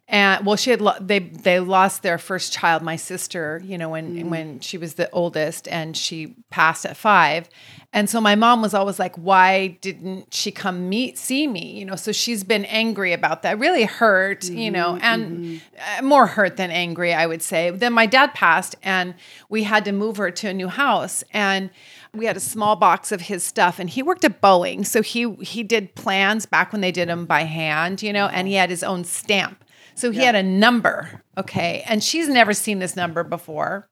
and 0.08 0.46
well 0.46 0.56
she 0.56 0.70
had 0.70 0.82
lo- 0.82 0.98
they 1.00 1.20
they 1.20 1.60
lost 1.60 2.04
their 2.04 2.18
first 2.18 2.52
child 2.52 2.82
my 2.82 2.96
sister 2.96 3.62
you 3.63 3.78
know 3.78 3.89
when 3.89 4.16
mm. 4.16 4.30
when 4.30 4.60
she 4.60 4.78
was 4.78 4.96
the 4.96 5.10
oldest 5.12 5.68
and 5.70 5.96
she 5.96 6.36
passed 6.50 6.86
at 6.86 6.98
5 6.98 7.50
and 7.94 8.10
so 8.10 8.20
my 8.20 8.36
mom 8.36 8.62
was 8.62 8.74
always 8.74 9.00
like 9.00 9.16
why 9.16 9.68
didn't 9.82 10.34
she 10.34 10.52
come 10.52 10.89
meet 10.89 11.18
see 11.18 11.48
me? 11.48 11.80
You 11.80 11.86
know 11.86 11.96
so 11.96 12.12
she's 12.12 12.44
been 12.44 12.66
angry 12.66 13.13
about 13.13 13.44
that 13.44 13.60
really 13.60 13.84
hurt 13.84 14.42
mm-hmm, 14.42 14.58
you 14.58 14.72
know 14.72 14.94
mm-hmm, 14.94 15.04
and 15.04 15.46
mm-hmm. 15.46 16.06
more 16.06 16.28
hurt 16.28 16.58
than 16.58 16.72
angry 16.72 17.13
i 17.13 17.26
would 17.26 17.42
say. 17.42 17.70
Then 17.70 17.94
my 17.94 18.06
dad 18.06 18.34
passed 18.34 18.76
and 18.84 19.13
we 19.48 19.63
had 19.63 19.86
to 19.86 19.92
move 19.92 20.18
her 20.18 20.32
to 20.32 20.50
a 20.50 20.54
new 20.54 20.68
house 20.68 21.24
and 21.32 21.70
we 22.13 22.26
had 22.26 22.38
a 22.38 22.42
small 22.42 22.76
box 22.76 23.12
of 23.12 23.22
his 23.22 23.44
stuff 23.44 23.80
and 23.80 23.89
he 23.89 24.04
worked 24.04 24.24
at 24.24 24.42
Boeing. 24.42 24.86
So 24.86 25.02
he 25.02 25.34
he 25.36 25.63
did 25.63 25.96
plans 25.96 26.46
back 26.46 26.72
when 26.72 26.82
they 26.82 26.92
did 26.92 27.08
them 27.08 27.26
by 27.26 27.44
hand 27.44 28.02
you 28.02 28.12
know 28.12 28.28
and 28.28 28.48
he 28.48 28.56
had 28.56 28.70
his 28.70 28.84
own 28.84 29.04
stamp 29.06 29.63
so 29.95 30.12
he 30.12 30.19
yeah. 30.19 30.25
had 30.25 30.36
a 30.36 30.43
number, 30.43 31.23
okay, 31.38 31.84
and 31.88 32.03
she's 32.03 32.27
never 32.27 32.53
seen 32.53 32.79
this 32.79 32.95
number 32.95 33.23
before. 33.23 33.88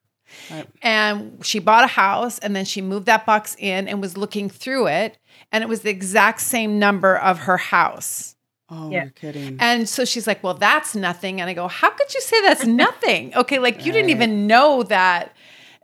Right. 0.49 0.67
And 0.81 1.45
she 1.45 1.59
bought 1.59 1.83
a 1.83 1.87
house 1.87 2.39
and 2.39 2.55
then 2.55 2.63
she 2.63 2.81
moved 2.81 3.05
that 3.07 3.25
box 3.25 3.55
in 3.59 3.89
and 3.89 4.01
was 4.01 4.15
looking 4.15 4.49
through 4.49 4.87
it, 4.87 5.17
and 5.51 5.63
it 5.63 5.67
was 5.67 5.81
the 5.81 5.89
exact 5.89 6.41
same 6.41 6.79
number 6.79 7.17
of 7.17 7.39
her 7.39 7.57
house. 7.57 8.35
Oh, 8.69 8.89
yeah. 8.89 9.03
you're 9.03 9.11
kidding. 9.11 9.57
And 9.59 9.87
so 9.87 10.05
she's 10.05 10.25
like, 10.25 10.41
Well, 10.43 10.53
that's 10.53 10.95
nothing. 10.95 11.41
And 11.41 11.49
I 11.49 11.53
go, 11.53 11.67
How 11.67 11.89
could 11.89 12.13
you 12.13 12.21
say 12.21 12.41
that's 12.41 12.65
nothing? 12.65 13.35
okay, 13.35 13.59
like 13.59 13.75
right. 13.75 13.85
you 13.85 13.91
didn't 13.91 14.09
even 14.09 14.47
know 14.47 14.83
that. 14.83 15.35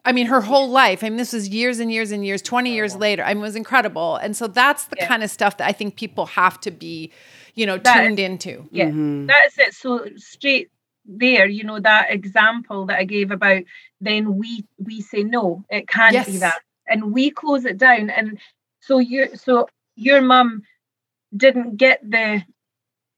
I 0.06 0.13
mean, 0.13 0.27
her 0.27 0.39
whole 0.39 0.69
life. 0.69 1.03
I 1.03 1.10
mean, 1.10 1.17
this 1.17 1.34
was 1.34 1.49
years 1.49 1.80
and 1.80 1.91
years 1.91 2.13
and 2.13 2.25
years, 2.25 2.41
20 2.41 2.73
years 2.73 2.95
later. 2.95 3.23
I 3.23 3.34
mean, 3.34 3.39
it 3.39 3.47
was 3.47 3.58
incredible. 3.58 4.15
And 4.15 4.38
so 4.38 4.47
that's 4.47 4.86
the 4.86 4.95
yeah. 4.99 5.08
kind 5.08 5.21
of 5.21 5.30
stuff 5.30 5.58
that 5.58 5.67
I 5.67 5.73
think 5.73 5.97
people 5.97 6.27
have 6.27 6.62
to 6.62 6.71
be 6.71 7.12
you 7.58 7.65
know, 7.65 7.78
that 7.78 8.04
tuned 8.04 8.20
is, 8.20 8.26
into. 8.26 8.70
Yeah, 8.72 8.86
mm-hmm. 8.86 9.26
that's 9.26 9.58
it. 9.58 9.74
So 9.74 10.06
straight 10.15 10.70
there, 11.06 11.48
you 11.48 11.63
know, 11.63 11.80
that 11.80 12.12
example 12.12 12.86
that 12.86 13.00
I 13.00 13.04
gave 13.04 13.32
about 13.32 13.63
then 14.00 14.38
we 14.38 14.63
we 14.78 15.02
say 15.02 15.24
no, 15.24 15.65
it 15.70 15.88
can't 15.88 16.13
yes. 16.13 16.28
be 16.28 16.38
that, 16.38 16.60
and 16.88 17.12
we 17.12 17.32
close 17.32 17.65
it 17.65 17.80
down. 17.80 18.12
And 18.12 18.39
so 18.80 19.00
you 19.00 19.36
so 19.36 19.67
your 19.96 20.22
mum 20.22 20.62
didn't 21.36 21.78
get 21.78 22.00
the 22.08 22.43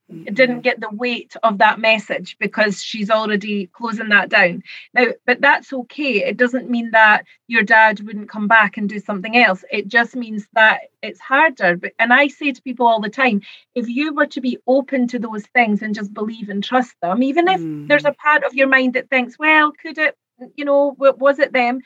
didn't 0.09 0.61
get 0.61 0.79
the 0.79 0.89
weight 0.89 1.35
of 1.43 1.59
that 1.59 1.79
message 1.79 2.35
because 2.39 2.81
she's 2.81 3.09
already 3.09 3.67
closing 3.67 4.09
that 4.09 4.29
down. 4.29 4.63
Now, 4.93 5.07
but 5.25 5.41
that's 5.41 5.71
okay. 5.71 6.23
It 6.23 6.37
doesn't 6.37 6.69
mean 6.69 6.91
that 6.91 7.25
your 7.47 7.63
dad 7.63 7.99
wouldn't 8.01 8.29
come 8.29 8.47
back 8.47 8.77
and 8.77 8.89
do 8.89 8.99
something 8.99 9.37
else. 9.37 9.63
It 9.71 9.87
just 9.87 10.15
means 10.15 10.47
that 10.53 10.81
it's 11.03 11.19
harder. 11.19 11.77
But 11.77 11.93
and 11.99 12.11
I 12.11 12.27
say 12.27 12.51
to 12.51 12.61
people 12.61 12.87
all 12.87 12.99
the 12.99 13.09
time, 13.09 13.41
if 13.75 13.87
you 13.87 14.13
were 14.13 14.27
to 14.27 14.41
be 14.41 14.57
open 14.67 15.07
to 15.09 15.19
those 15.19 15.45
things 15.47 15.81
and 15.81 15.93
just 15.93 16.13
believe 16.13 16.49
and 16.49 16.63
trust 16.63 16.95
them, 17.01 17.21
even 17.21 17.47
if 17.47 17.61
mm. 17.61 17.87
there's 17.87 18.05
a 18.05 18.13
part 18.13 18.43
of 18.43 18.53
your 18.53 18.67
mind 18.67 18.93
that 18.93 19.09
thinks, 19.09 19.37
well, 19.37 19.71
could 19.71 19.97
it, 19.97 20.17
you 20.55 20.65
know, 20.65 20.95
was 20.97 21.39
it 21.39 21.53
them? 21.53 21.81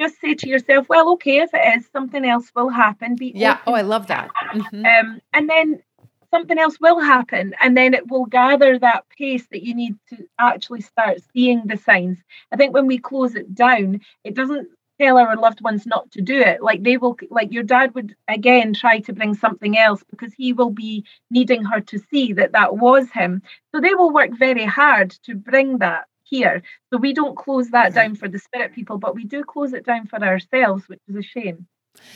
Just 0.00 0.20
say 0.20 0.34
to 0.34 0.48
yourself, 0.48 0.88
well, 0.88 1.12
okay, 1.14 1.38
if 1.38 1.50
it 1.52 1.76
is, 1.76 1.88
something 1.92 2.24
else 2.24 2.52
will 2.54 2.68
happen. 2.68 3.16
Be 3.16 3.32
yeah. 3.34 3.58
Oh, 3.66 3.74
I 3.74 3.82
love 3.82 4.06
that. 4.06 4.30
Mm-hmm. 4.54 4.84
Um, 4.84 5.20
and 5.32 5.48
then 5.48 5.82
something 6.30 6.58
else 6.58 6.78
will 6.80 7.00
happen 7.00 7.54
and 7.60 7.76
then 7.76 7.94
it 7.94 8.08
will 8.10 8.26
gather 8.26 8.78
that 8.78 9.04
pace 9.16 9.46
that 9.50 9.62
you 9.62 9.74
need 9.74 9.96
to 10.08 10.16
actually 10.38 10.80
start 10.80 11.18
seeing 11.32 11.66
the 11.66 11.76
signs. 11.76 12.18
I 12.52 12.56
think 12.56 12.74
when 12.74 12.86
we 12.86 12.98
close 12.98 13.34
it 13.34 13.54
down 13.54 14.00
it 14.24 14.34
doesn't 14.34 14.68
tell 15.00 15.18
our 15.18 15.36
loved 15.36 15.60
ones 15.60 15.86
not 15.86 16.10
to 16.12 16.20
do 16.20 16.40
it. 16.40 16.62
Like 16.62 16.82
they 16.82 16.96
will 16.96 17.16
like 17.30 17.52
your 17.52 17.62
dad 17.62 17.94
would 17.94 18.14
again 18.26 18.74
try 18.74 19.00
to 19.00 19.12
bring 19.12 19.34
something 19.34 19.78
else 19.78 20.02
because 20.10 20.32
he 20.34 20.52
will 20.52 20.70
be 20.70 21.04
needing 21.30 21.64
her 21.64 21.80
to 21.80 21.98
see 22.10 22.32
that 22.34 22.52
that 22.52 22.76
was 22.76 23.10
him. 23.10 23.42
So 23.72 23.80
they 23.80 23.94
will 23.94 24.12
work 24.12 24.30
very 24.38 24.64
hard 24.64 25.10
to 25.24 25.34
bring 25.34 25.78
that 25.78 26.06
here. 26.24 26.62
So 26.92 26.98
we 26.98 27.12
don't 27.12 27.36
close 27.36 27.70
that 27.70 27.92
mm-hmm. 27.92 27.94
down 27.94 28.14
for 28.16 28.28
the 28.28 28.38
spirit 28.38 28.74
people 28.74 28.98
but 28.98 29.14
we 29.14 29.24
do 29.24 29.44
close 29.44 29.72
it 29.72 29.86
down 29.86 30.06
for 30.06 30.22
ourselves 30.22 30.88
which 30.88 31.00
is 31.08 31.16
a 31.16 31.22
shame 31.22 31.66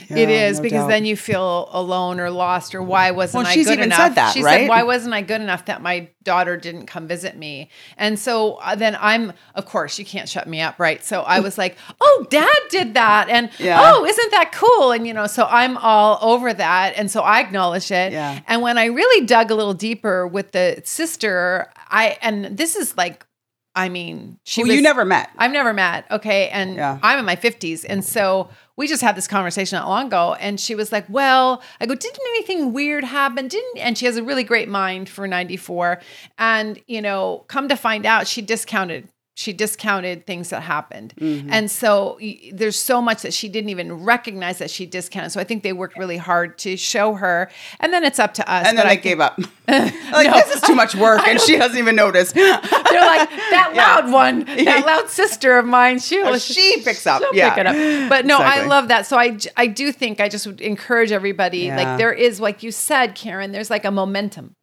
yeah, 0.09 0.17
it 0.17 0.31
is 0.31 0.59
no 0.59 0.63
because 0.63 0.81
doubt. 0.81 0.89
then 0.89 1.05
you 1.05 1.17
feel 1.17 1.69
alone 1.73 2.21
or 2.21 2.31
lost 2.31 2.75
or 2.75 2.83
why 2.83 3.11
wasn't 3.11 3.45
well, 3.45 3.51
I 3.53 3.55
she's 3.55 3.67
good 3.67 3.75
even 3.75 3.85
enough? 3.85 3.99
Said 3.99 4.15
that, 4.17 4.35
she 4.35 4.43
right? 4.43 4.61
said 4.61 4.69
why 4.69 4.83
wasn't 4.83 5.15
I 5.15 5.23
good 5.23 5.41
enough 5.41 5.67
that 5.67 5.83
my 5.83 6.09
daughter 6.23 6.57
didn't 6.57 6.87
come 6.87 7.09
visit 7.09 7.37
me? 7.37 7.71
And 7.97 8.19
so 8.19 8.55
uh, 8.55 8.75
then 8.75 8.97
I'm 9.01 9.33
of 9.55 9.67
course 9.67 9.99
you 9.99 10.05
can't 10.05 10.29
shut 10.29 10.49
me 10.49 10.61
up, 10.61 10.79
right? 10.79 11.05
So 11.05 11.23
I 11.23 11.41
was 11.41 11.59
like, 11.59 11.77
"Oh, 12.01 12.27
dad 12.31 12.57
did 12.71 12.95
that." 12.95 13.29
And 13.29 13.51
yeah. 13.59 13.81
"Oh, 13.83 14.05
isn't 14.05 14.31
that 14.31 14.53
cool?" 14.53 14.93
And 14.93 15.07
you 15.07 15.15
know, 15.15 15.27
so 15.27 15.45
I'm 15.45 15.77
all 15.79 16.19
over 16.23 16.53
that 16.53 16.95
and 16.97 17.11
so 17.11 17.23
I 17.23 17.41
acknowledge 17.41 17.91
it. 17.91 18.13
Yeah. 18.13 18.41
And 18.47 18.63
when 18.63 18.79
I 18.79 18.87
really 18.87 19.27
dug 19.27 19.51
a 19.51 19.55
little 19.55 19.75
deeper 19.75 20.27
with 20.27 20.53
the 20.53 20.83
sister, 20.85 21.71
I 21.89 22.19
and 22.23 22.57
this 22.57 22.77
is 22.77 22.97
like 22.97 23.27
I 23.75 23.89
mean, 23.89 24.39
she 24.45 24.63
well, 24.63 24.69
was, 24.69 24.77
you 24.77 24.83
never 24.83 25.05
met. 25.05 25.31
I've 25.39 25.51
never 25.51 25.73
met. 25.73 26.05
Okay. 26.11 26.49
And 26.51 26.77
yeah. 26.77 26.99
I'm 27.03 27.19
in 27.19 27.25
my 27.25 27.37
50s. 27.37 27.87
And 27.89 28.05
so 28.05 28.51
we 28.77 28.87
just 28.87 29.03
had 29.03 29.17
this 29.17 29.27
conversation 29.27 29.79
not 29.79 29.89
long 29.89 30.09
ago. 30.09 30.35
And 30.35 30.61
she 30.61 30.75
was 30.75 30.93
like, 30.93 31.07
Well, 31.09 31.63
I 31.81 31.87
go, 31.87 31.95
didn't 31.95 32.21
anything 32.31 32.73
weird 32.73 33.05
happen? 33.05 33.49
Didn't 33.49 33.79
and 33.79 33.97
she 33.97 34.07
has 34.07 34.17
a 34.17 34.23
really 34.23 34.45
great 34.45 34.69
mind 34.69 35.09
for 35.09 35.27
94. 35.27 36.01
And, 36.39 36.81
you 36.87 37.01
know, 37.01 37.45
come 37.49 37.69
to 37.69 37.77
find 37.77 38.05
out, 38.05 38.27
she 38.27 38.43
discounted 38.43 39.09
she 39.43 39.53
discounted 39.53 40.25
things 40.25 40.51
that 40.51 40.63
happened. 40.63 41.15
Mm-hmm. 41.19 41.53
And 41.53 41.71
so 41.71 42.19
there's 42.53 42.79
so 42.79 43.03
much 43.03 43.23
that 43.23 43.35
she 43.35 43.49
didn't 43.49 43.71
even 43.71 44.05
recognize 44.05 44.59
that 44.59 44.71
she 44.71 44.87
discounted. 44.87 45.33
So 45.33 45.41
I 45.41 45.45
think 45.45 45.65
they 45.65 45.73
worked 45.73 45.99
really 45.99 46.17
hard 46.17 46.59
to 46.59 46.77
show 46.77 47.15
her. 47.15 47.51
And 47.81 47.93
then 47.93 48.05
it's 48.05 48.21
up 48.21 48.35
to 48.35 48.49
us. 48.51 48.69
And 48.69 48.79
then 48.79 48.87
I, 48.87 48.91
I 48.91 48.95
gave 48.95 49.19
up. 49.19 49.39
like, 49.69 50.27
no, 50.27 50.33
this 50.35 50.57
is 50.57 50.61
too 50.63 50.75
much 50.75 50.95
work. 50.95 51.21
And 51.33 51.41
she 51.41 51.57
doesn't 51.57 51.79
even 51.79 51.97
notice. 51.97 52.33
They're 52.33 52.51
like, 52.53 53.31
that 53.31 53.73
loud 53.75 54.13
one, 54.13 54.45
that 54.45 54.85
loud 54.85 55.09
sister 55.09 55.57
of 55.57 55.65
mine, 55.65 55.99
she 55.99 56.21
oh, 56.21 56.37
she 56.37 56.83
picks 56.83 57.07
up. 57.07 57.23
yeah. 57.33 57.55
Pick 57.55 57.67
up. 57.67 58.09
But 58.09 58.27
no, 58.27 58.37
exactly. 58.37 58.65
I 58.65 58.67
love 58.67 58.89
that. 58.89 59.07
So 59.07 59.17
I, 59.19 59.39
I 59.57 59.67
do 59.67 59.91
think 59.93 60.21
I 60.21 60.29
just 60.29 60.47
would 60.47 60.61
encourage 60.61 61.11
everybody, 61.11 61.61
yeah. 61.61 61.77
like 61.77 61.99
there 61.99 62.13
is, 62.13 62.39
like 62.39 62.63
you 62.63 62.71
said, 62.71 63.15
Karen, 63.15 63.53
there's 63.53 63.71
like 63.71 63.85
a 63.85 63.91
momentum. 63.91 64.57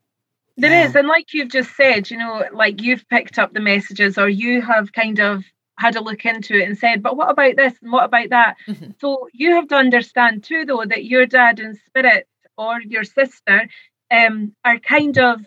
There 0.59 0.71
yeah. 0.71 0.85
is, 0.85 0.95
and 0.95 1.07
like 1.07 1.33
you've 1.33 1.49
just 1.49 1.75
said, 1.75 2.11
you 2.11 2.17
know, 2.17 2.43
like 2.53 2.81
you've 2.81 3.07
picked 3.07 3.39
up 3.39 3.53
the 3.53 3.59
messages 3.59 4.17
or 4.17 4.27
you 4.27 4.61
have 4.61 4.91
kind 4.91 5.19
of 5.19 5.43
had 5.77 5.95
a 5.95 6.01
look 6.01 6.25
into 6.25 6.59
it 6.59 6.67
and 6.67 6.77
said, 6.77 7.01
but 7.01 7.15
what 7.15 7.29
about 7.29 7.55
this 7.55 7.73
and 7.81 7.91
what 7.91 8.03
about 8.03 8.29
that? 8.29 8.55
Mm-hmm. 8.67 8.91
So 8.99 9.29
you 9.33 9.51
have 9.51 9.69
to 9.69 9.75
understand 9.75 10.43
too, 10.43 10.65
though, 10.65 10.83
that 10.85 11.05
your 11.05 11.25
dad 11.25 11.59
and 11.59 11.77
spirit 11.87 12.27
or 12.57 12.81
your 12.81 13.05
sister 13.05 13.69
um, 14.11 14.53
are 14.65 14.79
kind 14.79 15.17
of 15.17 15.45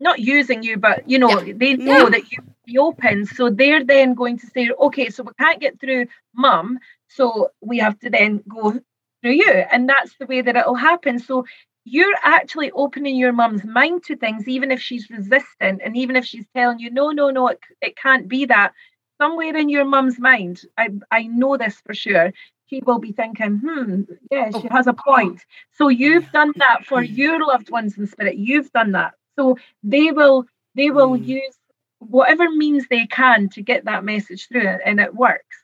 not 0.00 0.18
using 0.18 0.62
you, 0.62 0.78
but 0.78 1.08
you 1.08 1.18
know, 1.18 1.40
yeah. 1.42 1.52
they 1.54 1.74
know 1.74 2.04
yeah. 2.04 2.08
that 2.10 2.32
you 2.32 2.38
be 2.64 2.78
open. 2.78 3.26
So 3.26 3.50
they're 3.50 3.84
then 3.84 4.14
going 4.14 4.38
to 4.38 4.46
say, 4.46 4.70
okay, 4.70 5.10
so 5.10 5.22
we 5.22 5.32
can't 5.38 5.60
get 5.60 5.78
through 5.78 6.06
mum, 6.34 6.78
so 7.08 7.50
we 7.60 7.78
have 7.78 7.98
to 8.00 8.10
then 8.10 8.42
go 8.48 8.72
through 9.20 9.32
you. 9.32 9.50
And 9.50 9.88
that's 9.88 10.14
the 10.18 10.26
way 10.26 10.40
that 10.40 10.56
it'll 10.56 10.74
happen. 10.74 11.18
So 11.18 11.44
you're 11.84 12.14
actually 12.22 12.70
opening 12.72 13.16
your 13.16 13.32
mum's 13.32 13.64
mind 13.64 14.02
to 14.04 14.16
things, 14.16 14.48
even 14.48 14.70
if 14.70 14.80
she's 14.80 15.10
resistant 15.10 15.82
and 15.84 15.96
even 15.96 16.16
if 16.16 16.24
she's 16.24 16.46
telling 16.54 16.78
you, 16.78 16.90
no, 16.90 17.10
no, 17.10 17.30
no, 17.30 17.48
it, 17.48 17.60
it 17.80 17.96
can't 17.96 18.26
be 18.26 18.46
that. 18.46 18.72
Somewhere 19.20 19.56
in 19.56 19.68
your 19.68 19.84
mum's 19.84 20.18
mind, 20.18 20.62
I, 20.76 20.88
I 21.10 21.22
know 21.24 21.56
this 21.56 21.80
for 21.86 21.94
sure, 21.94 22.32
she 22.68 22.80
will 22.84 22.98
be 22.98 23.12
thinking, 23.12 23.58
hmm, 23.58 24.02
yeah, 24.30 24.50
she 24.50 24.66
has 24.70 24.86
a 24.86 24.94
point. 24.94 25.44
So 25.72 25.88
you've 25.88 26.30
done 26.32 26.52
that 26.56 26.84
for 26.86 27.02
your 27.02 27.46
loved 27.46 27.70
ones 27.70 27.96
in 27.96 28.06
spirit. 28.06 28.36
You've 28.36 28.72
done 28.72 28.92
that. 28.92 29.14
So 29.36 29.58
they 29.82 30.10
will 30.10 30.46
they 30.74 30.90
will 30.90 31.10
mm. 31.10 31.24
use 31.24 31.56
whatever 31.98 32.50
means 32.50 32.86
they 32.88 33.06
can 33.06 33.48
to 33.50 33.62
get 33.62 33.84
that 33.84 34.04
message 34.04 34.48
through 34.48 34.78
and 34.84 35.00
it 35.00 35.14
works. 35.14 35.56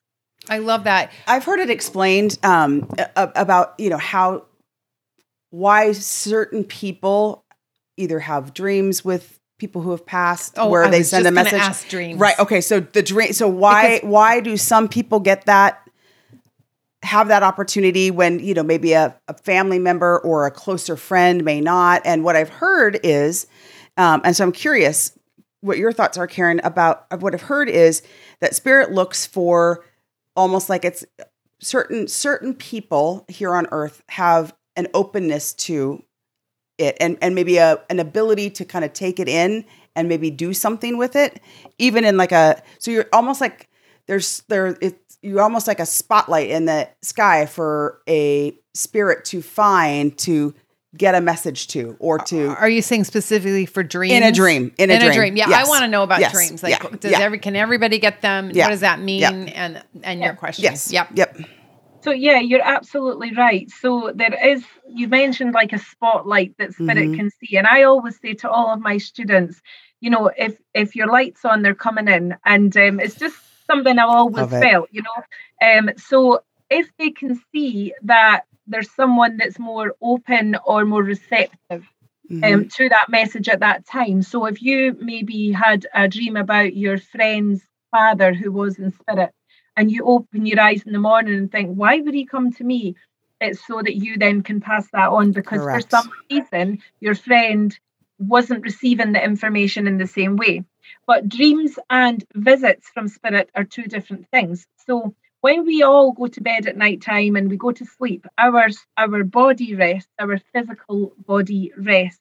I 0.48 0.58
love 0.58 0.84
that. 0.84 1.10
I've 1.26 1.44
heard 1.44 1.60
it 1.60 1.70
explained 1.70 2.38
um, 2.42 2.88
about 3.16 3.74
you 3.78 3.90
know 3.90 3.98
how 3.98 4.44
why 5.50 5.92
certain 5.92 6.64
people 6.64 7.44
either 7.96 8.20
have 8.20 8.54
dreams 8.54 9.04
with 9.04 9.38
people 9.58 9.82
who 9.82 9.90
have 9.90 10.06
passed 10.06 10.54
oh, 10.56 10.68
where 10.68 10.84
I 10.84 10.90
they 10.90 11.02
send 11.02 11.26
a 11.26 11.30
message 11.30 11.88
dreams. 11.88 12.18
right 12.18 12.38
okay 12.38 12.60
so 12.60 12.80
the 12.80 13.02
dream 13.02 13.32
so 13.32 13.46
why 13.46 13.96
because, 13.96 14.08
why 14.08 14.40
do 14.40 14.56
some 14.56 14.88
people 14.88 15.20
get 15.20 15.44
that 15.44 15.86
have 17.02 17.28
that 17.28 17.42
opportunity 17.42 18.10
when 18.10 18.40
you 18.40 18.54
know 18.54 18.62
maybe 18.62 18.94
a, 18.94 19.14
a, 19.28 19.34
family 19.34 19.78
member 19.78 20.18
or 20.20 20.46
a 20.46 20.50
closer 20.50 20.96
friend 20.96 21.44
may 21.44 21.60
not 21.60 22.00
and 22.04 22.24
what 22.24 22.36
i've 22.36 22.48
heard 22.48 22.98
is 23.02 23.46
um, 23.98 24.22
and 24.24 24.34
so 24.34 24.44
i'm 24.44 24.52
curious 24.52 25.18
what 25.60 25.76
your 25.76 25.92
thoughts 25.92 26.16
are 26.16 26.26
karen 26.26 26.60
about 26.64 27.06
what 27.20 27.34
i've 27.34 27.42
heard 27.42 27.68
is 27.68 28.02
that 28.40 28.54
spirit 28.54 28.92
looks 28.92 29.26
for 29.26 29.84
almost 30.36 30.70
like 30.70 30.86
it's 30.86 31.04
certain 31.60 32.08
certain 32.08 32.54
people 32.54 33.26
here 33.28 33.54
on 33.54 33.66
earth 33.72 34.02
have 34.08 34.54
an 34.80 34.88
openness 34.94 35.52
to 35.52 36.02
it 36.78 36.96
and, 36.98 37.18
and 37.20 37.34
maybe 37.34 37.58
a, 37.58 37.78
an 37.90 38.00
ability 38.00 38.50
to 38.50 38.64
kind 38.64 38.84
of 38.84 38.92
take 38.92 39.20
it 39.20 39.28
in 39.28 39.64
and 39.94 40.08
maybe 40.08 40.30
do 40.30 40.54
something 40.54 40.96
with 40.96 41.14
it 41.14 41.40
even 41.78 42.04
in 42.04 42.16
like 42.16 42.32
a 42.32 42.60
so 42.78 42.90
you're 42.90 43.08
almost 43.12 43.40
like 43.40 43.68
there's 44.06 44.42
there 44.48 44.78
it's 44.80 45.18
you're 45.22 45.42
almost 45.42 45.68
like 45.68 45.78
a 45.78 45.86
spotlight 45.86 46.48
in 46.48 46.64
the 46.64 46.88
sky 47.02 47.44
for 47.44 48.00
a 48.08 48.56
spirit 48.74 49.24
to 49.26 49.42
find 49.42 50.16
to 50.16 50.54
get 50.96 51.14
a 51.14 51.20
message 51.20 51.68
to 51.68 51.96
or 52.00 52.18
to 52.18 52.48
are 52.48 52.68
you 52.68 52.82
saying 52.82 53.04
specifically 53.04 53.66
for 53.66 53.82
dreams 53.82 54.14
in 54.14 54.22
a 54.22 54.32
dream 54.32 54.72
in 54.78 54.90
a, 54.90 54.94
in 54.94 55.00
dream. 55.00 55.10
a 55.10 55.14
dream 55.14 55.36
yeah 55.36 55.48
yes. 55.48 55.66
i 55.66 55.68
want 55.68 55.82
to 55.82 55.88
know 55.88 56.02
about 56.02 56.20
yes. 56.20 56.32
dreams 56.32 56.62
like 56.62 56.82
yeah. 56.82 56.88
does 56.98 57.12
yeah. 57.12 57.18
every 57.20 57.38
can 57.38 57.54
everybody 57.54 57.98
get 57.98 58.22
them 58.22 58.50
yeah. 58.54 58.64
what 58.64 58.70
does 58.70 58.80
that 58.80 59.00
mean 59.00 59.22
and 59.22 59.84
and 60.02 60.20
your 60.20 60.34
question 60.34 60.64
yes 60.64 60.90
yep 60.90 61.08
yep 61.14 61.36
so 62.02 62.10
yeah, 62.12 62.38
you're 62.38 62.62
absolutely 62.62 63.34
right. 63.34 63.70
So 63.70 64.12
there 64.14 64.34
is 64.48 64.64
you 64.88 65.08
mentioned 65.08 65.54
like 65.54 65.72
a 65.72 65.78
spotlight 65.78 66.54
that 66.58 66.72
spirit 66.72 66.96
mm-hmm. 66.96 67.14
can 67.14 67.30
see, 67.30 67.56
and 67.56 67.66
I 67.66 67.84
always 67.84 68.18
say 68.20 68.34
to 68.34 68.50
all 68.50 68.72
of 68.72 68.80
my 68.80 68.98
students, 68.98 69.60
you 70.00 70.10
know, 70.10 70.30
if 70.36 70.58
if 70.74 70.96
your 70.96 71.08
lights 71.08 71.44
on, 71.44 71.62
they're 71.62 71.74
coming 71.74 72.08
in, 72.08 72.36
and 72.44 72.74
um, 72.76 73.00
it's 73.00 73.16
just 73.16 73.36
something 73.66 73.98
I've 73.98 74.08
always 74.08 74.50
felt, 74.50 74.88
you 74.90 75.02
know. 75.02 75.68
Um, 75.68 75.90
so 75.96 76.42
if 76.70 76.88
they 76.98 77.10
can 77.10 77.40
see 77.52 77.94
that 78.02 78.42
there's 78.66 78.90
someone 78.90 79.36
that's 79.36 79.58
more 79.58 79.94
open 80.00 80.56
or 80.64 80.84
more 80.84 81.02
receptive 81.02 81.50
um, 81.70 81.86
mm-hmm. 82.30 82.44
um, 82.44 82.68
to 82.68 82.88
that 82.88 83.08
message 83.08 83.48
at 83.48 83.60
that 83.60 83.84
time. 83.86 84.22
So 84.22 84.46
if 84.46 84.62
you 84.62 84.96
maybe 85.00 85.50
had 85.50 85.86
a 85.92 86.08
dream 86.08 86.36
about 86.36 86.76
your 86.76 86.98
friend's 86.98 87.62
father 87.90 88.32
who 88.32 88.52
was 88.52 88.78
in 88.78 88.92
spirit 88.92 89.32
and 89.76 89.90
you 89.90 90.04
open 90.04 90.46
your 90.46 90.60
eyes 90.60 90.82
in 90.82 90.92
the 90.92 90.98
morning 90.98 91.34
and 91.34 91.50
think, 91.50 91.74
why 91.74 92.00
would 92.00 92.14
he 92.14 92.26
come 92.26 92.52
to 92.52 92.64
me? 92.64 92.96
It's 93.40 93.66
so 93.66 93.80
that 93.80 93.96
you 93.96 94.18
then 94.18 94.42
can 94.42 94.60
pass 94.60 94.88
that 94.92 95.08
on 95.08 95.32
because 95.32 95.62
Correct. 95.62 95.84
for 95.84 95.96
some 95.96 96.10
reason 96.30 96.82
your 97.00 97.14
friend 97.14 97.78
wasn't 98.18 98.62
receiving 98.62 99.12
the 99.12 99.24
information 99.24 99.86
in 99.86 99.96
the 99.96 100.06
same 100.06 100.36
way. 100.36 100.64
But 101.06 101.28
dreams 101.28 101.78
and 101.88 102.22
visits 102.34 102.88
from 102.90 103.08
spirit 103.08 103.50
are 103.54 103.64
two 103.64 103.84
different 103.84 104.28
things. 104.30 104.66
So 104.86 105.14
when 105.40 105.64
we 105.64 105.82
all 105.82 106.12
go 106.12 106.26
to 106.26 106.40
bed 106.42 106.66
at 106.66 106.76
night 106.76 107.00
time 107.00 107.36
and 107.36 107.48
we 107.48 107.56
go 107.56 107.72
to 107.72 107.84
sleep, 107.86 108.26
our, 108.36 108.68
our 108.98 109.24
body 109.24 109.74
rests, 109.74 110.10
our 110.18 110.38
physical 110.52 111.14
body 111.26 111.72
rests, 111.78 112.20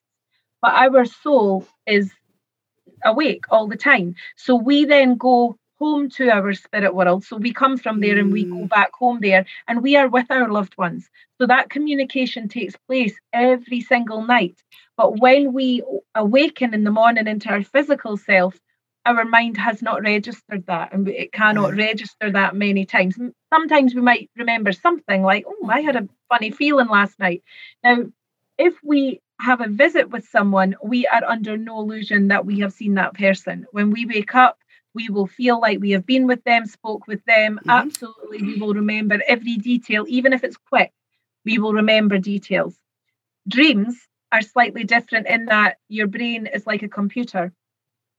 but 0.62 0.74
our 0.74 1.04
soul 1.04 1.68
is 1.86 2.12
awake 3.04 3.46
all 3.50 3.68
the 3.68 3.76
time. 3.76 4.16
So 4.38 4.56
we 4.56 4.86
then 4.86 5.16
go 5.16 5.58
home 5.80 6.10
to 6.10 6.30
our 6.30 6.54
spirit 6.54 6.94
world. 6.94 7.24
So 7.24 7.38
we 7.38 7.54
come 7.54 7.78
from 7.78 8.02
there 8.02 8.18
and 8.18 8.32
we 8.32 8.44
go 8.44 8.56
mm. 8.56 8.70
back 8.70 8.92
home 8.94 9.20
there 9.22 9.46
and 9.68 9.82
we 9.82 9.96
are 9.96 10.08
with 10.08 10.28
our 10.30 10.50
loved 10.50 10.78
ones. 10.78 11.10
So 11.40 11.48
that 11.48 11.70
communication 11.70 12.50
takes 12.50 12.76
place 12.88 13.16
every 13.34 13.82
single 13.82 14.22
night. 14.22 14.62
But 14.98 15.20
when 15.20 15.54
we 15.54 15.82
awaken 16.14 16.74
in 16.74 16.84
the 16.84 16.92
morning 16.92 17.28
into 17.28 17.50
our 17.50 17.64
physical 17.64 18.18
self, 18.18 18.60
our 19.06 19.24
mind 19.24 19.58
has 19.58 19.82
not 19.82 20.02
registered 20.02 20.66
that 20.68 20.94
and 20.94 21.08
it 21.08 21.32
cannot 21.32 21.76
register 21.76 22.30
that 22.32 22.56
many 22.56 22.86
times. 22.86 23.18
Sometimes 23.52 23.96
we 23.96 24.02
might 24.02 24.30
remember 24.36 24.74
something 24.74 25.24
like, 25.24 25.46
oh, 25.48 25.70
I 25.70 25.82
had 25.82 25.96
a 25.96 26.08
funny 26.28 26.52
feeling 26.52 26.90
last 26.90 27.18
night. 27.18 27.42
Now, 27.84 28.06
if 28.58 28.76
we 28.84 29.22
have 29.40 29.62
a 29.62 29.70
visit 29.70 30.10
with 30.10 30.28
someone, 30.28 30.76
we 30.84 31.08
are 31.08 31.24
under 31.24 31.56
no 31.58 31.80
illusion 31.80 32.28
that 32.28 32.46
we 32.46 32.60
have 32.60 32.74
seen 32.74 32.96
that 32.96 33.14
person. 33.14 33.66
When 33.72 33.92
we 33.92 34.06
wake 34.06 34.36
up, 34.36 34.60
we 34.94 35.10
will 35.10 35.28
feel 35.28 35.60
like 35.60 35.80
we 35.80 35.92
have 35.92 36.06
been 36.06 36.28
with 36.28 36.44
them, 36.44 36.66
spoke 36.66 37.08
with 37.08 37.24
them. 37.26 37.60
Mm-hmm. 37.60 37.70
Absolutely, 37.70 38.42
we 38.42 38.56
will 38.60 38.74
remember 38.74 39.22
every 39.28 39.58
detail, 39.58 40.06
even 40.08 40.34
if 40.34 40.44
it's 40.44 40.58
quick, 40.58 40.92
we 41.46 41.58
will 41.60 41.74
remember 41.74 42.18
details. 42.18 42.76
Dreams 43.48 43.96
are 44.32 44.42
slightly 44.42 44.84
different 44.84 45.28
in 45.28 45.46
that 45.46 45.78
your 45.88 46.08
brain 46.08 46.48
is 46.48 46.68
like 46.68 46.84
a 46.84 46.90
computer. 46.90 47.54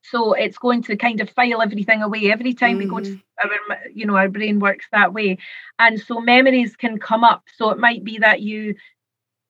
So 0.03 0.33
it's 0.33 0.59
going 0.59 0.83
to 0.85 0.97
kind 0.97 1.21
of 1.21 1.31
file 1.31 1.61
everything 1.61 2.03
away 2.03 2.33
every 2.33 2.55
time 2.55 2.79
mm-hmm. 2.79 2.95
we 2.95 3.03
go 3.03 3.05
to 3.05 3.11
mm-hmm. 3.11 3.71
our, 3.71 3.79
you 3.93 4.07
know, 4.07 4.17
our 4.17 4.29
brain 4.29 4.59
works 4.59 4.87
that 4.93 5.13
way. 5.13 5.39
And 5.79 6.01
so 6.01 6.21
memories 6.21 6.75
can 6.77 6.99
come 6.99 7.23
up. 7.23 7.45
So 7.57 7.71
it 7.71 7.79
might 7.79 8.03
be 8.03 8.19
that 8.19 8.41
you, 8.41 8.77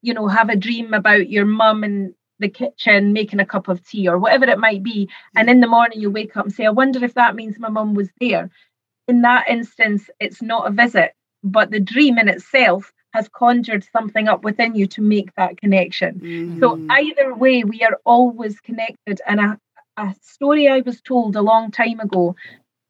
you 0.03 0.13
know, 0.13 0.27
have 0.27 0.49
a 0.49 0.57
dream 0.57 0.93
about 0.93 1.31
your 1.31 1.47
mum 1.47 1.85
and 1.85 2.15
the 2.41 2.49
kitchen 2.49 3.13
making 3.13 3.39
a 3.39 3.47
cup 3.47 3.69
of 3.69 3.87
tea 3.87 4.09
or 4.09 4.19
whatever 4.19 4.47
it 4.47 4.59
might 4.59 4.83
be. 4.83 5.09
And 5.37 5.49
in 5.49 5.61
the 5.61 5.69
morning 5.69 6.01
you 6.01 6.11
wake 6.11 6.37
up 6.37 6.47
and 6.47 6.55
say, 6.55 6.67
I 6.67 6.71
wonder 6.71 7.05
if 7.05 7.15
that 7.15 7.37
means 7.37 7.59
my 7.59 7.69
mum 7.69 7.95
was 7.95 8.09
there. 8.21 8.51
In 9.07 9.23
that 9.23 9.49
instance, 9.49 10.11
it's 10.19 10.43
not 10.43 10.67
a 10.67 10.71
visit, 10.71 11.13
but 11.45 11.71
the 11.71 11.81
dream 11.81 12.19
in 12.19 12.29
itself 12.29 12.93
has 13.13 13.29
conjured 13.29 13.85
something 13.93 14.29
up 14.29 14.45
within 14.45 14.75
you 14.75 14.87
to 14.87 15.03
make 15.03 15.35
that 15.35 15.57
connection. 15.57 16.21
Mm-hmm. 16.21 16.61
So 16.61 16.81
either 16.91 17.35
way, 17.35 17.65
we 17.65 17.83
are 17.83 17.99
always 18.05 18.61
connected. 18.61 19.21
And 19.27 19.41
a, 19.41 19.59
a 19.97 20.15
story 20.23 20.69
I 20.69 20.81
was 20.81 21.01
told 21.01 21.37
a 21.37 21.43
long 21.43 21.71
time 21.71 22.01
ago 22.01 22.37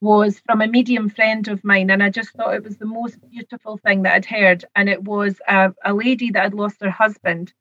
was 0.03 0.41
from 0.47 0.61
a 0.61 0.67
medium 0.67 1.09
friend 1.09 1.49
of 1.49 1.63
mine, 1.65 1.91
and 1.91 2.03
I 2.03 2.11
just 2.11 2.31
thought 2.31 2.55
it 2.55 2.65
was 2.65 2.79
the 2.79 2.87
most 2.87 3.19
beautiful 3.31 3.79
thing 3.79 4.03
that 4.03 4.15
I'd 4.15 4.25
heard. 4.25 4.65
And 4.75 4.89
it 4.89 5.03
was 5.03 5.41
a, 5.47 5.73
a 5.85 5.93
lady 5.93 6.31
that 6.31 6.43
had 6.43 6.55
lost 6.55 6.77
her 6.81 6.91
husband, 6.91 7.53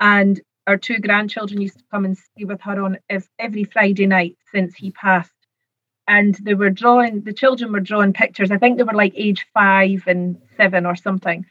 and 0.00 0.40
our 0.66 0.76
two 0.76 0.98
grandchildren 0.98 1.60
used 1.60 1.78
to 1.78 1.84
come 1.90 2.04
and 2.04 2.18
stay 2.18 2.44
with 2.44 2.60
her 2.62 2.80
on 2.82 2.98
every 3.38 3.64
Friday 3.64 4.06
night 4.06 4.36
since 4.52 4.74
he 4.74 4.90
passed. 4.90 5.32
And 6.08 6.34
they 6.36 6.54
were 6.54 6.70
drawing, 6.70 7.22
the 7.22 7.32
children 7.32 7.72
were 7.72 7.80
drawing 7.80 8.12
pictures. 8.12 8.50
I 8.50 8.58
think 8.58 8.76
they 8.76 8.84
were 8.84 8.92
like 8.92 9.12
age 9.16 9.46
five 9.54 10.04
and 10.06 10.40
seven 10.56 10.86
or 10.86 10.96
something. 10.96 11.46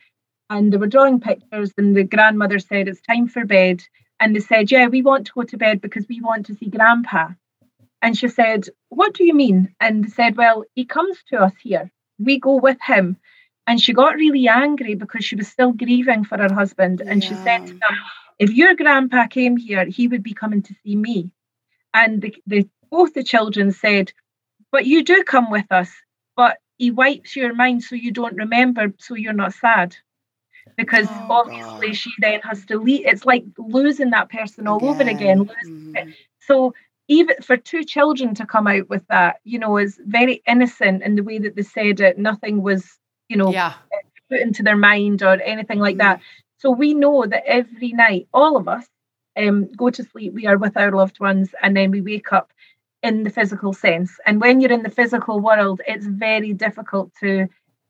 And 0.49 0.71
they 0.71 0.77
were 0.77 0.87
drawing 0.87 1.19
pictures, 1.19 1.71
and 1.77 1.95
the 1.95 2.03
grandmother 2.03 2.59
said, 2.59 2.87
It's 2.87 3.01
time 3.01 3.27
for 3.27 3.45
bed. 3.45 3.83
And 4.19 4.35
they 4.35 4.39
said, 4.39 4.71
Yeah, 4.71 4.87
we 4.87 5.01
want 5.01 5.25
to 5.27 5.33
go 5.33 5.43
to 5.43 5.57
bed 5.57 5.81
because 5.81 6.05
we 6.07 6.21
want 6.21 6.45
to 6.45 6.55
see 6.55 6.67
grandpa. 6.69 7.29
And 8.01 8.15
she 8.15 8.27
said, 8.27 8.69
What 8.89 9.13
do 9.13 9.23
you 9.25 9.33
mean? 9.33 9.73
And 9.79 10.11
said, 10.11 10.37
Well, 10.37 10.63
he 10.75 10.85
comes 10.85 11.17
to 11.29 11.39
us 11.39 11.53
here. 11.61 11.91
We 12.19 12.39
go 12.39 12.55
with 12.57 12.77
him. 12.85 13.17
And 13.67 13.81
she 13.81 13.93
got 13.93 14.15
really 14.15 14.47
angry 14.47 14.93
because 14.93 15.25
she 15.25 15.35
was 15.35 15.47
still 15.47 15.71
grieving 15.71 16.23
for 16.23 16.37
her 16.37 16.53
husband. 16.53 17.01
And 17.05 17.23
she 17.23 17.33
said 17.33 17.65
to 17.65 17.73
them, 17.73 17.97
If 18.39 18.51
your 18.51 18.75
grandpa 18.75 19.27
came 19.27 19.57
here, 19.57 19.85
he 19.85 20.07
would 20.07 20.23
be 20.23 20.33
coming 20.33 20.61
to 20.63 20.75
see 20.83 20.95
me. 20.95 21.31
And 21.93 22.21
the, 22.21 22.35
the, 22.45 22.67
both 22.91 23.13
the 23.13 23.23
children 23.23 23.71
said, 23.71 24.11
But 24.71 24.85
you 24.85 25.03
do 25.03 25.23
come 25.23 25.49
with 25.49 25.71
us, 25.71 25.91
but 26.35 26.57
he 26.77 26.91
wipes 26.91 27.35
your 27.35 27.53
mind 27.53 27.83
so 27.83 27.95
you 27.95 28.11
don't 28.11 28.35
remember, 28.35 28.93
so 28.99 29.15
you're 29.15 29.33
not 29.33 29.53
sad. 29.53 29.95
Because 30.77 31.07
oh, 31.09 31.27
obviously 31.29 31.87
God. 31.87 31.95
she 31.95 32.11
then 32.19 32.41
has 32.41 32.65
to 32.65 32.77
leave. 32.77 33.05
It's 33.05 33.25
like 33.25 33.45
losing 33.57 34.09
that 34.09 34.29
person 34.29 34.67
all 34.67 34.77
again. 34.77 34.89
over 34.89 35.09
again. 35.09 35.49
Mm-hmm. 35.65 36.09
So 36.41 36.73
even 37.07 37.35
for 37.41 37.55
two 37.55 37.83
children 37.83 38.33
to 38.35 38.45
come 38.45 38.67
out 38.67 38.89
with 38.89 39.05
that, 39.07 39.37
you 39.43 39.59
know, 39.59 39.77
is 39.77 39.99
very 40.05 40.41
innocent 40.47 41.03
in 41.03 41.15
the 41.15 41.23
way 41.23 41.37
that 41.37 41.55
they 41.55 41.61
said 41.61 41.99
it. 41.99 42.17
Nothing 42.17 42.61
was, 42.61 42.97
you 43.29 43.37
know, 43.37 43.51
yeah. 43.51 43.73
put 44.29 44.39
into 44.39 44.63
their 44.63 44.75
mind 44.75 45.21
or 45.21 45.39
anything 45.41 45.79
like 45.79 45.97
that. 45.97 46.19
So 46.65 46.71
we 46.71 46.95
know 46.95 47.27
that 47.27 47.43
every 47.45 47.91
night, 47.91 48.27
all 48.33 48.57
of 48.57 48.67
us 48.67 48.87
um, 49.37 49.71
go 49.73 49.91
to 49.91 50.03
sleep, 50.03 50.33
we 50.33 50.47
are 50.47 50.57
with 50.57 50.75
our 50.75 50.91
loved 50.91 51.19
ones, 51.19 51.53
and 51.61 51.77
then 51.77 51.91
we 51.91 52.01
wake 52.01 52.33
up 52.33 52.51
in 53.03 53.21
the 53.21 53.29
physical 53.29 53.71
sense. 53.71 54.17
And 54.25 54.41
when 54.41 54.61
you're 54.61 54.71
in 54.71 54.81
the 54.81 54.89
physical 54.89 55.39
world, 55.39 55.81
it's 55.85 56.07
very 56.07 56.53
difficult 56.53 57.11
to 57.19 57.47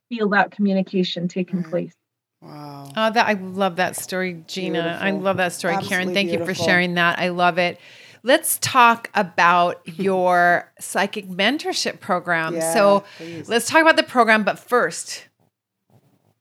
feel 0.10 0.28
that 0.32 0.52
communication 0.52 1.30
taking 1.30 1.64
place. 1.64 1.94
Wow. 2.42 2.92
Oh, 2.98 3.12
that 3.12 3.26
I 3.26 3.34
love 3.34 3.78
that 3.78 3.96
story, 3.96 4.44
Gina. 4.46 4.82
Beautiful. 4.82 5.08
I 5.08 5.12
love 5.12 5.38
that 5.38 5.54
story, 5.54 5.76
Absolutely 5.76 5.96
Karen. 5.96 6.14
Thank 6.14 6.30
beautiful. 6.32 6.50
you 6.50 6.54
for 6.54 6.62
sharing 6.62 6.96
that. 6.96 7.18
I 7.18 7.30
love 7.30 7.58
it. 7.58 7.80
Let's 8.24 8.58
talk 8.60 9.10
about 9.16 9.80
your 9.98 10.70
psychic 10.82 11.30
mentorship 11.30 12.02
program. 12.02 12.56
Yeah, 12.56 12.74
so 12.74 13.06
please. 13.16 13.48
let's 13.48 13.68
talk 13.70 13.82
about 13.82 13.96
the 13.96 14.04
program, 14.04 14.44
but 14.44 14.60
first, 14.60 15.25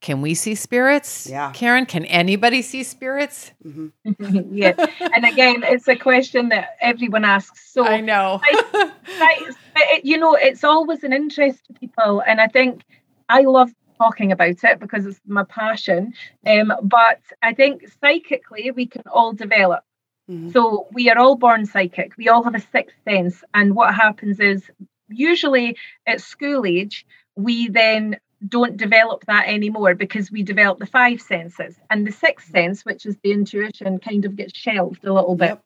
can 0.04 0.20
we 0.20 0.34
see 0.34 0.54
spirits? 0.54 1.26
Yeah. 1.30 1.50
Karen, 1.52 1.86
can 1.86 2.04
anybody 2.04 2.60
see 2.60 2.82
spirits? 2.82 3.52
Mm-hmm. 3.64 4.54
yeah. 4.54 4.74
And 5.00 5.24
again, 5.24 5.62
it's 5.62 5.88
a 5.88 5.96
question 5.96 6.50
that 6.50 6.76
everyone 6.82 7.24
asks. 7.24 7.72
So 7.72 7.86
I 7.86 8.02
know. 8.02 8.38
I, 8.44 9.52
I, 9.74 10.00
you 10.04 10.18
know, 10.18 10.34
it's 10.34 10.62
always 10.62 11.04
an 11.04 11.14
interest 11.14 11.64
to 11.68 11.72
people. 11.72 12.22
And 12.26 12.38
I 12.38 12.48
think 12.48 12.82
I 13.30 13.40
love 13.44 13.70
talking 13.96 14.30
about 14.30 14.62
it 14.62 14.78
because 14.78 15.06
it's 15.06 15.18
my 15.26 15.44
passion. 15.44 16.12
Um, 16.46 16.74
but 16.82 17.20
I 17.40 17.54
think 17.54 17.88
psychically, 18.02 18.72
we 18.72 18.84
can 18.84 19.04
all 19.10 19.32
develop. 19.32 19.84
Mm-hmm. 20.30 20.50
So 20.50 20.86
we 20.92 21.08
are 21.08 21.18
all 21.18 21.36
born 21.36 21.64
psychic. 21.64 22.12
We 22.18 22.28
all 22.28 22.42
have 22.42 22.54
a 22.54 22.60
sixth 22.60 22.96
sense. 23.08 23.42
And 23.54 23.74
what 23.74 23.94
happens 23.94 24.38
is 24.38 24.70
usually 25.08 25.78
at 26.06 26.20
school 26.20 26.66
age, 26.66 27.06
we 27.36 27.68
then 27.70 28.18
don't 28.46 28.76
develop 28.76 29.24
that 29.26 29.48
anymore 29.48 29.94
because 29.94 30.30
we 30.30 30.42
develop 30.42 30.78
the 30.78 30.86
five 30.86 31.20
senses. 31.20 31.76
And 31.90 32.06
the 32.06 32.12
sixth 32.12 32.46
mm-hmm. 32.46 32.56
sense, 32.56 32.84
which 32.84 33.06
is 33.06 33.16
the 33.22 33.32
intuition, 33.32 33.98
kind 33.98 34.24
of 34.24 34.36
gets 34.36 34.56
shelved 34.56 35.04
a 35.04 35.12
little 35.12 35.36
bit. 35.36 35.58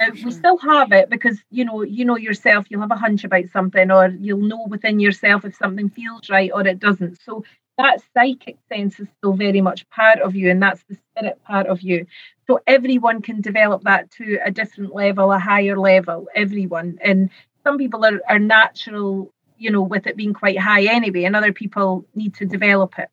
Yep. 0.00 0.14
we 0.24 0.30
still 0.32 0.58
have 0.58 0.90
it 0.90 1.08
because 1.08 1.38
you 1.50 1.64
know 1.64 1.82
you 1.82 2.04
know 2.04 2.16
yourself 2.16 2.66
you'll 2.68 2.80
have 2.80 2.90
a 2.90 2.96
hunch 2.96 3.22
about 3.22 3.44
something 3.52 3.88
or 3.88 4.08
you'll 4.08 4.40
know 4.40 4.66
within 4.68 4.98
yourself 4.98 5.44
if 5.44 5.54
something 5.54 5.90
feels 5.90 6.28
right 6.28 6.50
or 6.52 6.66
it 6.66 6.80
doesn't 6.80 7.20
so 7.24 7.44
that 7.78 8.02
psychic 8.12 8.56
sense 8.68 8.98
is 8.98 9.06
still 9.18 9.34
very 9.34 9.60
much 9.60 9.88
part 9.90 10.18
of 10.18 10.34
you 10.34 10.50
and 10.50 10.60
that's 10.60 10.82
the 10.88 10.96
spirit 10.96 11.40
part 11.44 11.68
of 11.68 11.82
you 11.82 12.04
so 12.46 12.60
everyone 12.66 13.22
can 13.22 13.40
develop 13.40 13.84
that 13.84 14.10
to 14.12 14.38
a 14.44 14.50
different 14.50 14.94
level, 14.94 15.32
a 15.32 15.38
higher 15.38 15.78
level, 15.78 16.28
everyone. 16.34 16.98
And 17.00 17.30
some 17.64 17.78
people 17.78 18.04
are, 18.04 18.20
are 18.28 18.38
natural, 18.38 19.32
you 19.62 19.70
know, 19.70 19.82
with 19.82 20.06
it 20.06 20.16
being 20.16 20.34
quite 20.34 20.58
high 20.58 20.84
anyway, 20.84 21.24
and 21.24 21.36
other 21.36 21.52
people 21.52 22.04
need 22.14 22.34
to 22.34 22.44
develop 22.44 22.98
it. 22.98 23.08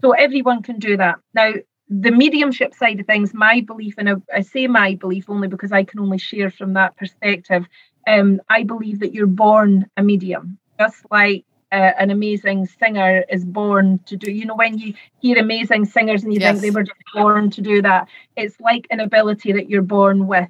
So 0.00 0.12
everyone 0.12 0.62
can 0.62 0.78
do 0.78 0.96
that. 0.96 1.18
Now, 1.34 1.52
the 1.88 2.10
mediumship 2.10 2.74
side 2.74 3.00
of 3.00 3.06
things, 3.06 3.34
my 3.34 3.60
belief, 3.60 3.94
and 3.98 4.22
I 4.34 4.40
say 4.42 4.66
my 4.66 4.94
belief 4.94 5.28
only 5.28 5.48
because 5.48 5.72
I 5.72 5.84
can 5.84 6.00
only 6.00 6.18
share 6.18 6.50
from 6.50 6.74
that 6.74 6.96
perspective. 6.96 7.66
Um, 8.06 8.40
I 8.48 8.64
believe 8.64 9.00
that 9.00 9.14
you're 9.14 9.26
born 9.26 9.86
a 9.96 10.02
medium, 10.02 10.58
just 10.78 11.04
like 11.10 11.44
uh, 11.72 11.92
an 11.98 12.10
amazing 12.10 12.66
singer 12.66 13.24
is 13.28 13.44
born 13.44 13.98
to 14.06 14.16
do. 14.16 14.30
You 14.30 14.46
know, 14.46 14.54
when 14.54 14.78
you 14.78 14.94
hear 15.20 15.38
amazing 15.38 15.86
singers 15.86 16.22
and 16.22 16.32
you 16.32 16.40
yes. 16.40 16.52
think 16.52 16.62
they 16.62 16.70
were 16.70 16.84
just 16.84 17.00
born 17.14 17.50
to 17.50 17.60
do 17.60 17.82
that, 17.82 18.08
it's 18.36 18.58
like 18.60 18.86
an 18.90 19.00
ability 19.00 19.52
that 19.52 19.68
you're 19.68 19.82
born 19.82 20.26
with. 20.26 20.48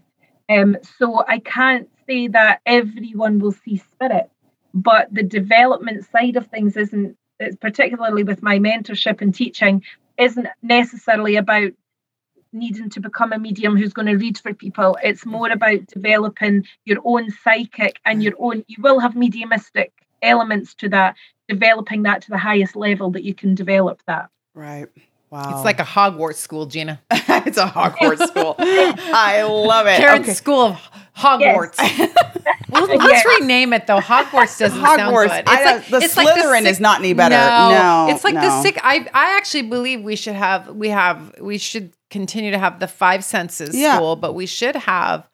Um, 0.48 0.76
so 0.98 1.24
I 1.26 1.38
can't 1.38 1.88
say 2.06 2.28
that 2.28 2.60
everyone 2.66 3.38
will 3.38 3.52
see 3.52 3.78
spirit, 3.78 4.30
but 4.74 5.08
the 5.14 5.22
development 5.22 6.04
side 6.10 6.36
of 6.36 6.48
things 6.48 6.76
isn't, 6.76 7.16
it's 7.38 7.56
particularly 7.56 8.24
with 8.24 8.42
my 8.42 8.58
mentorship 8.58 9.22
and 9.22 9.32
teaching, 9.32 9.84
isn't 10.18 10.48
necessarily 10.62 11.36
about 11.36 11.72
needing 12.52 12.90
to 12.90 13.00
become 13.00 13.32
a 13.32 13.38
medium 13.38 13.76
who's 13.76 13.92
going 13.92 14.06
to 14.06 14.16
read 14.16 14.38
for 14.38 14.52
people. 14.52 14.98
It's 15.02 15.24
more 15.24 15.50
about 15.50 15.86
developing 15.86 16.66
your 16.84 16.98
own 17.04 17.30
psychic 17.30 18.00
and 18.04 18.22
your 18.22 18.34
own, 18.38 18.64
you 18.66 18.76
will 18.80 18.98
have 18.98 19.16
mediumistic 19.16 19.92
elements 20.22 20.74
to 20.76 20.88
that, 20.90 21.16
developing 21.48 22.02
that 22.02 22.22
to 22.22 22.30
the 22.30 22.38
highest 22.38 22.74
level 22.76 23.10
that 23.12 23.24
you 23.24 23.34
can 23.34 23.54
develop 23.54 24.02
that. 24.06 24.28
Right. 24.54 24.88
Wow. 25.30 25.56
It's 25.56 25.64
like 25.64 25.80
a 25.80 25.84
Hogwarts 25.84 26.36
school, 26.36 26.66
Gina. 26.66 27.00
it's 27.10 27.58
a 27.58 27.66
Hogwarts 27.66 28.28
school. 28.28 28.54
I 28.58 29.42
love 29.42 29.86
it. 29.86 29.96
Karen's 29.96 30.26
okay. 30.26 30.32
School 30.32 30.60
of 30.60 30.80
Hogwarts. 31.16 31.76
Yes. 31.78 32.16
well, 32.74 32.96
let's 32.98 33.40
rename 33.40 33.72
it 33.72 33.86
though. 33.86 33.98
Hogwarts 33.98 34.58
doesn't 34.58 34.78
Hogwarts. 34.78 34.96
sound 34.96 35.14
good. 35.14 35.40
It's 35.40 35.48
I, 35.50 35.64
like, 35.64 35.86
the 35.88 35.96
it's 35.98 36.14
Slytherin 36.14 36.44
like 36.50 36.64
the 36.64 36.70
is 36.70 36.80
not 36.80 37.00
any 37.00 37.12
better. 37.12 37.34
No, 37.34 37.70
no 37.70 38.14
it's 38.14 38.24
like 38.24 38.34
no. 38.34 38.40
the 38.40 38.62
sick. 38.62 38.78
I 38.82 39.06
I 39.14 39.36
actually 39.36 39.62
believe 39.62 40.02
we 40.02 40.16
should 40.16 40.34
have 40.34 40.68
we 40.68 40.88
have 40.90 41.34
we 41.40 41.58
should 41.58 41.92
continue 42.10 42.50
to 42.50 42.58
have 42.58 42.80
the 42.80 42.88
five 42.88 43.24
senses 43.24 43.76
yeah. 43.76 43.96
school, 43.96 44.16
but 44.16 44.34
we 44.34 44.46
should 44.46 44.76
have 44.76 45.28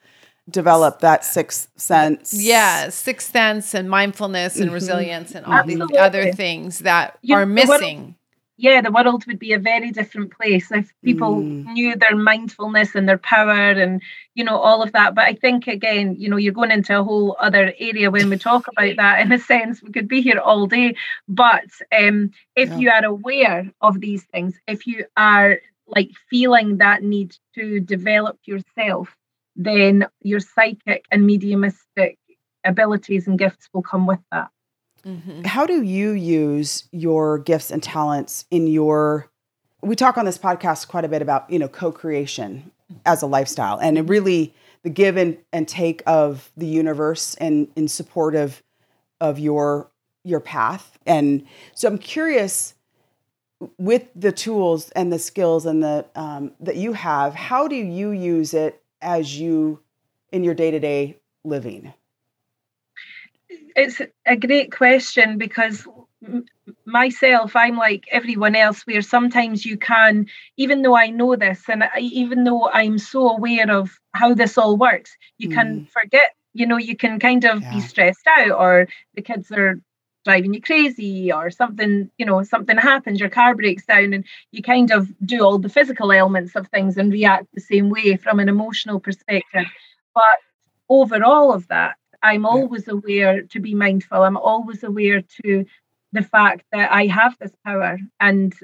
develop 0.49 1.01
that 1.01 1.25
sixth 1.25 1.69
sense. 1.77 2.35
Yeah, 2.35 2.89
sixth 2.89 3.33
sense 3.33 3.75
and 3.75 3.89
mindfulness 3.89 4.57
and 4.57 4.67
mm-hmm. 4.67 4.75
resilience 4.75 5.35
and 5.35 5.47
all 5.47 5.53
Absolutely. 5.55 5.87
these 5.95 6.01
other 6.01 6.33
things 6.33 6.81
that 6.81 7.19
you, 7.23 7.35
are 7.35 7.47
missing. 7.47 8.17
Yeah, 8.61 8.81
the 8.83 8.93
world 8.93 9.27
would 9.27 9.39
be 9.39 9.53
a 9.53 9.59
very 9.59 9.91
different 9.91 10.37
place 10.37 10.71
if 10.71 10.93
people 11.03 11.37
mm. 11.37 11.65
knew 11.73 11.97
their 11.97 12.17
mindfulness 12.17 12.95
and 12.95 13.09
their 13.09 13.19
power 13.19 13.71
and 13.71 14.03
you 14.35 14.45
know 14.45 14.59
all 14.59 14.83
of 14.83 14.93
that. 14.93 15.15
But 15.15 15.25
I 15.25 15.35
think 15.35 15.67
again, 15.67 16.17
you 16.19 16.29
know, 16.29 16.37
you're 16.37 16.53
going 16.53 16.71
into 16.71 16.99
a 16.99 17.03
whole 17.03 17.37
other 17.41 17.73
area 17.79 18.11
when 18.11 18.29
we 18.29 18.37
talk 18.37 18.67
about 18.69 18.97
that. 18.97 19.21
In 19.21 19.33
a 19.33 19.39
sense, 19.39 19.83
we 19.83 19.93
could 19.93 20.09
be 20.09 20.21
here 20.21 20.39
all 20.39 20.67
day. 20.67 20.95
But 21.29 21.71
um, 21.97 22.33
if 22.55 22.69
yeah. 22.69 22.79
you 22.79 22.91
are 22.91 23.05
aware 23.05 23.71
of 23.81 24.01
these 24.01 24.25
things, 24.25 24.59
if 24.67 24.87
you 24.87 25.07
are 25.17 25.59
like 25.87 26.11
feeling 26.29 26.79
that 26.79 27.03
need 27.03 27.37
to 27.55 27.81
develop 27.81 28.39
yourself 28.45 29.17
then 29.57 30.07
your 30.23 30.41
psychic 30.41 31.05
and 31.11 31.27
mediumistic 31.27 32.19
abilities 32.65 33.27
and 33.27 33.39
gifts 33.39 33.69
will 33.73 33.83
come 33.83 34.07
with 34.07 34.21
that. 34.33 34.51
Mm-hmm. 35.05 35.45
How 35.45 35.67
do 35.67 35.83
you 35.83 36.11
use 36.11 36.85
your 36.93 37.39
gifts 37.39 37.71
and 37.71 37.83
talents 37.83 38.45
in 38.51 38.67
your 38.67 39.31
we 39.83 39.97
talk 39.97 40.19
on 40.19 40.27
this 40.27 40.39
podcast 40.39 40.89
quite 40.89 41.05
a 41.05 41.09
bit 41.09 41.23
about, 41.23 41.51
you 41.51 41.59
know, 41.59 41.69
co-creation 41.69 42.71
as 43.07 43.23
a 43.23 43.27
lifestyle 43.27 43.79
and 43.81 44.09
really 44.09 44.55
the 44.83 44.91
give 44.91 45.17
and, 45.17 45.39
and 45.53 45.67
take 45.67 46.03
of 46.07 46.51
the 46.57 46.67
universe 46.67 47.35
and 47.37 47.69
in 47.77 47.89
support 47.89 48.35
of 48.35 48.63
of 49.21 49.39
your 49.39 49.91
your 50.25 50.41
path. 50.41 50.99
And 51.07 51.47
so 51.75 51.89
I'm 51.89 51.99
curious 51.99 52.75
with 53.79 54.09
the 54.15 54.33
tools 54.33 54.91
and 54.91 55.13
the 55.13 55.19
skills 55.19 55.67
and 55.67 55.83
the 55.83 56.07
um, 56.15 56.53
that 56.61 56.77
you 56.77 56.93
have, 56.93 57.35
how 57.35 57.69
do 57.69 57.77
you 57.77 58.11
use 58.11 58.55
it 58.55 58.83
as 59.01 59.39
you 59.39 59.81
in 60.33 60.45
your 60.45 60.55
day-to-day 60.55 61.19
living 61.45 61.93
it's 63.77 64.01
a 64.27 64.37
great 64.37 64.73
question 64.73 65.39
because 65.39 65.87
myself 66.85 67.57
i'm 67.57 67.77
like 67.77 68.05
everyone 68.13 68.55
else 68.55 68.83
where 68.87 69.01
sometimes 69.01 69.65
you 69.65 69.77
can 69.77 70.27
even 70.57 70.83
though 70.83 70.97
i 70.97 71.09
know 71.09 71.35
this 71.35 71.63
and 71.69 71.85
I, 71.85 71.99
even 72.01 72.45
though 72.45 72.69
i'm 72.71 72.99
so 72.99 73.31
aware 73.31 73.71
of 73.71 73.99
how 74.13 74.35
this 74.35 74.59
all 74.59 74.77
works 74.77 75.17
you 75.39 75.49
mm. 75.49 75.55
can 75.55 75.87
forget 75.87 76.35
you 76.53 76.67
know 76.67 76.77
you 76.77 76.97
can 76.97 77.19
kind 77.19 77.45
of 77.45 77.63
yeah. 77.63 77.75
be 77.75 77.81
stressed 77.81 78.27
out 78.27 78.51
or 78.51 78.87
the 79.15 79.23
kids 79.23 79.51
are 79.51 79.81
driving 80.25 80.53
you 80.53 80.61
crazy 80.61 81.33
or 81.33 81.51
something 81.51 82.11
you 82.19 82.27
know 82.27 82.43
something 82.43 82.77
happens 82.77 83.19
your 83.19 83.31
car 83.31 83.55
breaks 83.55 83.87
down 83.87 84.13
and 84.13 84.25
you 84.51 84.63
kind 84.63 84.91
of 84.91 85.09
do 85.25 85.43
all 85.43 85.59
the 85.59 85.69
physical 85.69 86.13
elements 86.13 86.55
of 86.55 86.69
things 86.69 86.99
and 86.99 87.13
react 87.13 87.47
the 87.55 87.61
same 87.61 87.89
way 87.89 88.17
from 88.17 88.39
an 88.39 88.49
emotional 88.49 89.01
perspective 89.01 89.67
but 90.15 90.39
over 90.91 91.25
all 91.25 91.55
of 91.55 91.67
that 91.69 91.97
i'm 92.23 92.47
always 92.47 92.89
aware 92.89 93.43
to 93.43 93.61
be 93.61 93.75
mindful 93.75 94.23
i'm 94.23 94.37
always 94.37 94.83
aware 94.83 95.23
to 95.43 95.65
the 96.13 96.23
fact 96.23 96.65
that 96.73 96.91
i 96.93 97.07
have 97.07 97.37
this 97.39 97.53
power 97.65 97.99
and 98.19 98.55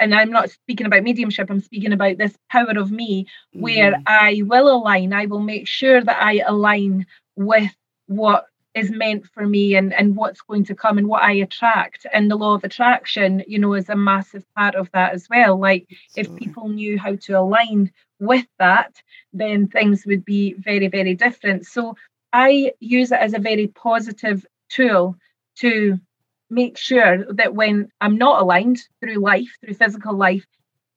and 0.00 0.14
i'm 0.14 0.30
not 0.30 0.50
speaking 0.50 0.86
about 0.86 1.02
mediumship 1.02 1.50
i'm 1.50 1.60
speaking 1.60 1.92
about 1.92 2.18
this 2.18 2.36
power 2.50 2.76
of 2.76 2.90
me 2.90 3.26
where 3.52 3.92
mm-hmm. 3.92 4.02
i 4.06 4.42
will 4.44 4.68
align 4.68 5.12
i 5.12 5.26
will 5.26 5.40
make 5.40 5.66
sure 5.66 6.02
that 6.02 6.20
i 6.22 6.42
align 6.46 7.06
with 7.36 7.74
what 8.06 8.46
is 8.74 8.90
meant 8.90 9.26
for 9.26 9.46
me 9.46 9.74
and, 9.74 9.92
and 9.92 10.16
what's 10.16 10.40
going 10.40 10.64
to 10.64 10.74
come 10.74 10.96
and 10.98 11.06
what 11.06 11.22
I 11.22 11.32
attract. 11.32 12.06
And 12.12 12.30
the 12.30 12.36
law 12.36 12.54
of 12.54 12.64
attraction, 12.64 13.44
you 13.46 13.58
know, 13.58 13.74
is 13.74 13.88
a 13.88 13.96
massive 13.96 14.44
part 14.54 14.74
of 14.74 14.90
that 14.92 15.12
as 15.12 15.28
well. 15.28 15.58
Like 15.58 15.86
if 16.16 16.34
people 16.36 16.68
knew 16.68 16.98
how 16.98 17.16
to 17.16 17.32
align 17.38 17.92
with 18.18 18.46
that, 18.58 19.02
then 19.32 19.68
things 19.68 20.06
would 20.06 20.24
be 20.24 20.54
very, 20.54 20.88
very 20.88 21.14
different. 21.14 21.66
So 21.66 21.96
I 22.32 22.72
use 22.80 23.12
it 23.12 23.18
as 23.20 23.34
a 23.34 23.38
very 23.38 23.66
positive 23.66 24.46
tool 24.68 25.16
to 25.56 25.98
make 26.50 26.78
sure 26.78 27.24
that 27.34 27.54
when 27.54 27.90
I'm 28.00 28.16
not 28.16 28.42
aligned 28.42 28.80
through 29.00 29.16
life, 29.16 29.56
through 29.60 29.74
physical 29.74 30.14
life, 30.14 30.46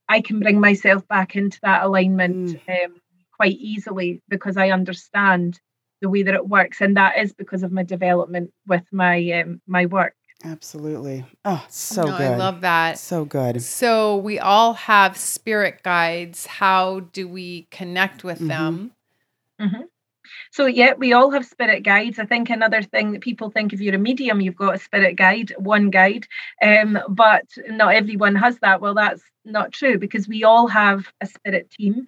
I 0.07 0.21
can 0.21 0.39
bring 0.39 0.59
myself 0.59 1.07
back 1.07 1.35
into 1.35 1.59
that 1.63 1.83
alignment 1.83 2.57
mm. 2.67 2.85
um, 2.85 2.95
quite 3.35 3.57
easily 3.57 4.21
because 4.29 4.57
I 4.57 4.69
understand 4.69 5.59
the 6.01 6.09
way 6.09 6.23
that 6.23 6.35
it 6.35 6.47
works, 6.47 6.81
and 6.81 6.97
that 6.97 7.17
is 7.17 7.33
because 7.33 7.63
of 7.63 7.71
my 7.71 7.83
development 7.83 8.53
with 8.67 8.83
my 8.91 9.31
um, 9.31 9.61
my 9.65 9.85
work. 9.87 10.13
Absolutely. 10.43 11.25
Oh, 11.45 11.65
so 11.69 12.03
no, 12.03 12.17
good. 12.17 12.31
I 12.31 12.35
love 12.35 12.61
that. 12.61 12.99
So 12.99 13.25
good. 13.25 13.63
So 13.63 14.17
we 14.17 14.37
all 14.37 14.73
have 14.73 15.17
spirit 15.17 15.81
guides. 15.81 16.45
How 16.45 16.99
do 16.99 17.27
we 17.27 17.67
connect 17.71 18.23
with 18.23 18.37
mm-hmm. 18.37 18.47
them? 18.47 18.91
Mm-hmm. 19.59 19.81
So 20.51 20.65
yeah, 20.65 20.93
we 20.93 21.13
all 21.13 21.31
have 21.31 21.45
spirit 21.45 21.83
guides. 21.83 22.19
I 22.19 22.25
think 22.25 22.49
another 22.49 22.81
thing 22.81 23.11
that 23.11 23.21
people 23.21 23.49
think 23.49 23.73
if 23.73 23.81
you're 23.81 23.95
a 23.95 23.99
medium, 23.99 24.41
you've 24.41 24.55
got 24.55 24.75
a 24.75 24.79
spirit 24.79 25.15
guide, 25.15 25.53
one 25.57 25.89
guide, 25.89 26.27
um, 26.61 26.99
but 27.09 27.45
not 27.67 27.95
everyone 27.95 28.35
has 28.35 28.59
that. 28.59 28.81
Well, 28.81 28.93
that's 28.93 29.21
not 29.43 29.71
true 29.71 29.97
because 29.97 30.27
we 30.27 30.43
all 30.43 30.67
have 30.67 31.07
a 31.21 31.25
spirit 31.25 31.69
team. 31.71 32.07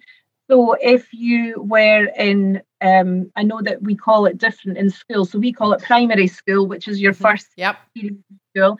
So 0.50 0.72
if 0.80 1.12
you 1.12 1.60
were 1.60 2.06
in, 2.16 2.62
um, 2.80 3.30
I 3.36 3.42
know 3.42 3.60
that 3.62 3.82
we 3.82 3.94
call 3.94 4.24
it 4.24 4.38
different 4.38 4.78
in 4.78 4.88
school. 4.88 5.26
So 5.26 5.38
we 5.38 5.52
call 5.52 5.74
it 5.74 5.82
primary 5.82 6.26
school, 6.26 6.66
which 6.66 6.88
is 6.88 7.00
your 7.00 7.12
mm-hmm. 7.12 7.22
first 7.22 7.48
yep. 7.56 7.76
school. 8.56 8.78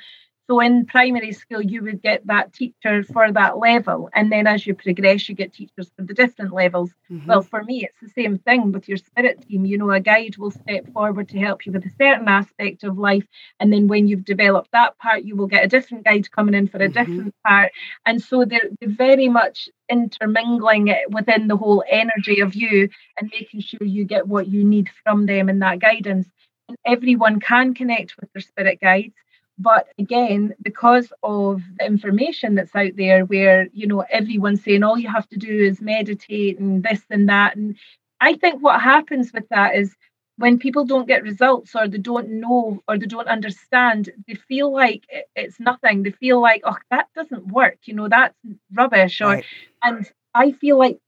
So 0.49 0.61
in 0.61 0.87
primary 0.87 1.33
school, 1.33 1.61
you 1.61 1.83
would 1.83 2.01
get 2.01 2.27
that 2.27 2.55
teacher 2.55 3.03
for 3.03 3.31
that 3.31 3.59
level. 3.59 4.09
And 4.15 4.33
then 4.33 4.47
as 4.47 4.67
you 4.67 4.75
progress, 4.75 5.29
you 5.29 5.35
get 5.35 5.53
teachers 5.53 5.91
for 5.95 6.03
the 6.03 6.15
different 6.15 6.55
levels. 6.55 6.91
Mm-hmm. 7.11 7.29
Well, 7.29 7.43
for 7.43 7.63
me, 7.63 7.85
it's 7.85 8.01
the 8.01 8.23
same 8.23 8.39
thing 8.39 8.73
with 8.73 8.89
your 8.89 8.97
spirit 8.97 9.47
team. 9.47 9.67
You 9.67 9.77
know, 9.77 9.91
a 9.91 10.01
guide 10.01 10.39
will 10.39 10.51
step 10.51 10.91
forward 10.95 11.29
to 11.31 11.39
help 11.39 11.67
you 11.67 11.73
with 11.73 11.85
a 11.85 11.93
certain 12.01 12.29
aspect 12.29 12.83
of 12.83 12.97
life. 12.97 13.27
And 13.61 13.71
then 13.71 13.89
when 13.89 14.09
you've 14.09 14.25
developed 14.25 14.71
that 14.73 14.97
part, 14.97 15.25
you 15.25 15.37
will 15.37 15.49
get 15.49 15.65
a 15.65 15.69
different 15.69 16.07
guide 16.07 16.31
coming 16.33 16.55
in 16.55 16.67
for 16.67 16.79
a 16.79 16.89
mm-hmm. 16.89 16.93
different 16.95 17.35
part. 17.47 17.71
And 18.07 18.23
so 18.23 18.47
they're, 18.47 18.71
they're 18.81 18.89
very 18.89 19.29
much 19.29 19.69
intermingling 19.91 20.89
it 20.89 21.11
within 21.11 21.49
the 21.49 21.59
whole 21.59 21.85
energy 21.91 22.41
of 22.41 22.55
you 22.55 22.89
and 23.19 23.31
making 23.39 23.61
sure 23.61 23.85
you 23.85 24.07
get 24.07 24.27
what 24.27 24.49
you 24.49 24.65
need 24.65 24.89
from 25.05 25.27
them 25.27 25.51
in 25.51 25.59
that 25.59 25.79
guidance. 25.79 26.27
And 26.69 26.79
everyone 26.87 27.39
can 27.39 27.75
connect 27.75 28.17
with 28.19 28.33
their 28.33 28.41
spirit 28.41 28.81
guides 28.81 29.13
but 29.59 29.89
again, 29.99 30.55
because 30.63 31.13
of 31.23 31.63
the 31.79 31.87
information 31.87 32.55
that's 32.55 32.75
out 32.75 32.97
there, 32.97 33.25
where 33.25 33.69
you 33.73 33.87
know 33.87 34.05
everyone's 34.11 34.63
saying 34.63 34.83
all 34.83 34.99
you 34.99 35.09
have 35.09 35.29
to 35.31 35.39
do 35.39 35.53
is 35.53 35.81
meditate 35.81 36.59
and 36.59 36.83
this 36.83 37.03
and 37.11 37.29
that, 37.29 37.57
and 37.57 37.77
I 38.21 38.35
think 38.35 38.63
what 38.63 38.81
happens 38.81 39.33
with 39.33 39.49
that 39.51 39.75
is 39.75 39.95
when 40.37 40.59
people 40.59 40.85
don't 40.85 41.09
get 41.09 41.25
results 41.25 41.75
or 41.75 41.89
they 41.89 41.99
don't 41.99 42.31
know 42.31 42.81
or 42.87 42.97
they 42.97 43.07
don't 43.07 43.27
understand, 43.27 44.11
they 44.29 44.35
feel 44.35 44.73
like 44.73 45.03
it's 45.35 45.59
nothing. 45.59 46.05
They 46.05 46.13
feel 46.13 46.41
like, 46.41 46.63
oh, 46.65 46.77
that 46.93 47.09
doesn't 47.15 47.49
work. 47.49 47.79
You 47.85 47.95
know, 47.95 48.09
that's 48.09 48.37
rubbish. 48.73 49.21
Or 49.21 49.27
right. 49.27 49.45
and 49.83 50.09
I 50.35 50.53
feel 50.53 50.79
like 50.79 50.99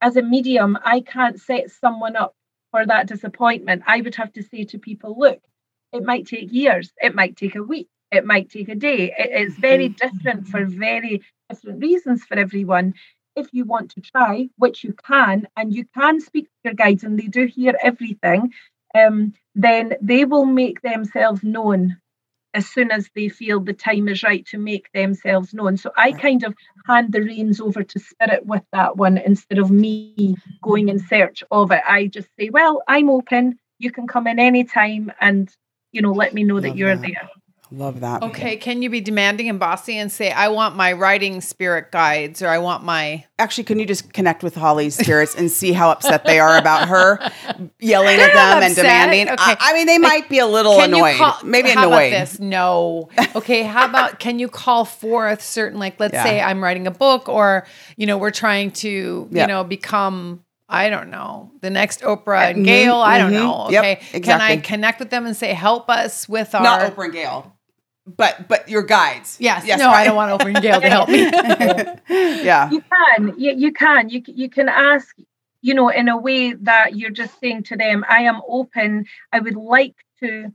as 0.00 0.16
a 0.16 0.22
medium, 0.22 0.78
I 0.82 1.00
can't 1.00 1.38
set 1.38 1.70
someone 1.70 2.16
up 2.16 2.34
for 2.70 2.86
that 2.86 3.06
disappointment. 3.06 3.82
I 3.86 4.00
would 4.00 4.14
have 4.14 4.32
to 4.32 4.42
say 4.42 4.64
to 4.64 4.78
people, 4.78 5.14
look, 5.18 5.40
it 5.94 6.02
might 6.02 6.26
take 6.26 6.52
years, 6.52 6.92
it 7.00 7.14
might 7.14 7.36
take 7.36 7.54
a 7.54 7.62
week, 7.62 7.88
it 8.10 8.26
might 8.26 8.50
take 8.50 8.68
a 8.68 8.74
day. 8.74 9.14
it's 9.16 9.54
very 9.54 9.88
mm-hmm. 9.88 10.06
different 10.06 10.48
for 10.48 10.64
very 10.66 11.22
different 11.48 11.80
reasons 11.80 12.24
for 12.24 12.36
everyone. 12.36 12.94
If 13.36 13.48
you 13.52 13.64
want 13.64 13.92
to 13.92 14.00
try, 14.00 14.48
which 14.56 14.84
you 14.84 14.92
can, 14.92 15.46
and 15.56 15.74
you 15.74 15.84
can 15.96 16.20
speak 16.20 16.44
to 16.44 16.50
your 16.64 16.74
guides 16.74 17.04
and 17.04 17.18
they 17.18 17.28
do 17.28 17.46
hear 17.46 17.74
everything, 17.82 18.52
um, 18.94 19.34
then 19.54 19.94
they 20.00 20.24
will 20.24 20.44
make 20.46 20.82
themselves 20.82 21.42
known 21.42 21.96
as 22.54 22.66
soon 22.68 22.90
as 22.90 23.08
they 23.14 23.28
feel 23.28 23.60
the 23.60 23.72
time 23.72 24.08
is 24.08 24.22
right 24.22 24.46
to 24.46 24.58
make 24.58 24.90
themselves 24.92 25.52
known. 25.52 25.76
So 25.76 25.90
I 25.96 26.12
kind 26.12 26.44
of 26.44 26.54
hand 26.86 27.12
the 27.12 27.20
reins 27.20 27.60
over 27.60 27.82
to 27.82 27.98
spirit 27.98 28.46
with 28.46 28.62
that 28.72 28.96
one 28.96 29.18
instead 29.18 29.58
of 29.58 29.70
me 29.70 30.36
going 30.62 30.88
in 30.88 31.00
search 31.00 31.42
of 31.50 31.72
it. 31.72 31.82
I 31.86 32.06
just 32.06 32.28
say, 32.38 32.50
well, 32.50 32.82
I'm 32.86 33.10
open. 33.10 33.58
You 33.80 33.90
can 33.90 34.06
come 34.06 34.28
in 34.28 34.38
anytime 34.38 35.12
and 35.20 35.52
you 35.94 36.02
know, 36.02 36.12
let 36.12 36.34
me 36.34 36.42
know 36.42 36.60
that 36.60 36.76
you're 36.76 36.94
that. 36.94 37.02
there. 37.02 37.30
Love 37.70 38.00
that. 38.00 38.22
Okay, 38.22 38.56
can 38.56 38.82
you 38.82 38.90
be 38.90 39.00
demanding 39.00 39.48
and 39.48 39.58
bossy 39.58 39.96
and 39.98 40.12
say, 40.12 40.30
I 40.30 40.48
want 40.48 40.76
my 40.76 40.92
writing 40.92 41.40
spirit 41.40 41.90
guides 41.90 42.40
or 42.40 42.48
I 42.48 42.58
want 42.58 42.84
my. 42.84 43.24
Actually, 43.38 43.64
can 43.64 43.80
you 43.80 43.86
just 43.86 44.12
connect 44.12 44.42
with 44.44 44.54
Holly's 44.54 44.94
spirits 44.96 45.34
and 45.34 45.50
see 45.50 45.72
how 45.72 45.90
upset 45.90 46.24
they 46.24 46.38
are 46.38 46.56
about 46.56 46.88
her 46.88 47.18
yelling 47.80 48.20
at 48.20 48.32
them 48.32 48.62
and 48.62 48.74
demanding? 48.76 49.28
Okay. 49.28 49.36
I, 49.38 49.56
I, 49.58 49.72
mean, 49.72 49.86
they 49.86 49.98
might 49.98 50.28
be 50.28 50.38
a 50.38 50.46
little 50.46 50.76
can 50.76 50.94
annoyed. 50.94 51.16
Call, 51.16 51.38
Maybe 51.42 51.70
how 51.70 51.88
annoyed. 51.88 52.12
About 52.12 52.20
this? 52.28 52.38
No. 52.38 53.08
Okay, 53.34 53.62
how 53.62 53.86
about 53.86 54.20
can 54.20 54.38
you 54.38 54.46
call 54.46 54.84
forth 54.84 55.42
certain, 55.42 55.80
like, 55.80 55.98
let's 55.98 56.14
yeah. 56.14 56.22
say 56.22 56.40
I'm 56.40 56.62
writing 56.62 56.86
a 56.86 56.92
book 56.92 57.28
or, 57.28 57.66
you 57.96 58.06
know, 58.06 58.18
we're 58.18 58.30
trying 58.30 58.70
to, 58.72 59.28
yeah. 59.32 59.42
you 59.42 59.48
know, 59.48 59.64
become 59.64 60.44
I 60.74 60.90
don't 60.90 61.10
know, 61.10 61.52
the 61.60 61.70
next 61.70 62.00
Oprah 62.00 62.50
and 62.50 62.56
mm-hmm, 62.56 62.64
Gail. 62.64 62.96
I 62.96 63.18
don't 63.18 63.32
mm-hmm. 63.32 63.42
know. 63.42 63.64
Okay. 63.66 63.72
Yep, 63.72 64.02
exactly. 64.12 64.20
Can 64.20 64.40
I 64.40 64.56
connect 64.56 64.98
with 64.98 65.10
them 65.10 65.24
and 65.24 65.36
say, 65.36 65.52
help 65.52 65.88
us 65.88 66.28
with 66.28 66.54
our. 66.54 66.62
Not 66.62 66.80
Oprah 66.80 67.04
and 67.04 67.12
Gail, 67.12 67.56
but 68.06 68.48
but 68.48 68.68
your 68.68 68.82
guides. 68.82 69.36
Yes. 69.40 69.64
yes 69.64 69.78
no, 69.78 69.86
right. 69.86 70.00
I 70.00 70.04
don't 70.04 70.16
want 70.16 70.40
Oprah 70.40 70.54
and 70.54 70.62
Gail 70.62 70.80
to 70.80 70.88
help 70.88 71.08
me. 71.08 71.22
yeah. 72.44 72.70
You 72.70 72.82
can. 72.82 73.38
You, 73.38 73.52
you 73.52 73.72
can. 73.72 74.08
You, 74.08 74.22
you 74.26 74.50
can 74.50 74.68
ask, 74.68 75.16
you 75.62 75.74
know, 75.74 75.90
in 75.90 76.08
a 76.08 76.18
way 76.18 76.54
that 76.54 76.96
you're 76.96 77.10
just 77.10 77.38
saying 77.38 77.62
to 77.64 77.76
them, 77.76 78.04
I 78.08 78.22
am 78.22 78.40
open. 78.48 79.06
I 79.32 79.38
would 79.38 79.56
like 79.56 79.94
to 80.20 80.52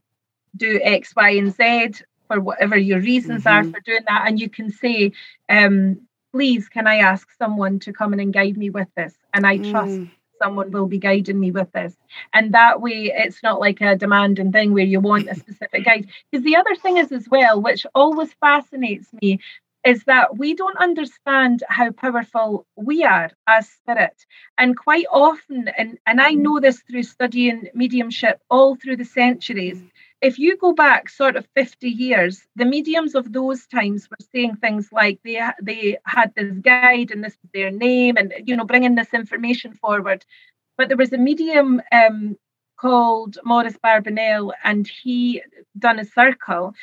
do 0.57 0.81
X, 0.83 1.13
Y, 1.15 1.29
and 1.29 1.55
Z 1.55 2.03
for 2.27 2.41
whatever 2.41 2.77
your 2.77 2.99
reasons 2.99 3.45
mm-hmm. 3.45 3.69
are 3.69 3.71
for 3.71 3.79
doing 3.81 4.03
that. 4.07 4.25
And 4.27 4.39
you 4.39 4.49
can 4.49 4.69
say, 4.69 5.13
um, 5.47 6.01
please 6.31 6.69
can 6.69 6.87
I 6.87 6.97
ask 6.97 7.27
someone 7.37 7.79
to 7.79 7.93
come 7.93 8.13
in 8.13 8.19
and 8.19 8.33
guide 8.33 8.57
me 8.57 8.69
with 8.69 8.87
this? 8.95 9.13
And 9.33 9.45
I 9.45 9.57
mm. 9.57 9.71
trust 9.71 9.99
someone 10.41 10.71
will 10.71 10.87
be 10.87 10.97
guiding 10.97 11.39
me 11.39 11.51
with 11.51 11.71
this. 11.73 11.95
And 12.33 12.53
that 12.53 12.81
way 12.81 13.11
it's 13.13 13.43
not 13.43 13.59
like 13.59 13.81
a 13.81 13.95
demanding 13.95 14.51
thing 14.51 14.73
where 14.73 14.85
you 14.85 14.99
want 14.99 15.29
a 15.29 15.35
specific 15.35 15.85
guide. 15.85 16.07
Because 16.31 16.43
the 16.43 16.55
other 16.55 16.75
thing 16.75 16.97
is 16.97 17.11
as 17.11 17.27
well, 17.29 17.61
which 17.61 17.85
always 17.93 18.33
fascinates 18.33 19.07
me, 19.21 19.39
is 19.85 20.03
that 20.05 20.37
we 20.37 20.55
don't 20.55 20.77
understand 20.77 21.63
how 21.69 21.91
powerful 21.91 22.65
we 22.75 23.03
are 23.03 23.31
as 23.47 23.69
spirit. 23.69 24.25
And 24.57 24.77
quite 24.77 25.05
often, 25.11 25.69
and, 25.77 25.97
and 26.05 26.19
I 26.19 26.31
know 26.31 26.59
this 26.59 26.81
through 26.81 27.03
studying 27.03 27.69
mediumship 27.73 28.41
all 28.49 28.75
through 28.75 28.97
the 28.97 29.05
centuries, 29.05 29.81
if 30.21 30.37
you 30.37 30.57
go 30.57 30.73
back 30.73 31.09
sort 31.09 31.35
of 31.35 31.47
50 31.55 31.89
years, 31.89 32.45
the 32.55 32.65
mediums 32.65 33.15
of 33.15 33.31
those 33.31 33.65
times 33.67 34.09
were 34.09 34.17
saying 34.33 34.57
things 34.57 34.89
like 34.91 35.19
they 35.23 35.41
they 35.61 35.97
had 36.05 36.33
this 36.35 36.51
guide 36.61 37.11
and 37.11 37.23
this 37.23 37.37
was 37.41 37.51
their 37.53 37.71
name, 37.71 38.17
and 38.17 38.33
you 38.45 38.55
know 38.55 38.65
bringing 38.65 38.95
this 38.95 39.13
information 39.13 39.73
forward. 39.73 40.25
But 40.77 40.87
there 40.89 40.97
was 40.97 41.13
a 41.13 41.17
medium 41.17 41.81
um, 41.91 42.37
called 42.77 43.37
Maurice 43.43 43.77
Barbanell, 43.83 44.51
and 44.63 44.87
he 44.87 45.41
done 45.77 45.99
a 45.99 46.05
circle, 46.05 46.73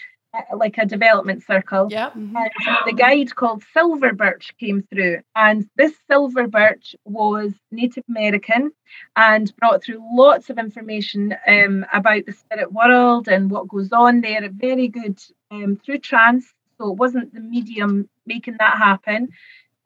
like 0.56 0.78
a 0.78 0.86
development 0.86 1.44
circle. 1.44 1.88
Yeah. 1.90 2.10
Mm-hmm. 2.10 2.86
the 2.86 2.92
guide 2.92 3.34
called 3.34 3.62
Silver 3.72 4.12
Birch 4.12 4.54
came 4.58 4.82
through, 4.82 5.20
and 5.34 5.68
this 5.76 5.92
Silver 6.08 6.46
Birch 6.46 6.94
was 7.04 7.52
Native 7.70 8.04
American 8.08 8.72
and 9.14 9.54
brought 9.56 9.82
through 9.82 10.02
lots 10.14 10.50
of 10.50 10.58
information 10.58 11.34
um, 11.46 11.86
about 11.92 12.26
the 12.26 12.32
spirit 12.32 12.72
world 12.72 13.28
and 13.28 13.50
what 13.50 13.68
goes 13.68 13.92
on 13.92 14.20
there. 14.20 14.48
Very 14.50 14.88
good 14.88 15.18
um, 15.50 15.76
through 15.76 15.98
trance, 15.98 16.52
so 16.78 16.90
it 16.90 16.96
wasn't 16.96 17.34
the 17.34 17.40
medium 17.40 18.08
making 18.26 18.56
that 18.58 18.78
happen. 18.78 19.28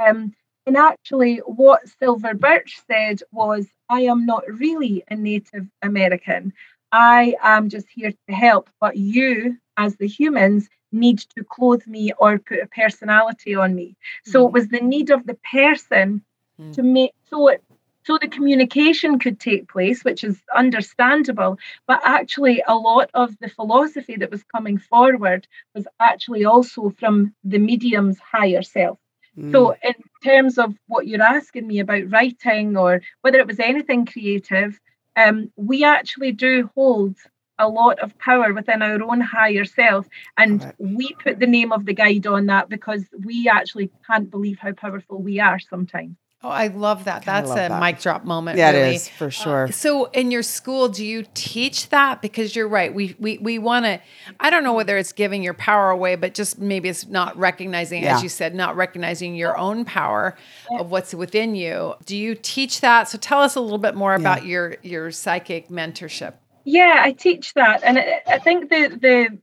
Um, 0.04 0.34
and 0.66 0.76
actually, 0.76 1.38
what 1.38 1.88
Silver 1.98 2.34
Birch 2.34 2.80
said 2.86 3.20
was, 3.32 3.66
I 3.88 4.02
am 4.02 4.26
not 4.26 4.44
really 4.46 5.02
a 5.08 5.16
Native 5.16 5.66
American. 5.82 6.52
I 6.92 7.36
am 7.42 7.68
just 7.68 7.86
here 7.88 8.12
to 8.12 8.34
help, 8.34 8.68
but 8.80 8.96
you, 8.96 9.56
as 9.76 9.96
the 9.96 10.06
humans, 10.06 10.68
need 10.92 11.18
to 11.36 11.44
clothe 11.44 11.86
me 11.86 12.12
or 12.18 12.38
put 12.38 12.60
a 12.60 12.66
personality 12.66 13.54
on 13.54 13.74
me. 13.74 13.96
So 14.24 14.46
it 14.46 14.50
mm. 14.50 14.54
was 14.54 14.68
the 14.68 14.80
need 14.80 15.10
of 15.10 15.26
the 15.26 15.38
person 15.50 16.24
mm. 16.60 16.74
to 16.74 16.82
make 16.82 17.12
so 17.28 17.48
it 17.48 17.62
so 18.04 18.18
the 18.20 18.28
communication 18.28 19.18
could 19.18 19.38
take 19.38 19.68
place, 19.68 20.02
which 20.02 20.24
is 20.24 20.40
understandable. 20.56 21.58
But 21.86 22.00
actually, 22.02 22.62
a 22.66 22.74
lot 22.74 23.10
of 23.14 23.36
the 23.40 23.48
philosophy 23.48 24.16
that 24.16 24.30
was 24.30 24.42
coming 24.44 24.78
forward 24.78 25.46
was 25.74 25.86
actually 26.00 26.44
also 26.44 26.90
from 26.98 27.34
the 27.44 27.58
medium's 27.58 28.18
higher 28.18 28.62
self. 28.62 28.98
Mm. 29.38 29.52
So, 29.52 29.76
in 29.84 29.94
terms 30.24 30.58
of 30.58 30.74
what 30.86 31.06
you're 31.06 31.22
asking 31.22 31.66
me 31.66 31.78
about 31.78 32.10
writing 32.10 32.76
or 32.76 33.02
whether 33.20 33.38
it 33.38 33.46
was 33.46 33.60
anything 33.60 34.06
creative, 34.06 34.80
um, 35.28 35.50
we 35.56 35.84
actually 35.84 36.32
do 36.32 36.70
hold 36.74 37.16
a 37.58 37.68
lot 37.68 37.98
of 38.00 38.16
power 38.18 38.52
within 38.52 38.82
our 38.82 39.02
own 39.02 39.20
higher 39.20 39.64
self. 39.64 40.06
And 40.36 40.62
right. 40.62 40.74
we 40.78 41.14
put 41.22 41.38
the 41.38 41.46
name 41.46 41.72
of 41.72 41.84
the 41.84 41.94
guide 41.94 42.26
on 42.26 42.46
that 42.46 42.68
because 42.68 43.04
we 43.24 43.48
actually 43.48 43.90
can't 44.06 44.30
believe 44.30 44.58
how 44.58 44.72
powerful 44.72 45.22
we 45.22 45.40
are 45.40 45.58
sometimes. 45.58 46.16
Oh, 46.42 46.48
I 46.48 46.68
love 46.68 47.04
that. 47.04 47.26
That's 47.26 47.50
love 47.50 47.58
a 47.58 47.68
that. 47.68 47.80
mic 47.80 48.00
drop 48.00 48.24
moment. 48.24 48.56
Yeah, 48.56 48.70
really. 48.70 48.92
it 48.92 48.94
is 48.94 49.08
for 49.10 49.26
uh, 49.26 49.30
sure. 49.30 49.64
Uh, 49.64 49.70
so, 49.72 50.06
in 50.06 50.30
your 50.30 50.42
school, 50.42 50.88
do 50.88 51.04
you 51.04 51.26
teach 51.34 51.90
that? 51.90 52.22
Because 52.22 52.56
you're 52.56 52.68
right. 52.68 52.94
We 52.94 53.14
we 53.18 53.36
we 53.38 53.58
want 53.58 53.84
to. 53.84 54.00
I 54.38 54.48
don't 54.48 54.64
know 54.64 54.72
whether 54.72 54.96
it's 54.96 55.12
giving 55.12 55.42
your 55.42 55.52
power 55.52 55.90
away, 55.90 56.16
but 56.16 56.32
just 56.32 56.58
maybe 56.58 56.88
it's 56.88 57.06
not 57.06 57.36
recognizing, 57.36 58.04
yeah. 58.04 58.16
as 58.16 58.22
you 58.22 58.30
said, 58.30 58.54
not 58.54 58.74
recognizing 58.74 59.34
your 59.34 59.58
own 59.58 59.84
power 59.84 60.34
of 60.78 60.90
what's 60.90 61.12
within 61.12 61.54
you. 61.54 61.94
Do 62.06 62.16
you 62.16 62.34
teach 62.34 62.80
that? 62.80 63.08
So, 63.08 63.18
tell 63.18 63.42
us 63.42 63.54
a 63.54 63.60
little 63.60 63.76
bit 63.76 63.94
more 63.94 64.14
about 64.14 64.46
your 64.46 64.76
your 64.82 65.10
psychic 65.10 65.68
mentorship. 65.68 66.34
Yeah, 66.64 67.00
I 67.02 67.12
teach 67.12 67.52
that, 67.52 67.82
and 67.84 67.98
I 68.26 68.38
think 68.38 68.70
the 68.70 68.98
the 68.98 69.38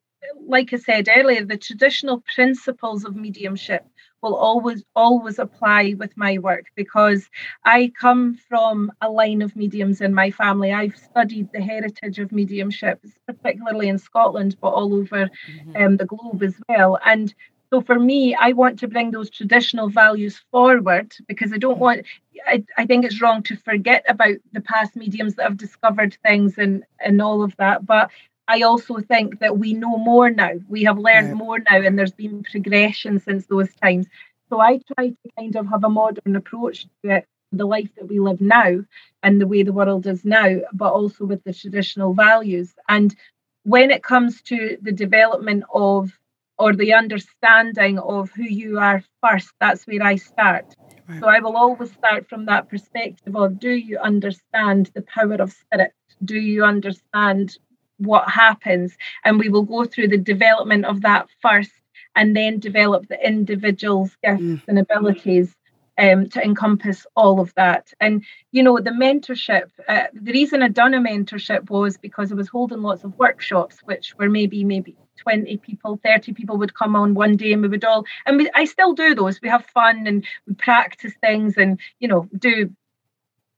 like 0.47 0.73
I 0.73 0.77
said 0.77 1.07
earlier, 1.15 1.45
the 1.45 1.57
traditional 1.57 2.23
principles 2.33 3.05
of 3.05 3.15
mediumship 3.15 3.85
will 4.21 4.35
always 4.35 4.83
always 4.95 5.39
apply 5.39 5.95
with 5.97 6.15
my 6.17 6.37
work 6.37 6.65
because 6.75 7.29
I 7.65 7.91
come 7.99 8.35
from 8.49 8.91
a 9.01 9.09
line 9.09 9.41
of 9.41 9.55
mediums 9.55 10.01
in 10.01 10.13
my 10.13 10.31
family. 10.31 10.71
I've 10.73 10.97
studied 10.97 11.49
the 11.53 11.61
heritage 11.61 12.19
of 12.19 12.31
mediumship, 12.31 13.03
particularly 13.25 13.89
in 13.89 13.99
Scotland, 13.99 14.57
but 14.61 14.69
all 14.69 14.93
over 14.93 15.29
mm-hmm. 15.29 15.75
um, 15.75 15.97
the 15.97 16.05
globe 16.05 16.43
as 16.43 16.55
well. 16.67 16.97
And 17.05 17.33
so 17.69 17.81
for 17.81 17.99
me, 17.99 18.33
I 18.33 18.53
want 18.53 18.79
to 18.79 18.87
bring 18.87 19.11
those 19.11 19.29
traditional 19.29 19.89
values 19.89 20.41
forward 20.51 21.13
because 21.27 21.51
I 21.51 21.57
don't 21.57 21.79
want. 21.79 22.05
I, 22.47 22.63
I 22.77 22.85
think 22.85 23.03
it's 23.03 23.21
wrong 23.21 23.43
to 23.43 23.57
forget 23.57 24.05
about 24.07 24.35
the 24.53 24.61
past 24.61 24.95
mediums 24.95 25.35
that 25.35 25.43
have 25.43 25.57
discovered 25.57 26.17
things 26.23 26.57
and 26.57 26.83
and 26.99 27.21
all 27.21 27.43
of 27.43 27.55
that. 27.57 27.85
But 27.85 28.09
I 28.47 28.61
also 28.61 28.99
think 28.99 29.39
that 29.39 29.57
we 29.57 29.73
know 29.73 29.97
more 29.97 30.29
now. 30.29 30.53
We 30.67 30.83
have 30.83 30.97
learned 30.97 31.29
right. 31.29 31.37
more 31.37 31.59
now, 31.59 31.81
and 31.81 31.97
there's 31.97 32.11
been 32.11 32.43
progression 32.43 33.19
since 33.19 33.45
those 33.47 33.73
times. 33.75 34.07
So 34.49 34.61
I 34.61 34.79
try 34.95 35.09
to 35.09 35.29
kind 35.37 35.55
of 35.55 35.67
have 35.67 35.83
a 35.83 35.89
modern 35.89 36.35
approach 36.35 36.87
to 37.03 37.17
it, 37.17 37.25
the 37.51 37.65
life 37.65 37.89
that 37.95 38.07
we 38.07 38.19
live 38.19 38.41
now 38.41 38.83
and 39.23 39.41
the 39.41 39.47
way 39.47 39.63
the 39.63 39.73
world 39.73 40.07
is 40.07 40.23
now, 40.23 40.61
but 40.73 40.93
also 40.93 41.25
with 41.25 41.43
the 41.43 41.53
traditional 41.53 42.13
values. 42.13 42.73
And 42.87 43.15
when 43.63 43.91
it 43.91 44.03
comes 44.03 44.41
to 44.43 44.77
the 44.81 44.91
development 44.91 45.65
of 45.73 46.17
or 46.57 46.73
the 46.73 46.93
understanding 46.93 47.99
of 47.99 48.31
who 48.31 48.43
you 48.43 48.79
are 48.79 49.03
first, 49.21 49.51
that's 49.59 49.85
where 49.85 50.01
I 50.01 50.15
start. 50.15 50.75
Right. 51.07 51.19
So 51.19 51.27
I 51.27 51.39
will 51.39 51.55
always 51.55 51.91
start 51.91 52.27
from 52.27 52.45
that 52.45 52.69
perspective 52.69 53.35
of 53.35 53.59
do 53.59 53.69
you 53.69 53.97
understand 53.99 54.89
the 54.95 55.03
power 55.03 55.35
of 55.35 55.51
spirit? 55.51 55.93
Do 56.23 56.35
you 56.35 56.63
understand 56.63 57.57
what 57.97 58.29
happens 58.29 58.97
and 59.23 59.39
we 59.39 59.49
will 59.49 59.63
go 59.63 59.85
through 59.85 60.07
the 60.07 60.17
development 60.17 60.85
of 60.85 61.01
that 61.01 61.27
first 61.41 61.71
and 62.15 62.35
then 62.35 62.59
develop 62.59 63.07
the 63.07 63.27
individual's 63.27 64.15
gifts 64.23 64.41
mm. 64.41 64.61
and 64.67 64.79
abilities 64.79 65.55
um, 65.97 66.29
to 66.29 66.43
encompass 66.43 67.05
all 67.15 67.39
of 67.39 67.53
that. 67.55 67.93
And, 67.99 68.23
you 68.51 68.63
know, 68.63 68.79
the 68.79 68.91
mentorship, 68.91 69.69
uh, 69.87 70.03
the 70.13 70.31
reason 70.31 70.61
I 70.61 70.67
done 70.67 70.93
a 70.93 70.99
mentorship 70.99 71.69
was 71.69 71.97
because 71.97 72.31
I 72.31 72.35
was 72.35 72.47
holding 72.47 72.81
lots 72.81 73.03
of 73.03 73.17
workshops, 73.17 73.79
which 73.83 74.15
were 74.17 74.29
maybe, 74.29 74.63
maybe 74.63 74.95
20 75.17 75.57
people, 75.57 75.99
30 76.03 76.33
people 76.33 76.57
would 76.57 76.75
come 76.75 76.95
on 76.95 77.13
one 77.13 77.35
day 77.35 77.53
and 77.53 77.61
we 77.61 77.67
would 77.67 77.83
all, 77.83 78.05
and 78.25 78.37
we, 78.37 78.49
I 78.53 78.65
still 78.65 78.93
do 78.93 79.15
those. 79.15 79.41
We 79.41 79.49
have 79.49 79.65
fun 79.65 80.05
and 80.05 80.25
we 80.47 80.53
practice 80.53 81.13
things 81.21 81.57
and, 81.57 81.79
you 81.99 82.07
know, 82.07 82.27
do 82.37 82.71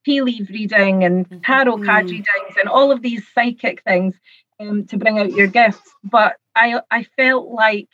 tea 0.06 0.22
leaf 0.22 0.50
reading 0.50 1.04
and 1.04 1.30
mm-hmm. 1.30 1.42
tarot 1.42 1.84
card 1.84 2.08
mm. 2.08 2.12
readings 2.12 2.56
and 2.60 2.70
all 2.70 2.92
of 2.92 3.02
these 3.02 3.26
psychic 3.34 3.84
things 3.84 4.16
um, 4.60 4.86
to 4.86 4.98
bring 4.98 5.20
out 5.20 5.32
your 5.32 5.48
gifts. 5.48 5.94
But 6.04 6.36
I 6.56 6.82
I 6.92 7.04
felt 7.18 7.50
like 7.50 7.90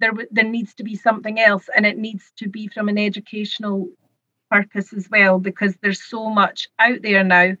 there 0.00 0.12
there 0.30 0.44
needs 0.44 0.74
to 0.74 0.84
be 0.84 0.96
something 0.96 1.38
else, 1.40 1.68
and 1.74 1.86
it 1.86 1.98
needs 1.98 2.32
to 2.38 2.48
be 2.48 2.68
from 2.68 2.88
an 2.88 2.98
educational 2.98 3.88
purpose 4.50 4.92
as 4.92 5.08
well, 5.10 5.38
because 5.38 5.74
there's 5.82 6.02
so 6.02 6.30
much 6.30 6.68
out 6.78 7.02
there 7.02 7.24
now, 7.24 7.56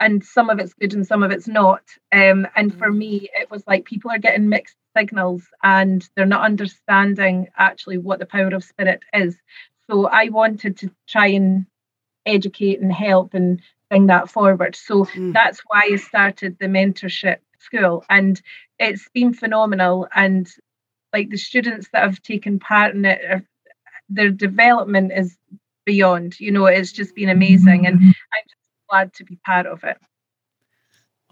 and 0.00 0.24
some 0.24 0.50
of 0.50 0.58
it's 0.58 0.74
good 0.74 0.94
and 0.94 1.06
some 1.06 1.22
of 1.22 1.30
it's 1.30 1.48
not. 1.48 1.82
Um, 2.12 2.46
and 2.56 2.76
for 2.76 2.90
mm. 2.90 2.96
me, 2.96 3.28
it 3.34 3.50
was 3.50 3.62
like 3.66 3.84
people 3.84 4.10
are 4.10 4.18
getting 4.18 4.48
mixed 4.48 4.76
signals 4.96 5.44
and 5.62 6.08
they're 6.16 6.26
not 6.26 6.44
understanding 6.44 7.48
actually 7.56 7.98
what 7.98 8.18
the 8.18 8.26
power 8.26 8.48
of 8.48 8.64
spirit 8.64 9.00
is. 9.12 9.36
So 9.88 10.06
I 10.06 10.28
wanted 10.28 10.78
to 10.78 10.90
try 11.08 11.28
and 11.28 11.66
educate 12.30 12.80
and 12.80 12.92
help 12.92 13.34
and 13.34 13.60
bring 13.88 14.06
that 14.06 14.30
forward. 14.30 14.76
So 14.76 15.04
mm. 15.04 15.32
that's 15.32 15.60
why 15.66 15.90
I 15.92 15.96
started 15.96 16.58
the 16.58 16.66
mentorship 16.66 17.38
school, 17.58 18.04
and 18.08 18.40
it's 18.78 19.08
been 19.12 19.34
phenomenal. 19.34 20.08
And 20.14 20.48
like 21.12 21.30
the 21.30 21.36
students 21.36 21.88
that 21.92 22.02
have 22.02 22.22
taken 22.22 22.58
part 22.58 22.94
in 22.94 23.04
it, 23.04 23.20
are, 23.24 23.44
their 24.08 24.30
development 24.30 25.12
is 25.14 25.36
beyond. 25.84 26.38
You 26.40 26.52
know, 26.52 26.66
it's 26.66 26.92
just 26.92 27.14
been 27.14 27.28
amazing, 27.28 27.86
and 27.86 27.96
I'm 27.96 28.44
just 28.48 28.56
glad 28.88 29.12
to 29.14 29.24
be 29.24 29.36
part 29.44 29.66
of 29.66 29.84
it. 29.84 29.98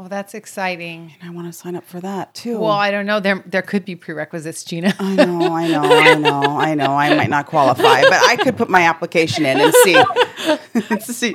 Oh, 0.01 0.07
that's 0.07 0.33
exciting. 0.33 1.13
And 1.21 1.29
I 1.29 1.35
want 1.35 1.49
to 1.49 1.53
sign 1.53 1.75
up 1.75 1.85
for 1.85 1.99
that 1.99 2.33
too. 2.33 2.61
Well, 2.61 2.71
I 2.71 2.93
don't 2.93 3.05
know. 3.05 3.19
There 3.19 3.43
there 3.45 3.63
could 3.63 3.85
be 3.85 3.97
prerequisites, 3.97 4.63
Gina. 4.63 4.95
I 5.01 5.17
know, 5.17 5.57
I 5.57 5.67
know, 5.67 5.83
I 5.83 6.15
know, 6.15 6.59
I 6.59 6.75
know. 6.77 6.97
I 6.97 7.17
might 7.17 7.31
not 7.31 7.47
qualify, 7.47 8.03
but 8.03 8.13
I 8.13 8.37
could 8.37 8.57
put 8.57 8.71
my 8.71 8.83
application 8.83 9.45
in 9.45 9.59
and 9.59 9.75
see. 9.83 9.95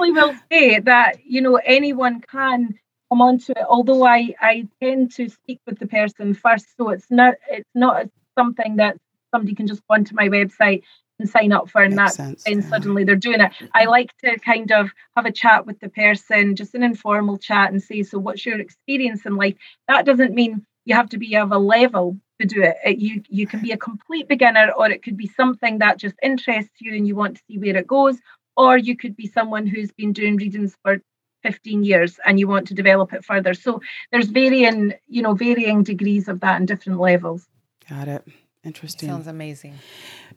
I 0.02 0.10
will 0.12 0.36
say 0.52 0.80
that, 0.80 1.20
you 1.26 1.42
know, 1.42 1.56
anyone 1.56 2.22
can 2.22 2.76
come 3.10 3.22
onto 3.22 3.52
it, 3.52 3.66
although 3.70 4.06
I, 4.06 4.34
I 4.40 4.68
tend 4.82 5.12
to 5.16 5.30
speak 5.30 5.60
with 5.66 5.80
the 5.80 5.88
person 5.88 6.34
first. 6.34 6.66
So 6.78 6.90
it's 6.90 7.10
not 7.10 7.36
it's 7.50 7.70
not 7.76 8.08
something 8.38 8.78
that 8.78 8.98
somebody 9.32 9.56
can 9.56 9.68
just 9.68 9.82
go 9.88 9.96
onto 9.96 10.16
my 10.16 10.30
website 10.30 10.84
and 11.20 11.30
sign 11.30 11.52
up 11.52 11.70
for 11.70 11.82
and 11.84 11.98
that 11.98 12.16
then 12.18 12.36
yeah. 12.62 12.70
suddenly 12.70 13.04
they're 13.04 13.16
doing 13.16 13.42
it. 13.42 13.52
I 13.74 13.86
like 13.86 14.16
to 14.24 14.40
kind 14.40 14.72
of 14.72 14.90
have 15.16 15.26
a 15.26 15.32
chat 15.32 15.66
with 15.66 15.80
the 15.80 15.90
person, 15.90 16.56
just 16.56 16.74
an 16.74 16.84
informal 16.84 17.38
chat 17.38 17.72
and 17.72 17.82
say, 17.82 18.04
so 18.04 18.18
what's 18.18 18.46
your 18.46 18.60
experience 18.60 19.26
in 19.26 19.36
life? 19.36 19.56
That 19.88 20.06
doesn't 20.06 20.34
mean 20.34 20.66
you 20.86 20.96
have 20.96 21.10
to 21.10 21.18
be 21.18 21.36
of 21.36 21.52
a 21.52 21.58
level 21.58 22.18
to 22.40 22.48
do 22.48 22.62
it. 22.64 22.76
it. 22.84 22.98
You 22.98 23.24
you 23.30 23.48
can 23.48 23.62
be 23.62 23.72
a 23.72 23.78
complete 23.78 24.28
beginner 24.28 24.72
or 24.78 24.90
it 24.90 25.04
could 25.04 25.18
be 25.18 25.28
something 25.28 25.80
that 25.80 25.98
just 25.98 26.16
interests 26.22 26.74
you 26.80 26.96
and 26.96 27.08
you 27.08 27.16
want 27.16 27.38
to 27.38 27.44
see 27.48 27.58
where 27.58 27.78
it 27.78 27.88
goes. 27.88 28.18
Or 28.56 28.78
you 28.78 28.96
could 28.96 29.16
be 29.16 29.28
someone 29.28 29.66
who's 29.66 29.92
been 29.92 30.14
doing 30.14 30.36
readings 30.38 30.76
for 30.82 31.02
15 31.44 31.84
years 31.84 32.20
and 32.26 32.40
you 32.40 32.48
want 32.48 32.68
to 32.68 32.74
develop 32.74 33.14
it 33.14 33.26
further. 33.26 33.54
So 33.54 33.82
there's 34.12 34.28
varying, 34.28 34.94
you 35.08 35.22
know, 35.22 35.34
varying 35.34 35.84
degrees 35.84 36.28
of 36.28 36.40
that 36.40 36.60
in 36.60 36.66
different 36.66 37.00
levels. 37.00 37.48
Got 37.90 38.08
it. 38.08 38.26
Interesting. 38.64 39.10
Sounds 39.10 39.28
amazing. 39.28 39.76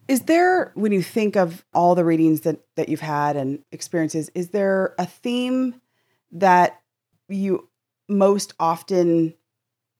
Is 0.08 0.22
there, 0.22 0.72
when 0.74 0.90
you 0.90 1.02
think 1.02 1.36
of 1.36 1.64
all 1.72 1.94
the 1.94 2.04
readings 2.04 2.40
that 2.40 2.60
that 2.74 2.88
you've 2.88 3.00
had 3.00 3.36
and 3.36 3.60
experiences, 3.70 4.30
is 4.34 4.50
there 4.50 4.94
a 4.98 5.06
theme 5.06 5.80
that 6.32 6.80
you 7.28 7.68
most 8.08 8.54
often 8.58 9.34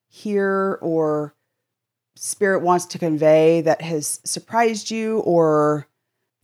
hear 0.08 0.78
or 0.82 1.34
spirit 2.16 2.62
wants 2.62 2.86
to 2.86 2.98
convey 2.98 3.60
that 3.60 3.80
has 3.80 4.20
surprised 4.24 4.90
you, 4.90 5.20
or 5.20 5.86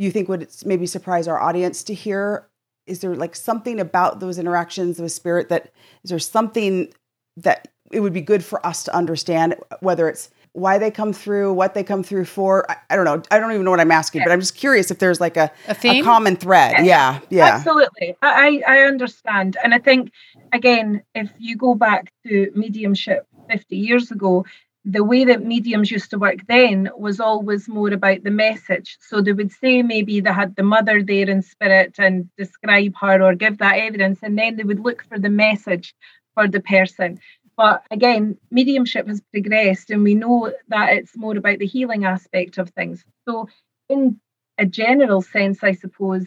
you 0.04 0.10
think 0.10 0.28
would 0.28 0.48
maybe 0.64 0.86
surprise 0.86 1.28
our 1.28 1.40
audience 1.40 1.82
to 1.84 1.94
hear? 1.94 2.48
Is 2.86 3.00
there 3.00 3.14
like 3.14 3.36
something 3.36 3.78
about 3.78 4.20
those 4.20 4.38
interactions 4.38 4.98
with 5.00 5.12
spirit 5.12 5.48
that 5.48 5.72
is 6.02 6.10
there 6.10 6.18
something 6.18 6.92
that 7.36 7.68
it 7.92 8.00
would 8.00 8.12
be 8.12 8.20
good 8.20 8.44
for 8.44 8.64
us 8.66 8.84
to 8.84 8.94
understand, 8.94 9.56
whether 9.80 10.08
it's 10.08 10.30
why 10.52 10.76
they 10.78 10.90
come 10.90 11.12
through, 11.12 11.52
what 11.52 11.74
they 11.74 11.82
come 11.82 12.02
through 12.02 12.26
for. 12.26 12.70
I, 12.70 12.76
I 12.90 12.96
don't 12.96 13.04
know. 13.04 13.22
I 13.30 13.38
don't 13.38 13.52
even 13.52 13.64
know 13.64 13.70
what 13.70 13.80
I'm 13.80 13.90
asking, 13.90 14.20
yeah. 14.20 14.26
but 14.26 14.32
I'm 14.32 14.40
just 14.40 14.54
curious 14.54 14.90
if 14.90 14.98
there's 14.98 15.20
like 15.20 15.36
a, 15.36 15.50
a, 15.66 15.76
a 15.84 16.02
common 16.02 16.36
thread. 16.36 16.84
Yeah. 16.84 17.20
Yeah. 17.30 17.54
Absolutely. 17.54 18.16
I, 18.20 18.62
I 18.66 18.80
understand. 18.80 19.56
And 19.62 19.72
I 19.72 19.78
think, 19.78 20.12
again, 20.52 21.02
if 21.14 21.30
you 21.38 21.56
go 21.56 21.74
back 21.74 22.12
to 22.26 22.52
mediumship 22.54 23.26
50 23.50 23.76
years 23.76 24.10
ago, 24.10 24.44
the 24.84 25.04
way 25.04 25.24
that 25.24 25.44
mediums 25.44 25.90
used 25.90 26.10
to 26.10 26.18
work 26.18 26.38
then 26.48 26.90
was 26.96 27.20
always 27.20 27.68
more 27.68 27.92
about 27.92 28.24
the 28.24 28.30
message. 28.30 28.98
So 29.00 29.20
they 29.20 29.32
would 29.32 29.52
say 29.52 29.82
maybe 29.82 30.20
they 30.20 30.32
had 30.32 30.56
the 30.56 30.64
mother 30.64 31.02
there 31.02 31.30
in 31.30 31.42
spirit 31.42 31.94
and 31.98 32.28
describe 32.36 32.94
her 33.00 33.22
or 33.22 33.34
give 33.34 33.58
that 33.58 33.76
evidence, 33.76 34.20
and 34.22 34.36
then 34.36 34.56
they 34.56 34.64
would 34.64 34.80
look 34.80 35.04
for 35.08 35.18
the 35.18 35.30
message 35.30 35.94
for 36.34 36.48
the 36.48 36.60
person. 36.60 37.20
But 37.56 37.84
again, 37.90 38.38
mediumship 38.50 39.06
has 39.06 39.20
progressed, 39.32 39.90
and 39.90 40.02
we 40.02 40.14
know 40.14 40.52
that 40.68 40.94
it's 40.94 41.16
more 41.16 41.36
about 41.36 41.58
the 41.58 41.66
healing 41.66 42.04
aspect 42.04 42.58
of 42.58 42.70
things. 42.70 43.04
So, 43.28 43.48
in 43.88 44.18
a 44.58 44.66
general 44.66 45.22
sense, 45.22 45.62
I 45.62 45.72
suppose, 45.72 46.26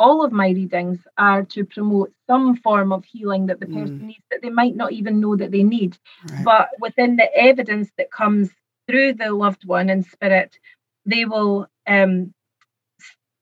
all 0.00 0.24
of 0.24 0.32
my 0.32 0.48
readings 0.48 0.98
are 1.18 1.42
to 1.44 1.64
promote 1.64 2.10
some 2.26 2.56
form 2.56 2.90
of 2.90 3.04
healing 3.04 3.46
that 3.46 3.60
the 3.60 3.66
hmm. 3.66 3.80
person 3.80 3.98
mm. 4.00 4.06
needs 4.06 4.24
that 4.30 4.40
they 4.40 4.48
might 4.48 4.74
not 4.74 4.92
even 4.92 5.20
know 5.20 5.36
that 5.36 5.50
they 5.50 5.62
need. 5.62 5.98
Right. 6.30 6.44
But 6.44 6.68
within 6.80 7.16
the 7.16 7.28
evidence 7.36 7.90
that 7.98 8.10
comes 8.10 8.48
through 8.88 9.14
the 9.14 9.30
loved 9.30 9.66
one 9.66 9.90
in 9.90 10.02
spirit, 10.02 10.58
they 11.04 11.26
will 11.26 11.68
um, 11.86 12.32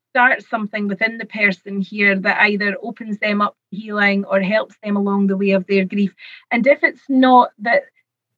start 0.09 0.43
something 0.43 0.89
within 0.89 1.17
the 1.17 1.25
person 1.25 1.79
here 1.79 2.19
that 2.19 2.41
either 2.41 2.75
opens 2.83 3.19
them 3.19 3.41
up 3.41 3.55
to 3.71 3.79
healing 3.79 4.25
or 4.25 4.41
helps 4.41 4.75
them 4.83 4.97
along 4.97 5.27
the 5.27 5.37
way 5.37 5.51
of 5.51 5.65
their 5.67 5.85
grief. 5.85 6.13
And 6.51 6.67
if 6.67 6.83
it's 6.83 7.07
not 7.07 7.51
that, 7.59 7.83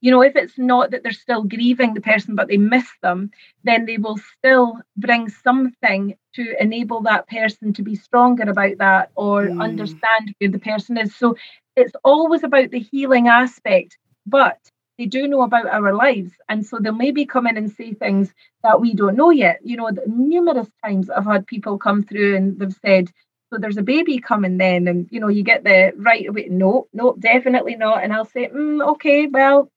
you 0.02 0.12
know, 0.12 0.22
if 0.22 0.36
it's 0.36 0.58
not 0.58 0.92
that 0.92 1.04
they're 1.04 1.12
still 1.12 1.44
grieving 1.44 1.94
the 1.94 2.02
person 2.02 2.36
but 2.36 2.48
they 2.48 2.58
miss 2.58 2.88
them, 3.02 3.32
then 3.64 3.86
they 3.86 3.98
will 3.98 4.18
still 4.38 4.80
bring 4.98 5.30
something 5.30 6.16
to 6.34 6.56
enable 6.62 7.02
that 7.02 7.28
person 7.30 7.72
to 7.74 7.84
be 7.84 7.96
stronger 7.96 8.50
about 8.50 8.78
that 8.80 9.12
or 9.16 9.44
mm. 9.44 9.62
understand 9.62 10.36
where 10.40 10.50
the 10.50 10.60
person 10.60 10.98
is. 10.98 11.16
So 11.16 11.36
it's 11.76 11.94
always 12.04 12.44
about 12.44 12.72
the 12.72 12.80
healing 12.80 13.28
aspect. 13.28 13.98
But 14.26 14.58
they 14.98 15.06
do 15.06 15.28
know 15.28 15.42
about 15.42 15.68
our 15.68 15.94
lives. 15.94 16.32
And 16.48 16.66
so 16.66 16.78
they'll 16.80 16.94
maybe 16.94 17.26
come 17.26 17.48
in 17.48 17.58
and 17.58 17.72
say 17.72 17.94
things 17.94 18.34
that 18.64 18.82
we 18.82 18.94
don't 18.94 19.16
know 19.16 19.32
yet. 19.32 19.60
You 19.64 19.78
know, 19.78 19.90
numerous 20.06 20.70
times 20.84 21.10
I've 21.10 21.26
had 21.26 21.48
people 21.48 21.78
come 21.78 22.04
through 22.04 22.36
and 22.36 22.60
they've 22.60 22.76
said, 22.86 23.10
so 23.50 23.60
there's 23.60 23.78
a 23.78 23.84
baby 23.84 24.20
coming 24.20 24.58
then. 24.58 24.88
And, 24.88 25.08
you 25.12 25.20
know, 25.20 25.28
you 25.28 25.44
get 25.44 25.64
the 25.64 25.94
right 25.98 26.28
away, 26.28 26.48
no, 26.50 26.88
no, 26.94 27.16
definitely 27.20 27.76
not. 27.76 28.04
And 28.04 28.14
I'll 28.14 28.26
say, 28.26 28.48
mm, 28.48 28.88
okay, 28.92 29.28
well, 29.28 29.72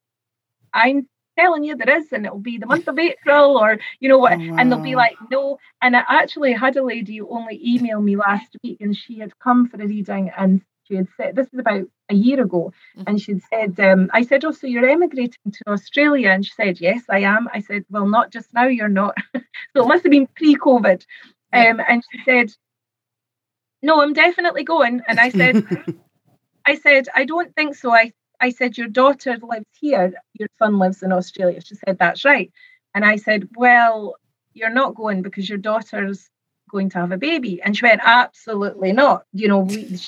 I'm 0.75 1.07
telling 1.37 1.63
you 1.63 1.75
there 1.75 1.97
is, 1.97 2.11
and 2.11 2.25
it'll 2.25 2.39
be 2.39 2.57
the 2.57 2.65
month 2.67 2.87
of 2.87 2.99
April, 2.99 3.57
or 3.57 3.77
you 3.99 4.09
know 4.09 4.19
what, 4.19 4.33
oh, 4.33 4.37
wow. 4.37 4.55
and 4.57 4.71
they'll 4.71 4.79
be 4.79 4.95
like, 4.95 5.17
no. 5.31 5.57
And 5.81 5.95
I 5.95 6.03
actually 6.07 6.53
had 6.53 6.77
a 6.77 6.83
lady 6.83 7.21
only 7.21 7.59
email 7.65 8.01
me 8.01 8.15
last 8.15 8.55
week, 8.63 8.81
and 8.81 8.95
she 8.95 9.19
had 9.19 9.37
come 9.39 9.67
for 9.67 9.81
a 9.81 9.87
reading, 9.87 10.31
and 10.37 10.61
she 10.87 10.95
had 10.95 11.07
said 11.17 11.35
this 11.35 11.47
is 11.51 11.59
about 11.59 11.85
a 12.09 12.13
year 12.13 12.41
ago 12.41 12.71
mm-hmm. 12.95 13.03
and 13.07 13.21
she'd 13.21 13.41
said 13.49 13.79
um, 13.79 14.09
i 14.13 14.21
said 14.21 14.45
oh 14.45 14.51
so 14.51 14.67
you're 14.67 14.87
emigrating 14.87 15.51
to 15.51 15.63
australia? 15.67 16.29
And 16.29 16.45
she 16.45 16.51
said 16.51 16.79
yes 16.79 17.03
i 17.09 17.19
am. 17.19 17.49
I 17.51 17.61
said 17.61 17.85
well 17.89 18.07
not 18.07 18.31
just 18.31 18.53
now 18.53 18.67
you're 18.67 18.89
not. 18.89 19.15
So 19.75 19.83
it 19.83 19.87
must 19.87 20.03
have 20.03 20.11
been 20.11 20.27
pre-covid. 20.35 21.05
Um, 21.51 21.81
and 21.89 22.03
she 22.11 22.19
said 22.23 22.51
no 23.81 24.01
i'm 24.01 24.13
definitely 24.13 24.63
going. 24.63 25.01
And 25.07 25.19
i 25.19 25.29
said 25.29 25.65
i 26.65 26.75
said 26.75 27.07
i 27.15 27.25
don't 27.25 27.53
think 27.55 27.75
so. 27.75 27.91
I 27.91 28.13
i 28.41 28.49
said 28.49 28.77
your 28.77 28.87
daughter 28.87 29.37
lives 29.41 29.65
here 29.79 30.13
your 30.33 30.49
son 30.57 30.79
lives 30.79 31.03
in 31.03 31.11
australia 31.11 31.61
she 31.61 31.75
said 31.75 31.97
that's 31.97 32.25
right 32.25 32.51
and 32.93 33.05
i 33.05 33.15
said 33.15 33.47
well 33.55 34.15
you're 34.53 34.69
not 34.69 34.95
going 34.95 35.21
because 35.21 35.47
your 35.49 35.57
daughter's 35.57 36.29
going 36.69 36.89
to 36.89 36.97
have 36.97 37.11
a 37.11 37.17
baby 37.17 37.61
and 37.61 37.77
she 37.77 37.85
went 37.85 38.01
absolutely 38.03 38.91
not 38.91 39.23
you 39.33 39.47
know 39.47 39.59
we, 39.59 39.99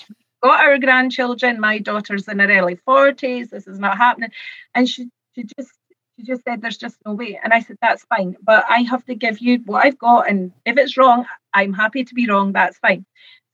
got 0.41 0.61
our 0.61 0.78
grandchildren. 0.78 1.59
My 1.59 1.80
daughter's 1.80 2.28
in 2.28 2.39
her 2.39 2.49
early 2.49 2.78
40s. 2.88 3.49
This 3.49 3.67
is 3.67 3.80
not 3.80 3.97
happening. 3.97 4.32
And 4.73 4.88
she, 4.88 5.09
she 5.36 5.43
just 5.57 5.71
she 6.17 6.25
just 6.25 6.43
said 6.43 6.61
there's 6.61 6.78
just 6.78 6.97
no 7.05 7.13
way. 7.13 7.39
And 7.41 7.53
I 7.53 7.61
said, 7.61 7.78
that's 7.82 8.03
fine. 8.05 8.36
But 8.41 8.65
I 8.67 8.80
have 8.82 9.05
to 9.05 9.13
give 9.15 9.39
you 9.39 9.59
what 9.65 9.86
I've 9.86 9.99
got. 9.99 10.28
And 10.30 10.51
if 10.65 10.78
it's 10.78 10.97
wrong, 10.97 11.25
I'm 11.53 11.73
happy 11.73 12.05
to 12.05 12.13
be 12.15 12.28
wrong. 12.28 12.53
That's 12.53 12.78
fine. 12.80 13.05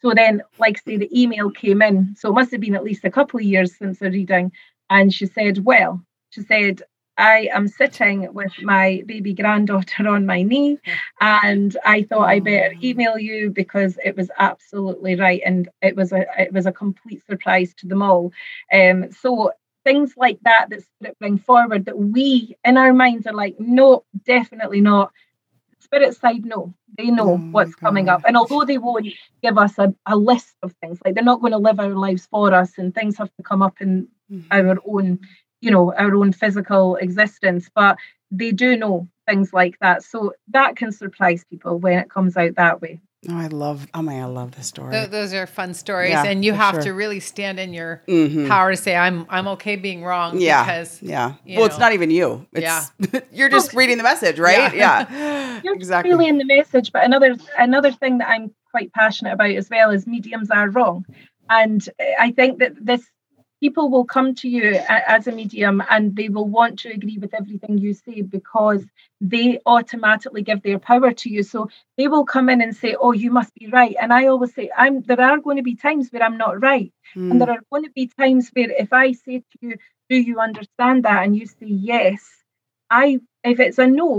So 0.04 0.14
then, 0.14 0.44
like 0.60 0.78
say 0.80 0.98
the 0.98 1.10
email 1.18 1.50
came 1.50 1.82
in. 1.82 2.16
So 2.18 2.30
it 2.30 2.34
must 2.34 2.52
have 2.52 2.60
been 2.60 2.76
at 2.76 2.84
least 2.84 3.06
a 3.06 3.12
couple 3.12 3.40
of 3.40 3.46
years 3.46 3.76
since 3.78 4.00
the 4.00 4.12
reading. 4.12 4.52
And 4.90 5.14
she 5.14 5.26
said, 5.26 5.64
Well, 5.64 6.04
she 6.30 6.42
said, 6.42 6.82
I 7.18 7.48
am 7.54 7.68
sitting 7.68 8.34
with 8.34 8.52
my 8.62 9.04
baby 9.06 9.34
granddaughter 9.34 10.08
on 10.08 10.26
my 10.26 10.42
knee, 10.42 10.80
and 11.22 11.78
I 11.86 12.04
thought 12.04 12.28
I 12.28 12.40
better 12.40 12.74
email 12.84 13.18
you 13.18 13.52
because 13.52 13.98
it 14.04 14.18
was 14.18 14.30
absolutely 14.40 15.16
right, 15.16 15.42
and 15.46 15.70
it 15.82 15.96
was 15.96 16.12
a 16.12 16.26
it 16.38 16.52
was 16.52 16.66
a 16.66 16.72
complete 16.72 17.26
surprise 17.26 17.74
to 17.76 17.88
them 17.88 18.02
all. 18.02 18.34
Um, 18.74 19.12
so 19.12 19.52
things 19.86 20.16
like 20.18 20.40
that 20.44 20.68
that 21.02 21.20
bring 21.20 21.38
forward 21.38 21.86
that 21.86 21.98
we 21.98 22.58
in 22.66 22.78
our 22.78 22.94
minds 22.94 23.28
are 23.28 23.34
like, 23.34 23.56
no, 23.60 24.04
definitely 24.26 24.82
not. 24.82 25.12
Spirit 25.94 26.16
side, 26.16 26.46
no, 26.46 26.74
they 26.98 27.12
know 27.12 27.34
oh 27.34 27.38
what's 27.38 27.76
coming 27.76 28.10
up, 28.10 28.24
and 28.26 28.36
although 28.36 28.66
they 28.66 28.80
won't 28.80 29.08
give 29.44 29.58
us 29.58 29.78
a, 29.78 29.94
a 30.06 30.16
list 30.16 30.56
of 30.64 30.74
things, 30.82 31.00
like 31.06 31.14
they're 31.14 31.24
not 31.24 31.42
going 31.42 31.52
to 31.54 31.60
live 31.60 31.80
our 31.80 31.96
lives 31.96 32.26
for 32.26 32.54
us, 32.54 32.78
and 32.78 32.96
things 32.96 33.18
have 33.18 33.34
to 33.36 33.44
come 33.44 33.62
up 33.62 33.80
in 33.80 34.08
mm-hmm. 34.32 34.48
our 34.52 34.78
own 34.88 35.20
you 35.62 35.72
know 35.72 35.94
our 35.94 36.16
own 36.16 36.34
physical 36.34 36.98
existence 36.98 37.70
but 37.74 37.98
they 38.32 38.52
do 38.52 38.76
know 38.76 39.08
things 39.28 39.54
like 39.54 39.78
that. 39.80 40.04
So 40.04 40.34
that 40.50 40.76
can 40.76 40.92
surprise 40.92 41.46
people 41.50 41.80
when 41.80 42.00
it 42.00 42.10
comes 42.10 42.36
out 42.36 42.56
that 42.56 42.82
way 42.82 43.00
Oh, 43.30 43.38
I 43.38 43.48
love. 43.48 43.88
Oh 43.94 44.02
my, 44.02 44.22
I 44.22 44.26
love 44.26 44.52
this 44.52 44.68
story. 44.68 44.92
Th- 44.92 45.10
those 45.10 45.34
are 45.34 45.48
fun 45.48 45.74
stories, 45.74 46.12
yeah, 46.12 46.26
and 46.26 46.44
you 46.44 46.54
have 46.54 46.76
sure. 46.76 46.84
to 46.84 46.94
really 46.94 47.20
stand 47.20 47.60
in 47.60 47.74
your 47.74 48.04
mm-hmm. 48.08 48.48
power 48.48 48.72
to 48.72 48.78
say, 48.78 48.96
"I'm 48.96 49.26
I'm 49.30 49.48
okay 49.50 49.78
being 49.78 50.04
wrong." 50.04 50.40
Yeah, 50.40 50.64
because 50.64 51.02
yeah. 51.02 51.36
Well, 51.46 51.60
know, 51.60 51.66
it's 51.66 51.80
not 51.80 51.94
even 51.94 52.12
you. 52.12 52.46
It's, 52.52 52.62
yeah, 52.62 52.86
you're 53.32 53.50
just 53.50 53.74
reading 53.76 53.98
the 53.98 54.04
message, 54.04 54.40
right? 54.40 54.76
Yeah, 54.76 55.08
yeah. 55.10 55.62
you're 55.64 55.76
exactly. 55.76 56.12
Really 56.12 56.28
in 56.28 56.38
the 56.38 56.46
message, 56.46 56.92
but 56.92 57.06
another 57.06 57.36
another 57.58 57.92
thing 57.92 58.18
that 58.18 58.30
I'm 58.30 58.54
quite 58.72 58.92
passionate 58.92 59.34
about 59.34 59.52
as 59.52 59.70
well 59.70 59.92
is 59.92 60.06
mediums 60.06 60.52
are 60.52 60.70
wrong, 60.70 61.06
and 61.50 61.88
I 62.20 62.32
think 62.32 62.60
that 62.60 62.74
this 62.80 63.08
people 63.64 63.90
will 63.90 64.04
come 64.04 64.36
to 64.36 64.50
you 64.50 64.66
as 64.90 65.26
a 65.26 65.32
medium 65.32 65.82
and 65.90 66.18
they 66.18 66.28
will 66.28 66.50
want 66.50 66.80
to 66.80 66.90
agree 66.90 67.18
with 67.18 67.34
everything 67.34 67.78
you 67.78 67.94
say 67.94 68.22
because 68.22 68.84
they 69.22 69.58
automatically 69.66 70.42
give 70.42 70.62
their 70.64 70.80
power 70.80 71.14
to 71.14 71.30
you. 71.30 71.44
So 71.44 71.70
they 71.98 72.10
will 72.10 72.26
come 72.26 72.50
in 72.50 72.60
and 72.60 72.76
say 72.76 72.98
oh 73.00 73.14
you 73.14 73.32
must 73.32 73.54
be 73.56 73.68
right. 73.68 73.96
And 74.02 74.12
i 74.12 74.28
always 74.28 74.54
say 74.54 74.70
i'm 74.78 75.02
there 75.04 75.22
are 75.22 75.40
going 75.46 75.60
to 75.62 75.64
be 75.64 75.76
times 75.76 76.10
where 76.10 76.24
i'm 76.24 76.38
not 76.38 76.62
right. 76.62 76.92
Mm. 77.16 77.32
and 77.32 77.42
there 77.42 77.52
are 77.52 77.64
going 77.72 77.86
to 77.86 77.92
be 77.92 78.08
times 78.08 78.50
where 78.54 78.72
if 78.86 78.92
i 78.92 79.14
say 79.14 79.38
to 79.40 79.58
you 79.62 79.76
do 80.10 80.18
you 80.18 80.40
understand 80.40 81.06
that? 81.06 81.24
and 81.24 81.38
you 81.38 81.46
say 81.46 81.70
yes 81.94 82.22
i 82.90 83.20
if 83.44 83.62
it's 83.62 83.78
a 83.78 83.88
no 83.88 84.10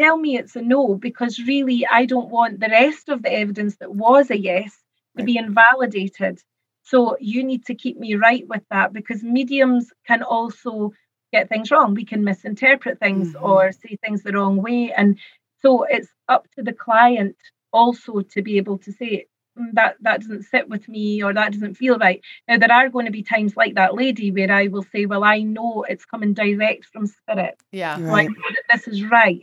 tell 0.00 0.16
me 0.16 0.38
it's 0.38 0.56
a 0.56 0.62
no 0.62 0.94
because 0.94 1.38
really 1.52 1.86
i 1.98 2.06
don't 2.06 2.30
want 2.30 2.60
the 2.60 2.68
rest 2.68 3.08
of 3.08 3.22
the 3.22 3.32
evidence 3.42 3.76
that 3.76 3.94
was 3.94 4.30
a 4.30 4.38
yes 4.38 4.78
to 5.18 5.24
be 5.24 5.36
invalidated 5.36 6.40
so 6.82 7.16
you 7.20 7.44
need 7.44 7.64
to 7.66 7.74
keep 7.74 7.98
me 7.98 8.14
right 8.14 8.46
with 8.48 8.62
that 8.70 8.92
because 8.92 9.22
mediums 9.22 9.92
can 10.06 10.22
also 10.22 10.92
get 11.32 11.48
things 11.48 11.70
wrong. 11.70 11.94
We 11.94 12.04
can 12.04 12.24
misinterpret 12.24 12.98
things 12.98 13.32
mm-hmm. 13.32 13.44
or 13.44 13.72
say 13.72 13.96
things 14.04 14.22
the 14.22 14.32
wrong 14.32 14.60
way. 14.60 14.92
And 14.92 15.18
so 15.60 15.84
it's 15.84 16.08
up 16.28 16.46
to 16.56 16.62
the 16.62 16.72
client 16.72 17.36
also 17.72 18.20
to 18.20 18.42
be 18.42 18.58
able 18.58 18.78
to 18.78 18.92
say, 18.92 19.26
mm, 19.58 19.72
that 19.72 19.96
that 20.00 20.20
doesn't 20.20 20.44
sit 20.44 20.68
with 20.68 20.88
me 20.88 21.22
or 21.22 21.32
that 21.32 21.52
doesn't 21.52 21.76
feel 21.76 21.98
right. 21.98 22.20
Now 22.48 22.58
there 22.58 22.72
are 22.72 22.88
going 22.90 23.06
to 23.06 23.12
be 23.12 23.22
times 23.22 23.56
like 23.56 23.76
that 23.76 23.94
lady 23.94 24.30
where 24.30 24.52
I 24.52 24.66
will 24.66 24.84
say, 24.92 25.06
well, 25.06 25.24
I 25.24 25.40
know 25.40 25.84
it's 25.88 26.04
coming 26.04 26.34
direct 26.34 26.86
from 26.86 27.06
spirit. 27.06 27.58
Yeah, 27.70 27.96
so 27.96 28.02
right. 28.02 28.28
I 28.28 28.52
that 28.52 28.76
this 28.76 28.88
is 28.88 29.04
right. 29.04 29.42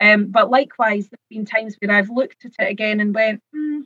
Um, 0.00 0.26
but 0.26 0.50
likewise, 0.50 1.08
there's 1.08 1.28
been 1.28 1.44
times 1.44 1.76
where 1.80 1.96
I've 1.96 2.10
looked 2.10 2.44
at 2.44 2.52
it 2.58 2.70
again 2.70 3.00
and 3.00 3.14
went, 3.14 3.42
mm, 3.54 3.82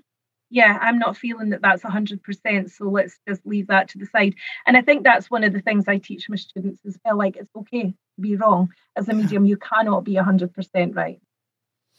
yeah, 0.53 0.79
I'm 0.83 0.99
not 0.99 1.17
feeling 1.17 1.49
that 1.51 1.63
that's 1.63 1.83
100%. 1.83 2.71
So 2.71 2.85
let's 2.85 3.19
just 3.27 3.41
leave 3.47 3.69
that 3.69 3.89
to 3.89 3.99
the 3.99 4.05
side. 4.05 4.35
And 4.67 4.77
I 4.77 4.83
think 4.83 5.03
that's 5.03 5.31
one 5.31 5.45
of 5.45 5.55
the 5.55 5.63
things 5.63 5.85
I 5.89 5.97
teach 5.97 6.29
my 6.29 6.37
students 6.37 6.83
as 6.87 6.99
well. 7.03 7.17
Like, 7.17 7.37
it's 7.37 7.51
okay 7.57 7.85
to 7.85 8.21
be 8.21 8.37
wrong. 8.37 8.69
As 8.95 9.09
a 9.09 9.15
medium, 9.15 9.47
you 9.47 9.57
cannot 9.57 10.05
be 10.05 10.13
100% 10.13 10.95
right. 10.95 11.21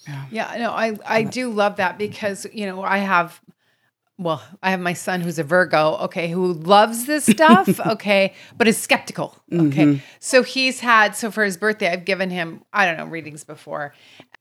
Yeah, 0.08 0.26
yeah 0.30 0.56
no, 0.60 0.72
I, 0.72 0.96
I 1.04 1.24
do 1.24 1.50
love 1.50 1.78
that 1.78 1.98
because, 1.98 2.46
you 2.54 2.68
know, 2.68 2.84
I 2.84 3.00
have 3.00 3.42
well, 4.20 4.44
I 4.62 4.72
have 4.72 4.80
my 4.80 4.94
son 4.94 5.22
who's 5.22 5.40
a 5.40 5.44
Virgo, 5.44 5.98
okay, 6.02 6.30
who 6.30 6.54
loves 6.54 7.06
this 7.06 7.26
stuff, 7.26 7.80
okay, 7.88 8.34
but 8.58 8.68
is 8.68 8.78
skeptical, 8.78 9.36
okay. 9.52 9.86
Mm-hmm. 9.86 10.06
So 10.20 10.44
he's 10.44 10.80
had, 10.82 11.16
so 11.16 11.32
for 11.32 11.44
his 11.44 11.58
birthday, 11.58 11.90
I've 11.90 12.06
given 12.06 12.30
him, 12.30 12.64
I 12.72 12.86
don't 12.86 12.98
know, 12.98 13.06
readings 13.06 13.44
before. 13.44 13.94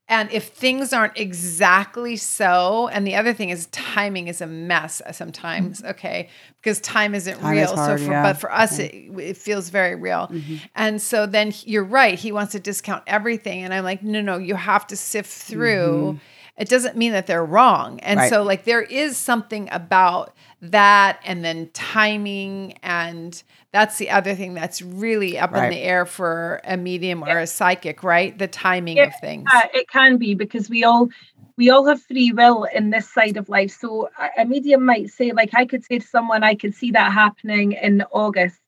And 0.07 0.31
if 0.31 0.49
things 0.49 0.93
aren't 0.93 1.17
exactly 1.17 2.17
so, 2.17 2.87
and 2.89 3.07
the 3.07 3.15
other 3.15 3.33
thing 3.33 3.49
is 3.49 3.65
timing 3.67 4.27
is 4.27 4.41
a 4.41 4.47
mess 4.47 5.01
sometimes, 5.11 5.79
mm-hmm. 5.79 5.89
okay, 5.91 6.29
because 6.61 6.79
time 6.81 7.15
isn't 7.15 7.39
time 7.39 7.51
real. 7.51 7.63
Is 7.63 7.71
hard, 7.71 7.99
so, 7.99 8.05
for, 8.05 8.11
yeah. 8.11 8.23
but 8.23 8.37
for 8.37 8.51
us, 8.51 8.77
it, 8.77 8.93
it, 8.93 9.37
feels 9.37 9.69
very 9.69 9.95
real. 9.95 10.27
Mm-hmm. 10.27 10.57
And 10.75 11.01
so 11.01 11.25
then 11.25 11.51
you're 11.63 11.83
right. 11.83 12.19
He 12.19 12.31
wants 12.31 12.51
to 12.51 12.59
discount 12.59 13.03
everything, 13.07 13.63
and 13.63 13.73
I'm 13.73 13.83
like, 13.83 14.03
no, 14.03 14.21
no, 14.21 14.37
you 14.37 14.55
have 14.55 14.85
to 14.87 14.95
sift 14.95 15.31
through. 15.31 16.17
Mm-hmm. 16.17 16.17
It 16.57 16.69
doesn't 16.69 16.95
mean 16.95 17.13
that 17.13 17.25
they're 17.25 17.45
wrong. 17.45 17.99
And 18.01 18.19
right. 18.19 18.29
so, 18.29 18.43
like, 18.43 18.63
there 18.63 18.81
is 18.81 19.17
something 19.17 19.69
about 19.71 20.35
that, 20.61 21.19
and 21.25 21.43
then 21.43 21.69
timing 21.73 22.73
and 22.83 23.41
that's 23.73 23.97
the 23.97 24.11
other 24.11 24.35
thing 24.35 24.53
that's 24.53 24.83
really 24.83 25.37
up 25.37 25.51
right. 25.51 25.65
in 25.65 25.69
the 25.71 25.81
air 25.81 26.05
for 26.05 26.61
a 26.63 26.77
medium 26.77 27.23
or 27.23 27.39
a 27.39 27.47
psychic, 27.47 28.03
right? 28.03 28.37
The 28.37 28.47
timing 28.47 28.99
of 28.99 29.11
things. 29.19 29.49
Uh, 29.51 29.63
it 29.73 29.89
can 29.89 30.17
be 30.17 30.35
because 30.35 30.69
we 30.69 30.83
all 30.83 31.09
we 31.57 31.71
all 31.71 31.85
have 31.87 32.01
free 32.03 32.31
will 32.31 32.65
in 32.65 32.91
this 32.91 33.11
side 33.11 33.35
of 33.35 33.49
life. 33.49 33.71
So 33.71 34.09
a 34.37 34.45
medium 34.45 34.85
might 34.85 35.09
say, 35.09 35.31
like 35.31 35.55
I 35.55 35.65
could 35.65 35.83
say 35.83 35.99
to 35.99 36.07
someone, 36.07 36.43
I 36.43 36.53
could 36.53 36.75
see 36.75 36.91
that 36.91 37.11
happening 37.11 37.71
in 37.71 38.03
August, 38.11 38.59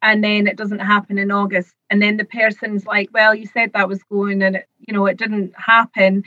and 0.00 0.24
then 0.24 0.46
it 0.46 0.56
doesn't 0.56 0.78
happen 0.78 1.18
in 1.18 1.30
August, 1.30 1.74
and 1.90 2.00
then 2.00 2.16
the 2.16 2.24
person's 2.24 2.86
like, 2.86 3.10
well, 3.12 3.34
you 3.34 3.46
said 3.46 3.72
that 3.74 3.86
was 3.86 4.02
going, 4.04 4.42
and 4.42 4.56
it, 4.56 4.68
you 4.78 4.94
know, 4.94 5.04
it 5.04 5.18
didn't 5.18 5.52
happen 5.58 6.24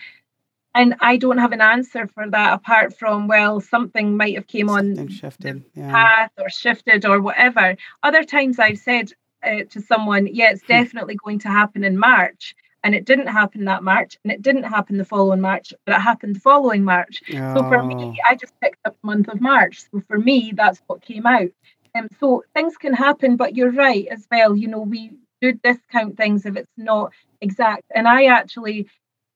and 0.74 0.96
I 1.00 1.18
don't 1.18 1.38
have 1.38 1.52
an 1.52 1.62
answer 1.62 2.08
for 2.08 2.30
that 2.30 2.54
apart 2.54 2.98
from 2.98 3.28
well 3.28 3.60
something 3.60 4.16
might 4.16 4.36
have 4.36 4.48
came 4.48 4.70
on 4.70 4.96
something 4.96 5.08
shifted 5.10 5.64
yeah. 5.74 5.92
path 5.92 6.32
or 6.38 6.50
shifted 6.50 7.06
or 7.06 7.22
whatever. 7.22 7.76
Other 8.04 8.24
times 8.24 8.60
I've 8.60 8.78
said 8.78 9.12
uh, 9.44 9.64
to 9.70 9.82
someone, 9.82 10.28
yeah, 10.28 10.52
it's 10.52 10.62
hmm. 10.62 10.68
definitely 10.68 11.16
going 11.16 11.40
to 11.40 11.48
happen 11.48 11.84
in 11.84 11.98
March, 11.98 12.56
and 12.84 12.96
it 12.96 13.06
didn't 13.06 13.28
happen 13.28 13.66
that 13.66 13.84
March, 13.84 14.18
and 14.24 14.32
it 14.32 14.42
didn't 14.42 14.64
happen 14.64 14.98
the 14.98 15.06
following 15.06 15.42
March, 15.42 15.74
but 15.86 15.96
it 15.96 16.02
happened 16.02 16.36
the 16.36 16.40
following 16.40 16.84
March. 16.84 17.22
Oh. 17.34 17.56
So 17.56 17.70
for 17.70 17.84
me, 17.84 18.20
I 18.28 18.36
just 18.36 18.54
picked 18.62 18.80
up 18.86 18.96
the 19.02 19.08
month 19.08 19.28
of 19.28 19.42
March. 19.42 19.84
So 19.92 20.02
for 20.08 20.18
me, 20.18 20.54
that's 20.56 20.82
what 20.88 21.02
came 21.02 21.26
out. 21.26 21.50
And 21.94 22.06
um, 22.06 22.10
so 22.20 22.44
things 22.54 22.78
can 22.78 22.94
happen, 22.94 23.36
but 23.36 23.56
you're 23.56 23.72
right 23.72 24.08
as 24.10 24.26
well. 24.32 24.56
You 24.56 24.70
know, 24.70 24.82
we 24.82 25.12
do 25.42 25.54
discount 25.54 26.18
things 26.18 26.46
if 26.46 26.56
it's 26.56 26.72
not 26.78 27.12
exact. 27.42 27.84
And 27.94 28.08
I 28.08 28.26
actually 28.26 28.88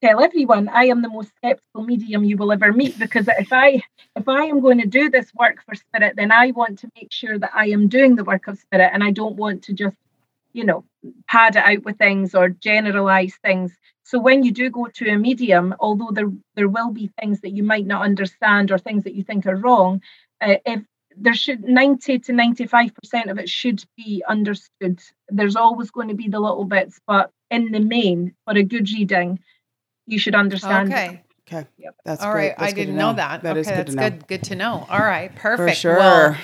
tell 0.01 0.23
everyone 0.23 0.69
I 0.69 0.85
am 0.85 1.01
the 1.01 1.09
most 1.09 1.31
skeptical 1.37 1.83
medium 1.83 2.23
you 2.23 2.37
will 2.37 2.51
ever 2.51 2.71
meet 2.71 2.97
because 2.99 3.27
if 3.27 3.51
I 3.51 3.81
if 4.15 4.27
I 4.27 4.45
am 4.45 4.61
going 4.61 4.79
to 4.79 4.87
do 4.87 5.09
this 5.09 5.33
work 5.33 5.63
for 5.65 5.75
spirit, 5.75 6.15
then 6.15 6.31
I 6.31 6.51
want 6.51 6.79
to 6.79 6.89
make 6.95 7.11
sure 7.11 7.37
that 7.37 7.51
I 7.53 7.67
am 7.67 7.87
doing 7.87 8.15
the 8.15 8.23
work 8.23 8.47
of 8.47 8.59
spirit 8.59 8.91
and 8.93 9.03
I 9.03 9.11
don't 9.11 9.35
want 9.35 9.63
to 9.63 9.73
just, 9.73 9.97
you 10.53 10.63
know, 10.63 10.83
pad 11.27 11.55
it 11.55 11.63
out 11.63 11.83
with 11.83 11.97
things 11.97 12.35
or 12.35 12.49
generalize 12.49 13.35
things. 13.43 13.75
So 14.03 14.19
when 14.19 14.43
you 14.43 14.51
do 14.51 14.69
go 14.69 14.87
to 14.87 15.09
a 15.09 15.17
medium, 15.17 15.75
although 15.79 16.11
there 16.11 16.31
there 16.55 16.69
will 16.69 16.91
be 16.91 17.11
things 17.19 17.41
that 17.41 17.51
you 17.51 17.63
might 17.63 17.85
not 17.85 18.03
understand 18.03 18.71
or 18.71 18.77
things 18.77 19.03
that 19.05 19.15
you 19.15 19.23
think 19.23 19.45
are 19.45 19.55
wrong, 19.55 20.01
uh, 20.41 20.55
if 20.65 20.81
there 21.17 21.33
should 21.33 21.63
90 21.63 22.19
to 22.19 22.33
95% 22.33 23.31
of 23.31 23.39
it 23.39 23.49
should 23.49 23.83
be 23.95 24.23
understood. 24.27 24.99
There's 25.29 25.55
always 25.55 25.89
going 25.91 26.09
to 26.09 26.13
be 26.13 26.27
the 26.27 26.39
little 26.39 26.65
bits, 26.65 26.99
but 27.07 27.31
in 27.49 27.71
the 27.71 27.79
main, 27.79 28.33
for 28.43 28.57
a 28.57 28.63
good 28.63 28.89
reading, 28.91 29.39
you 30.05 30.19
should 30.19 30.35
understand. 30.35 30.91
Okay. 30.91 31.21
Okay. 31.47 31.67
Yep. 31.77 31.95
That's 32.03 32.23
All 32.23 32.31
great. 32.31 32.49
right. 32.49 32.57
That's 32.57 32.71
I 32.73 32.75
didn't 32.75 32.95
know. 32.95 33.13
that. 33.13 33.43
That 33.43 33.51
okay, 33.51 33.59
is 33.61 33.67
good 33.67 33.77
that's 33.77 33.89
to 33.91 33.95
know. 33.95 34.09
good. 34.09 34.27
Good 34.27 34.43
to 34.43 34.55
know. 34.55 34.85
All 34.89 34.99
right. 34.99 35.33
Perfect. 35.35 35.69
For 35.69 35.75
sure. 35.75 35.97
Well, 35.97 36.37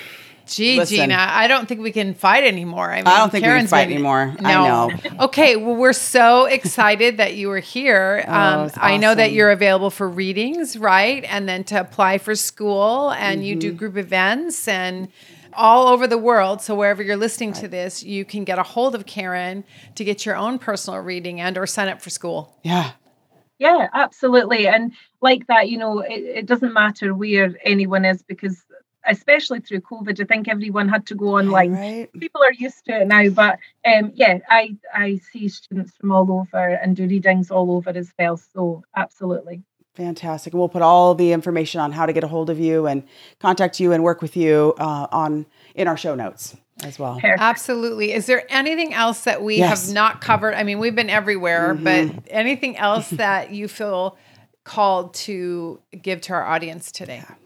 gee, 0.46 0.78
Listen. 0.78 0.98
Gina, 0.98 1.16
I 1.18 1.48
don't 1.48 1.68
think 1.68 1.82
we 1.82 1.92
can 1.92 2.14
fight 2.14 2.44
anymore. 2.44 2.92
I, 2.92 2.98
mean, 2.98 3.08
I 3.08 3.18
don't 3.18 3.32
think 3.32 3.44
Karen's 3.44 3.64
we 3.64 3.66
can 3.66 3.70
fight 3.70 3.88
been- 3.88 3.94
anymore. 3.98 4.36
No. 4.40 4.50
I 4.50 4.54
know. 5.10 5.24
Okay. 5.26 5.56
Well, 5.56 5.76
we're 5.76 5.94
so 5.94 6.46
excited 6.46 7.18
that 7.18 7.34
you 7.36 7.48
were 7.50 7.60
here. 7.60 8.24
Oh, 8.28 8.32
Um, 8.34 8.66
it's 8.68 8.78
I 8.78 8.98
know 8.98 9.16
that 9.16 9.32
you're 9.32 9.50
available 9.50 9.90
for 9.90 10.08
readings, 10.08 10.78
right? 10.78 11.24
And 11.28 11.50
then 11.50 11.64
to 11.66 11.80
apply 11.80 12.20
for 12.20 12.36
school, 12.36 13.12
and 13.12 13.44
you 13.46 13.54
Mm-hmm. 13.56 13.60
do 13.60 13.74
group 13.74 13.98
events 13.98 14.68
and 14.68 15.08
all 15.54 15.88
over 15.88 16.06
the 16.08 16.18
world. 16.18 16.62
So 16.62 16.76
wherever 16.76 17.02
you're 17.04 17.18
listening 17.18 17.54
to 17.54 17.68
this, 17.68 18.04
you 18.04 18.24
can 18.24 18.44
get 18.46 18.58
a 18.60 18.64
hold 18.64 18.94
of 18.96 19.06
Karen 19.06 19.64
to 19.96 20.04
get 20.06 20.26
your 20.26 20.36
own 20.36 20.60
personal 20.60 21.00
reading 21.00 21.42
and 21.42 21.58
or 21.58 21.66
sign 21.66 21.90
up 21.90 22.02
for 22.02 22.10
school. 22.12 22.56
Yeah. 22.64 22.92
Yeah, 23.62 23.90
absolutely. 23.94 24.68
And 24.68 24.94
like 25.22 25.46
that, 25.46 25.70
you 25.70 25.78
know, 25.78 26.00
it, 26.00 26.24
it 26.40 26.46
doesn't 26.48 26.74
matter 26.74 27.14
where 27.14 27.56
anyone 27.64 28.06
is 28.06 28.24
because 28.24 28.66
especially 29.06 29.60
through 29.60 29.82
COVID, 29.82 30.20
I 30.20 30.24
think 30.24 30.48
everyone 30.48 30.90
had 30.90 31.06
to 31.08 31.16
go 31.16 31.38
online. 31.38 31.74
Right. 31.74 32.12
People 32.20 32.42
are 32.42 32.54
used 32.54 32.84
to 32.86 33.02
it 33.02 33.08
now, 33.08 33.30
but 33.30 33.60
um, 33.86 34.14
yeah, 34.16 34.40
I 34.50 34.76
I 34.92 35.18
see 35.32 35.48
students 35.48 35.94
from 35.96 36.12
all 36.12 36.32
over 36.32 36.70
and 36.70 36.96
do 36.96 37.06
readings 37.06 37.52
all 37.52 37.70
over 37.70 37.92
as 37.92 38.12
well. 38.18 38.36
So 38.38 38.84
absolutely. 38.96 39.62
Fantastic. 39.94 40.54
And 40.54 40.60
we'll 40.60 40.68
put 40.68 40.82
all 40.82 41.14
the 41.14 41.32
information 41.32 41.82
on 41.82 41.92
how 41.92 42.08
to 42.08 42.14
get 42.14 42.24
a 42.24 42.28
hold 42.28 42.50
of 42.50 42.58
you 42.58 42.88
and 42.88 43.04
contact 43.40 43.80
you 43.80 43.92
and 43.92 44.04
work 44.04 44.24
with 44.24 44.36
you 44.36 44.74
uh, 44.80 45.06
on 45.12 45.46
in 45.76 45.88
our 45.88 45.98
show 45.98 46.16
notes 46.16 46.56
as 46.84 46.98
well. 46.98 47.16
Perfect. 47.20 47.42
Absolutely. 47.42 48.12
Is 48.12 48.26
there 48.26 48.44
anything 48.50 48.94
else 48.94 49.24
that 49.26 49.42
we 49.44 49.58
Yes. 49.58 49.86
have 49.86 49.94
not 49.94 50.22
covered? 50.22 50.54
I 50.56 50.64
mean, 50.64 50.80
we've 50.80 50.96
been 50.96 51.10
everywhere, 51.10 51.76
mm-hmm. 51.76 51.84
but 52.16 52.24
anything 52.30 52.78
else 52.78 53.10
that 53.12 53.52
you 53.52 53.68
feel 53.68 54.18
called 54.64 55.14
to 55.14 55.80
give 56.02 56.22
to 56.22 56.34
our 56.34 56.46
audience 56.46 56.92
today? 56.92 57.24
Great. 57.26 57.38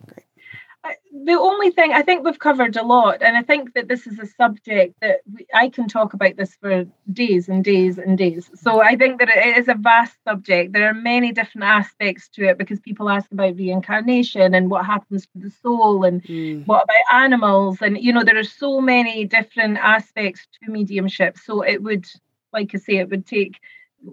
The 1.26 1.34
only 1.34 1.72
thing 1.72 1.92
I 1.92 2.04
think 2.04 2.24
we've 2.24 2.38
covered 2.40 2.76
a 2.78 2.84
lot, 2.84 3.24
and 3.24 3.36
I 3.36 3.42
think 3.42 3.74
that 3.74 3.88
this 3.88 4.06
is 4.06 4.20
a 4.20 4.28
subject 4.28 4.96
that 5.02 5.22
we, 5.34 5.48
I 5.56 5.70
can 5.70 5.88
talk 5.88 6.14
about 6.14 6.38
this 6.38 6.56
for 6.62 6.86
days 7.12 7.50
and 7.50 7.64
days 7.64 7.98
and 7.98 8.16
days. 8.18 8.52
So 8.54 8.82
I 8.82 8.96
think 8.96 9.20
that 9.20 9.30
it 9.30 9.58
is 9.58 9.68
a 9.68 9.74
vast 9.74 10.16
subject. 10.24 10.74
There 10.74 10.88
are 10.88 10.94
many 10.94 11.32
different 11.32 11.66
aspects 11.66 12.30
to 12.36 12.50
it 12.50 12.60
because 12.60 12.80
people 12.80 13.10
ask 13.10 13.32
about 13.32 13.56
reincarnation 13.58 14.54
and 14.54 14.70
what 14.70 14.86
happens 14.86 15.24
to 15.28 15.40
the 15.40 15.50
soul 15.50 16.04
and 16.04 16.22
Mm. 16.24 16.66
what 16.68 16.84
about 16.84 17.24
animals 17.24 17.82
and 17.82 17.98
you 18.02 18.14
know 18.14 18.24
there 18.24 18.38
are 18.40 18.44
so 18.44 18.82
many 18.82 19.26
different 19.26 19.78
aspects 19.78 20.48
to 20.64 20.72
mediumship 20.72 21.38
so 21.38 21.62
it 21.62 21.82
would 21.84 22.06
like 22.54 22.72
i 22.74 22.78
say 22.78 22.98
it 22.98 23.10
would 23.10 23.26
take 23.28 23.60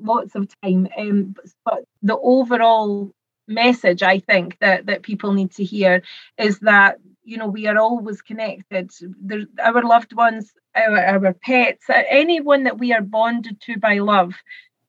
lots 0.03 0.35
of 0.35 0.49
time 0.63 0.89
um, 0.99 1.35
but 1.65 1.85
the 2.03 2.17
overall 2.19 3.13
message 3.53 4.03
i 4.03 4.19
think 4.19 4.59
that 4.61 4.87
that 4.87 5.03
people 5.03 5.33
need 5.33 5.51
to 5.53 5.65
hear 5.65 6.03
is 6.39 6.59
that 6.61 6.99
you 7.25 7.37
know 7.37 7.47
we 7.47 7.67
are 7.67 7.79
always 7.79 8.21
connected. 8.21 8.91
There's, 9.21 9.47
our 9.63 9.83
loved 9.83 10.15
ones 10.15 10.53
our, 10.75 10.99
our 10.99 11.33
pets 11.35 11.85
anyone 11.89 12.65
that 12.65 12.79
we 12.79 12.93
are 12.93 13.03
bonded 13.03 13.61
to 13.63 13.79
by 13.79 13.99
love 13.99 14.35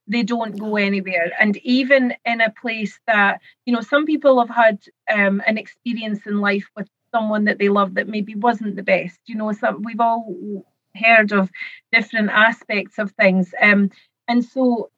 they 0.06 0.24
don't 0.24 0.60
go 0.60 0.76
anywhere. 0.76 1.32
And 1.40 1.56
even 1.64 2.14
in 2.26 2.42
a 2.42 2.52
place 2.62 3.00
that 3.08 3.40
you 3.66 3.74
know 3.74 3.82
some 3.82 4.06
people 4.06 4.40
have 4.40 4.50
had 4.50 4.80
um, 5.14 5.42
an 5.46 5.58
experience 5.58 6.26
in 6.26 6.42
life 6.42 6.68
with 6.76 6.88
someone 7.14 7.46
that 7.46 7.60
they 7.60 7.70
love 7.70 7.94
that 7.94 8.08
maybe 8.08 8.36
wasn't 8.36 8.76
the 8.76 8.84
best 8.84 9.20
you 9.28 9.36
know 9.36 9.54
we've 9.84 10.00
all 10.00 10.66
heard 10.96 11.32
of 11.32 11.50
different 11.92 12.30
aspects 12.30 13.00
of 13.00 13.12
things. 13.12 13.54
Um, 13.62 13.92
and 14.28 14.44
so 14.44 14.90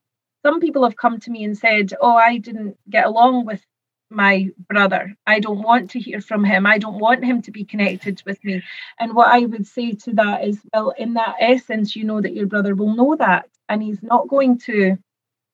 some 0.45 0.59
people 0.59 0.83
have 0.83 0.95
come 0.95 1.19
to 1.19 1.31
me 1.31 1.43
and 1.43 1.57
said 1.57 1.91
oh 2.01 2.15
i 2.15 2.37
didn't 2.37 2.77
get 2.89 3.05
along 3.05 3.45
with 3.45 3.61
my 4.09 4.49
brother. 4.69 5.15
I 5.25 5.39
don't 5.39 5.61
want 5.63 5.91
to 5.91 5.99
hear 5.99 6.21
from 6.21 6.43
him. 6.43 6.65
I 6.65 6.77
don't 6.77 6.99
want 6.99 7.25
him 7.25 7.41
to 7.43 7.51
be 7.51 7.65
connected 7.65 8.21
with 8.25 8.43
me. 8.43 8.63
And 8.99 9.15
what 9.15 9.27
i 9.27 9.39
would 9.39 9.67
say 9.67 9.93
to 9.93 10.13
that 10.13 10.43
is 10.47 10.59
well 10.73 10.91
in 10.91 11.15
that 11.15 11.35
essence 11.39 11.95
you 11.95 12.03
know 12.03 12.21
that 12.21 12.35
your 12.35 12.47
brother 12.47 12.75
will 12.75 12.95
know 12.95 13.15
that 13.15 13.49
and 13.69 13.81
he's 13.81 14.01
not 14.03 14.27
going 14.27 14.59
to 14.59 14.97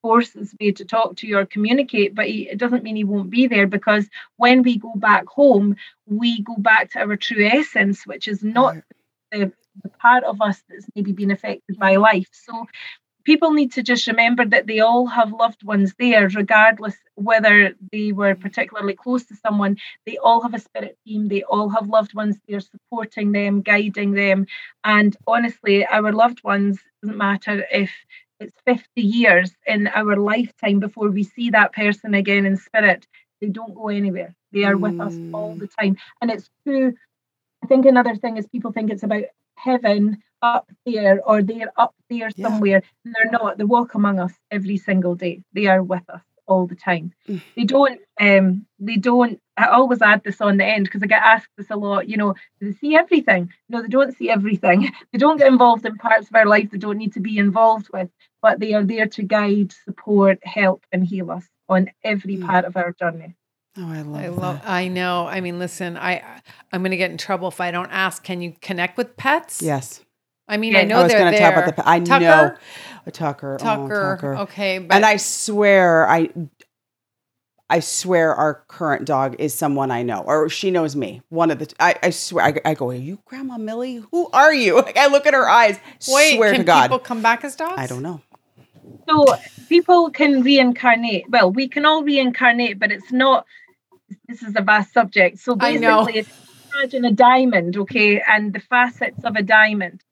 force 0.02 0.32
his 0.32 0.54
way 0.60 0.72
to 0.72 0.84
talk 0.84 1.16
to 1.16 1.26
you 1.28 1.38
or 1.38 1.46
communicate 1.46 2.14
but 2.14 2.26
he, 2.26 2.48
it 2.48 2.58
doesn't 2.58 2.82
mean 2.82 2.96
he 2.96 3.04
won't 3.04 3.30
be 3.30 3.46
there 3.46 3.68
because 3.68 4.08
when 4.36 4.62
we 4.62 4.76
go 4.76 4.92
back 4.96 5.26
home 5.28 5.76
we 6.06 6.42
go 6.42 6.56
back 6.58 6.90
to 6.90 6.98
our 6.98 7.16
true 7.16 7.44
essence 7.46 8.04
which 8.04 8.26
is 8.26 8.42
not 8.42 8.74
the, 9.30 9.52
the 9.82 9.88
part 9.88 10.24
of 10.24 10.40
us 10.40 10.62
that's 10.68 10.86
maybe 10.94 11.12
been 11.12 11.30
affected 11.30 11.78
by 11.78 11.96
life. 11.96 12.28
So 12.32 12.66
people 13.24 13.52
need 13.52 13.72
to 13.72 13.82
just 13.82 14.06
remember 14.06 14.44
that 14.46 14.66
they 14.66 14.80
all 14.80 15.06
have 15.06 15.32
loved 15.32 15.62
ones 15.64 15.94
there 15.98 16.28
regardless 16.28 16.96
whether 17.16 17.74
they 17.92 18.12
were 18.12 18.34
particularly 18.34 18.94
close 18.94 19.24
to 19.26 19.36
someone. 19.36 19.76
They 20.06 20.16
all 20.18 20.40
have 20.42 20.54
a 20.54 20.58
spirit 20.58 20.96
team. 21.06 21.28
They 21.28 21.42
all 21.42 21.68
have 21.70 21.88
loved 21.88 22.14
ones 22.14 22.38
there 22.48 22.60
supporting 22.60 23.32
them 23.32 23.62
guiding 23.62 24.12
them. 24.12 24.46
And 24.84 25.16
honestly 25.26 25.86
our 25.86 26.12
loved 26.12 26.42
ones 26.44 26.80
doesn't 27.02 27.16
matter 27.18 27.64
if 27.72 27.90
it's 28.40 28.56
50 28.66 29.02
years 29.02 29.52
in 29.66 29.88
our 29.88 30.16
lifetime 30.16 30.80
before 30.80 31.10
we 31.10 31.22
see 31.24 31.50
that 31.50 31.72
person 31.72 32.14
again 32.14 32.46
in 32.46 32.56
spirit 32.56 33.06
they 33.40 33.48
don't 33.48 33.74
go 33.74 33.88
anywhere. 33.88 34.34
They 34.52 34.64
are 34.64 34.76
with 34.76 35.00
us 35.00 35.18
all 35.32 35.56
Mm. 35.56 35.58
the 35.58 35.68
time. 35.68 35.96
And 36.20 36.30
it's 36.30 36.50
true. 36.66 36.94
I 37.62 37.66
think 37.66 37.86
another 37.86 38.16
thing 38.16 38.36
is 38.36 38.46
people 38.48 38.72
think 38.72 38.90
it's 38.90 39.02
about 39.02 39.24
heaven 39.56 40.22
up 40.42 40.70
there 40.84 41.20
or 41.24 41.42
they're 41.42 41.72
up 41.76 41.94
there 42.10 42.30
Yeah. 42.36 42.46
somewhere 42.48 42.82
they're 43.04 43.30
not 43.30 43.58
they 43.58 43.64
walk 43.64 43.94
among 43.94 44.18
us 44.18 44.32
every 44.50 44.76
single 44.76 45.14
day 45.14 45.42
they 45.52 45.66
are 45.66 45.82
with 45.82 46.08
us 46.10 46.22
all 46.46 46.66
the 46.66 46.74
time 46.74 47.12
Mm. 47.28 47.40
they 47.56 47.64
don't 47.64 48.00
um 48.20 48.66
they 48.80 48.96
don't 48.96 49.38
i 49.56 49.66
always 49.66 50.02
add 50.02 50.22
this 50.24 50.40
on 50.40 50.56
the 50.56 50.64
end 50.64 50.84
because 50.86 51.02
i 51.02 51.06
get 51.06 51.22
asked 51.22 51.48
this 51.56 51.70
a 51.70 51.76
lot 51.76 52.08
you 52.08 52.16
know 52.16 52.34
do 52.60 52.66
they 52.70 52.76
see 52.76 52.96
everything 52.96 53.48
no 53.68 53.80
they 53.82 53.88
don't 53.88 54.16
see 54.18 54.28
everything 54.28 54.90
they 55.12 55.18
don't 55.18 55.38
get 55.38 55.46
involved 55.46 55.86
in 55.86 55.96
parts 55.96 56.28
of 56.28 56.34
our 56.34 56.46
life 56.46 56.68
they 56.70 56.78
don't 56.78 56.98
need 56.98 57.12
to 57.12 57.20
be 57.20 57.38
involved 57.38 57.88
with 57.92 58.10
but 58.42 58.58
they 58.58 58.72
are 58.74 58.82
there 58.84 59.06
to 59.06 59.22
guide 59.22 59.72
support 59.84 60.38
help 60.42 60.84
and 60.92 61.06
heal 61.06 61.30
us 61.30 61.46
on 61.68 61.88
every 62.02 62.36
Mm. 62.36 62.46
part 62.48 62.64
of 62.64 62.76
our 62.76 62.92
journey 62.92 63.36
Oh, 63.78 63.88
I 63.90 64.02
love 64.02 64.20
I 64.22 64.28
that. 64.28 64.32
love. 64.32 64.60
I 64.66 64.88
know. 64.88 65.26
I 65.26 65.40
mean, 65.40 65.58
listen. 65.58 65.96
I 65.96 66.22
I'm 66.72 66.82
going 66.82 66.90
to 66.90 66.98
get 66.98 67.10
in 67.10 67.16
trouble 67.16 67.48
if 67.48 67.58
I 67.58 67.70
don't 67.70 67.88
ask. 67.90 68.22
Can 68.22 68.42
you 68.42 68.52
connect 68.60 68.98
with 68.98 69.16
pets? 69.16 69.62
yes. 69.62 70.04
I 70.48 70.56
mean, 70.56 70.76
I 70.76 70.82
know 70.82 70.98
I 70.98 71.02
was 71.04 71.12
they're 71.12 71.20
going 71.20 71.32
to 71.32 71.38
there. 71.38 71.52
talk 71.52 71.62
about 71.62 71.76
the. 71.76 71.88
I 71.88 71.98
know 71.98 72.08
Tucker? 72.08 72.58
Tucker. 73.10 73.54
oh, 73.54 73.64
Tucker. 73.64 74.16
Tucker. 74.16 74.36
Okay, 74.42 74.78
but 74.78 74.94
and 74.94 75.04
I 75.04 75.16
swear, 75.16 76.08
I, 76.08 76.30
I 77.70 77.80
swear, 77.80 78.34
our 78.34 78.64
current 78.68 79.06
dog 79.06 79.36
is 79.38 79.54
someone 79.54 79.90
I 79.90 80.02
know, 80.02 80.20
or 80.20 80.48
she 80.48 80.70
knows 80.70 80.94
me. 80.94 81.22
One 81.28 81.50
of 81.50 81.58
the. 81.58 81.72
I, 81.80 81.94
I 82.02 82.10
swear, 82.10 82.44
I, 82.44 82.70
I 82.70 82.74
go, 82.74 82.90
"Are 82.90 82.94
you 82.94 83.18
Grandma 83.24 83.58
Millie? 83.58 84.02
Who 84.10 84.28
are 84.32 84.52
you?" 84.52 84.76
Like 84.82 84.96
I 84.96 85.06
look 85.06 85.26
at 85.26 85.34
her 85.34 85.48
eyes. 85.48 85.78
wait. 86.08 86.36
swear 86.36 86.50
can 86.50 86.60
to 86.60 86.64
God, 86.64 86.82
people 86.82 86.98
come 86.98 87.22
back 87.22 87.44
as 87.44 87.56
dogs? 87.56 87.74
I 87.76 87.86
don't 87.86 88.02
know. 88.02 88.20
So 89.08 89.34
people 89.68 90.10
can 90.10 90.42
reincarnate. 90.42 91.28
Well, 91.28 91.50
we 91.50 91.68
can 91.68 91.86
all 91.86 92.02
reincarnate, 92.02 92.78
but 92.78 92.92
it's 92.92 93.10
not. 93.10 93.46
This 94.28 94.42
is 94.42 94.54
a 94.56 94.60
vast 94.60 94.92
subject. 94.92 95.38
So 95.38 95.56
I 95.58 95.76
know. 95.76 96.04
basically, 96.04 96.20
if 96.20 96.28
you 96.28 96.80
imagine 96.80 97.04
a 97.04 97.12
diamond, 97.12 97.76
okay, 97.78 98.20
and 98.20 98.52
the 98.52 98.60
facets 98.60 99.24
of 99.24 99.36
a 99.36 99.42
diamond. 99.42 100.02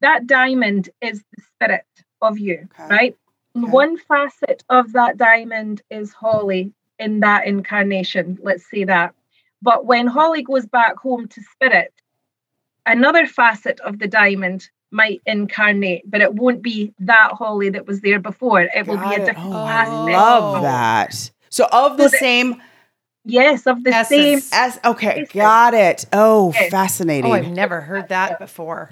That 0.00 0.26
diamond 0.26 0.90
is 1.00 1.22
the 1.36 1.42
spirit 1.54 1.84
of 2.22 2.38
you, 2.38 2.68
Okay. 2.74 2.86
right? 2.88 3.16
Okay. 3.56 3.70
One 3.70 3.96
facet 3.98 4.62
of 4.68 4.92
that 4.92 5.16
diamond 5.16 5.82
is 5.90 6.12
Holly 6.12 6.72
in 6.98 7.20
that 7.20 7.46
incarnation. 7.46 8.38
Let's 8.42 8.68
say 8.70 8.84
that. 8.84 9.14
But 9.62 9.84
when 9.86 10.06
Holly 10.06 10.42
goes 10.42 10.66
back 10.66 10.96
home 10.98 11.28
to 11.28 11.42
spirit, 11.52 11.92
another 12.86 13.26
facet 13.26 13.80
of 13.80 13.98
the 13.98 14.06
diamond 14.08 14.68
might 14.92 15.20
incarnate, 15.26 16.02
but 16.10 16.20
it 16.20 16.34
won't 16.34 16.62
be 16.62 16.92
that 17.00 17.32
Holly 17.32 17.70
that 17.70 17.86
was 17.86 18.00
there 18.00 18.18
before. 18.18 18.62
It 18.62 18.86
will 18.86 18.96
Got 18.96 19.08
be 19.10 19.14
a 19.22 19.26
different 19.26 19.54
Oh, 19.54 19.64
I 19.64 19.82
aspect. 19.82 20.16
love 20.16 20.58
oh. 20.58 20.62
that. 20.62 21.30
So 21.50 21.68
of 21.72 21.96
the 21.96 22.04
So 22.04 22.08
the- 22.10 22.16
same 22.18 22.62
Yes, 23.26 23.66
of 23.66 23.84
the 23.84 23.92
same. 24.04 24.38
Essence. 24.38 24.50
as 24.52 24.80
okay, 24.84 25.10
Essence. 25.10 25.32
got 25.32 25.74
it. 25.74 26.06
Oh, 26.12 26.52
Yes. 26.52 26.70
fascinating. 26.70 27.30
Oh, 27.30 27.34
I've 27.34 27.50
never 27.50 27.82
heard 27.82 28.08
that 28.08 28.38
before. 28.38 28.90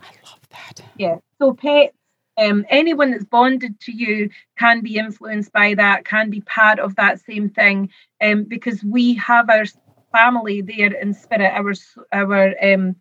That. 0.67 0.85
Yeah. 0.97 1.17
So 1.41 1.55
pets, 1.55 1.95
um, 2.37 2.65
anyone 2.69 3.11
that's 3.11 3.25
bonded 3.25 3.81
to 3.81 3.93
you 3.93 4.31
can 4.59 4.81
be 4.81 4.97
influenced 4.97 5.53
by 5.53 5.75
that, 5.75 6.05
can 6.05 6.31
be 6.31 6.41
part 6.43 6.79
of 6.79 6.95
that 6.97 7.21
same 7.21 7.51
thing, 7.51 7.91
um, 8.21 8.45
because 8.45 8.83
we 8.85 9.15
have 9.15 9.51
our 9.51 9.65
family 10.13 10.63
there 10.63 10.93
in 10.93 11.15
spirit, 11.15 11.53
our 11.53 11.75
our 12.13 12.55
um, 12.65 12.97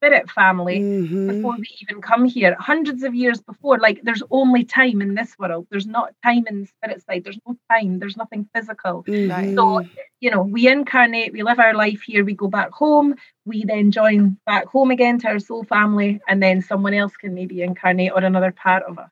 spirit 0.00 0.30
family. 0.30 0.80
Mhm. 0.80 1.26
Before 1.28 1.56
we 1.58 1.66
even 1.82 2.00
come 2.00 2.24
here, 2.24 2.56
hundreds 2.58 3.02
of 3.02 3.14
years 3.14 3.40
before, 3.40 3.78
like 3.78 4.00
there's 4.02 4.22
only 4.30 4.64
time 4.64 5.02
in 5.02 5.14
this 5.14 5.38
world. 5.38 5.66
There's 5.70 5.86
not 5.86 6.14
time 6.24 6.44
in 6.48 6.62
the 6.62 6.66
spirit 6.66 7.02
side. 7.06 7.22
There's 7.24 7.38
no 7.46 7.56
time. 7.70 7.98
There's 7.98 8.16
nothing 8.16 8.48
physical. 8.54 9.04
Mhm. 9.06 9.54
So, 9.54 9.82
you 10.20 10.30
know, 10.30 10.42
we 10.42 10.68
incarnate, 10.68 11.32
we 11.34 11.42
live 11.42 11.58
our 11.60 11.74
life 11.74 12.00
here, 12.02 12.24
we 12.24 12.34
go 12.34 12.48
back 12.48 12.70
home, 12.72 13.14
we 13.44 13.64
then 13.64 13.90
join 13.90 14.38
back 14.46 14.66
home 14.66 14.90
again 14.90 15.18
to 15.20 15.28
our 15.28 15.38
soul 15.38 15.64
family, 15.64 16.20
and 16.28 16.42
then 16.42 16.62
someone 16.62 16.94
else 16.94 17.14
can 17.16 17.34
maybe 17.34 17.60
incarnate 17.62 18.12
or 18.14 18.22
another 18.24 18.52
part 18.52 18.82
of 18.84 18.98
us. 18.98 19.10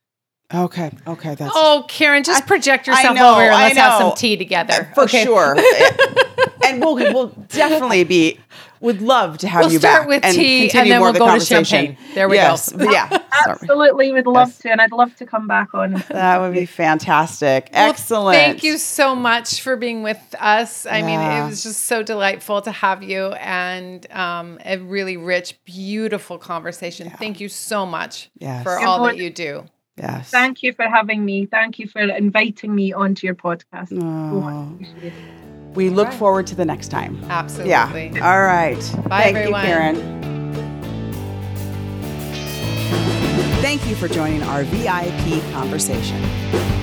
Okay, 0.54 0.90
okay, 1.06 1.34
that's 1.34 1.52
Oh, 1.54 1.84
Karen, 1.88 2.22
just 2.24 2.46
project 2.46 2.86
yourself 2.86 3.14
know, 3.14 3.32
over 3.32 3.42
here. 3.42 3.52
I 3.52 3.64
Let's 3.64 3.76
have 3.78 3.92
some 3.94 4.14
tea 4.16 4.36
together. 4.38 4.90
for 4.94 5.02
Okay. 5.04 5.22
sure. 5.22 5.54
and 6.64 6.80
we'll 6.80 6.94
we'll 6.94 7.28
definitely 7.48 8.04
be 8.04 8.38
would 8.80 9.02
love 9.02 9.38
to 9.38 9.48
have 9.48 9.64
We'll 9.64 9.72
you 9.72 9.78
start 9.78 10.02
back 10.02 10.08
with 10.08 10.24
and 10.24 10.34
tea, 10.34 10.62
and 10.62 10.70
continue 10.70 10.92
then 10.92 11.00
more 11.00 11.06
we'll 11.06 11.10
of 11.10 11.14
the 11.14 11.18
go 11.20 11.24
to 11.26 11.30
conversation. 11.30 11.64
champagne. 11.96 12.14
There 12.14 12.28
we 12.28 12.36
yes, 12.36 12.70
go. 12.72 12.90
yeah. 12.90 13.08
Sorry. 13.08 13.22
Absolutely, 13.48 14.12
would 14.12 14.26
love 14.26 14.48
Yes. 14.48 14.58
to, 14.58 14.70
and 14.72 14.80
I'd 14.80 14.92
love 14.92 15.14
to 15.16 15.26
come 15.26 15.46
back 15.46 15.74
on. 15.74 15.92
That 16.08 16.38
would 16.40 16.52
be 16.54 16.66
fantastic. 16.66 17.70
Well, 17.72 17.90
Excellent. 17.90 18.36
Thank 18.36 18.62
you 18.62 18.78
so 18.78 19.14
much 19.14 19.60
for 19.62 19.76
being 19.76 20.02
with 20.02 20.18
us. 20.38 20.86
I 20.86 21.02
mean, 21.02 21.20
it 21.20 21.44
was 21.46 21.62
just 21.62 21.84
so 21.84 22.02
delightful 22.02 22.62
to 22.62 22.70
have 22.72 23.02
you 23.02 23.28
and 23.32 24.10
um, 24.12 24.58
a 24.64 24.78
really 24.78 25.16
rich, 25.16 25.58
beautiful 25.64 26.38
conversation. 26.38 27.10
Thank 27.10 27.40
you 27.40 27.48
so 27.48 27.86
much 27.86 28.30
Yes. 28.38 28.62
for 28.62 28.78
all 28.78 29.04
that 29.04 29.16
you 29.16 29.30
do. 29.30 29.64
Yes. 29.96 30.30
Thank 30.30 30.62
you 30.62 30.72
for 30.72 30.86
having 30.88 31.24
me. 31.24 31.46
Thank 31.46 31.80
you 31.80 31.88
for 31.88 32.00
inviting 32.00 32.72
me 32.74 32.92
onto 32.92 33.26
your 33.26 33.34
podcast. 33.34 33.88
So 33.88 33.96
Oh, 34.00 34.40
much 34.40 34.88
appreciated. 34.88 35.12
We 35.78 35.88
look 35.90 36.08
right. 36.08 36.18
forward 36.18 36.48
to 36.48 36.56
the 36.56 36.64
next 36.64 36.88
time. 36.88 37.24
Absolutely. 37.28 37.70
Yeah. 37.70 37.86
All 38.20 38.42
right. 38.42 38.74
Bye, 39.08 39.22
Thank 39.22 39.36
everyone. 39.36 39.64
you, 39.64 39.68
Karen. 39.68 39.94
Thank 43.62 43.86
you 43.86 43.94
for 43.94 44.08
joining 44.08 44.42
our 44.42 44.64
VIP 44.64 45.40
conversation. 45.52 46.16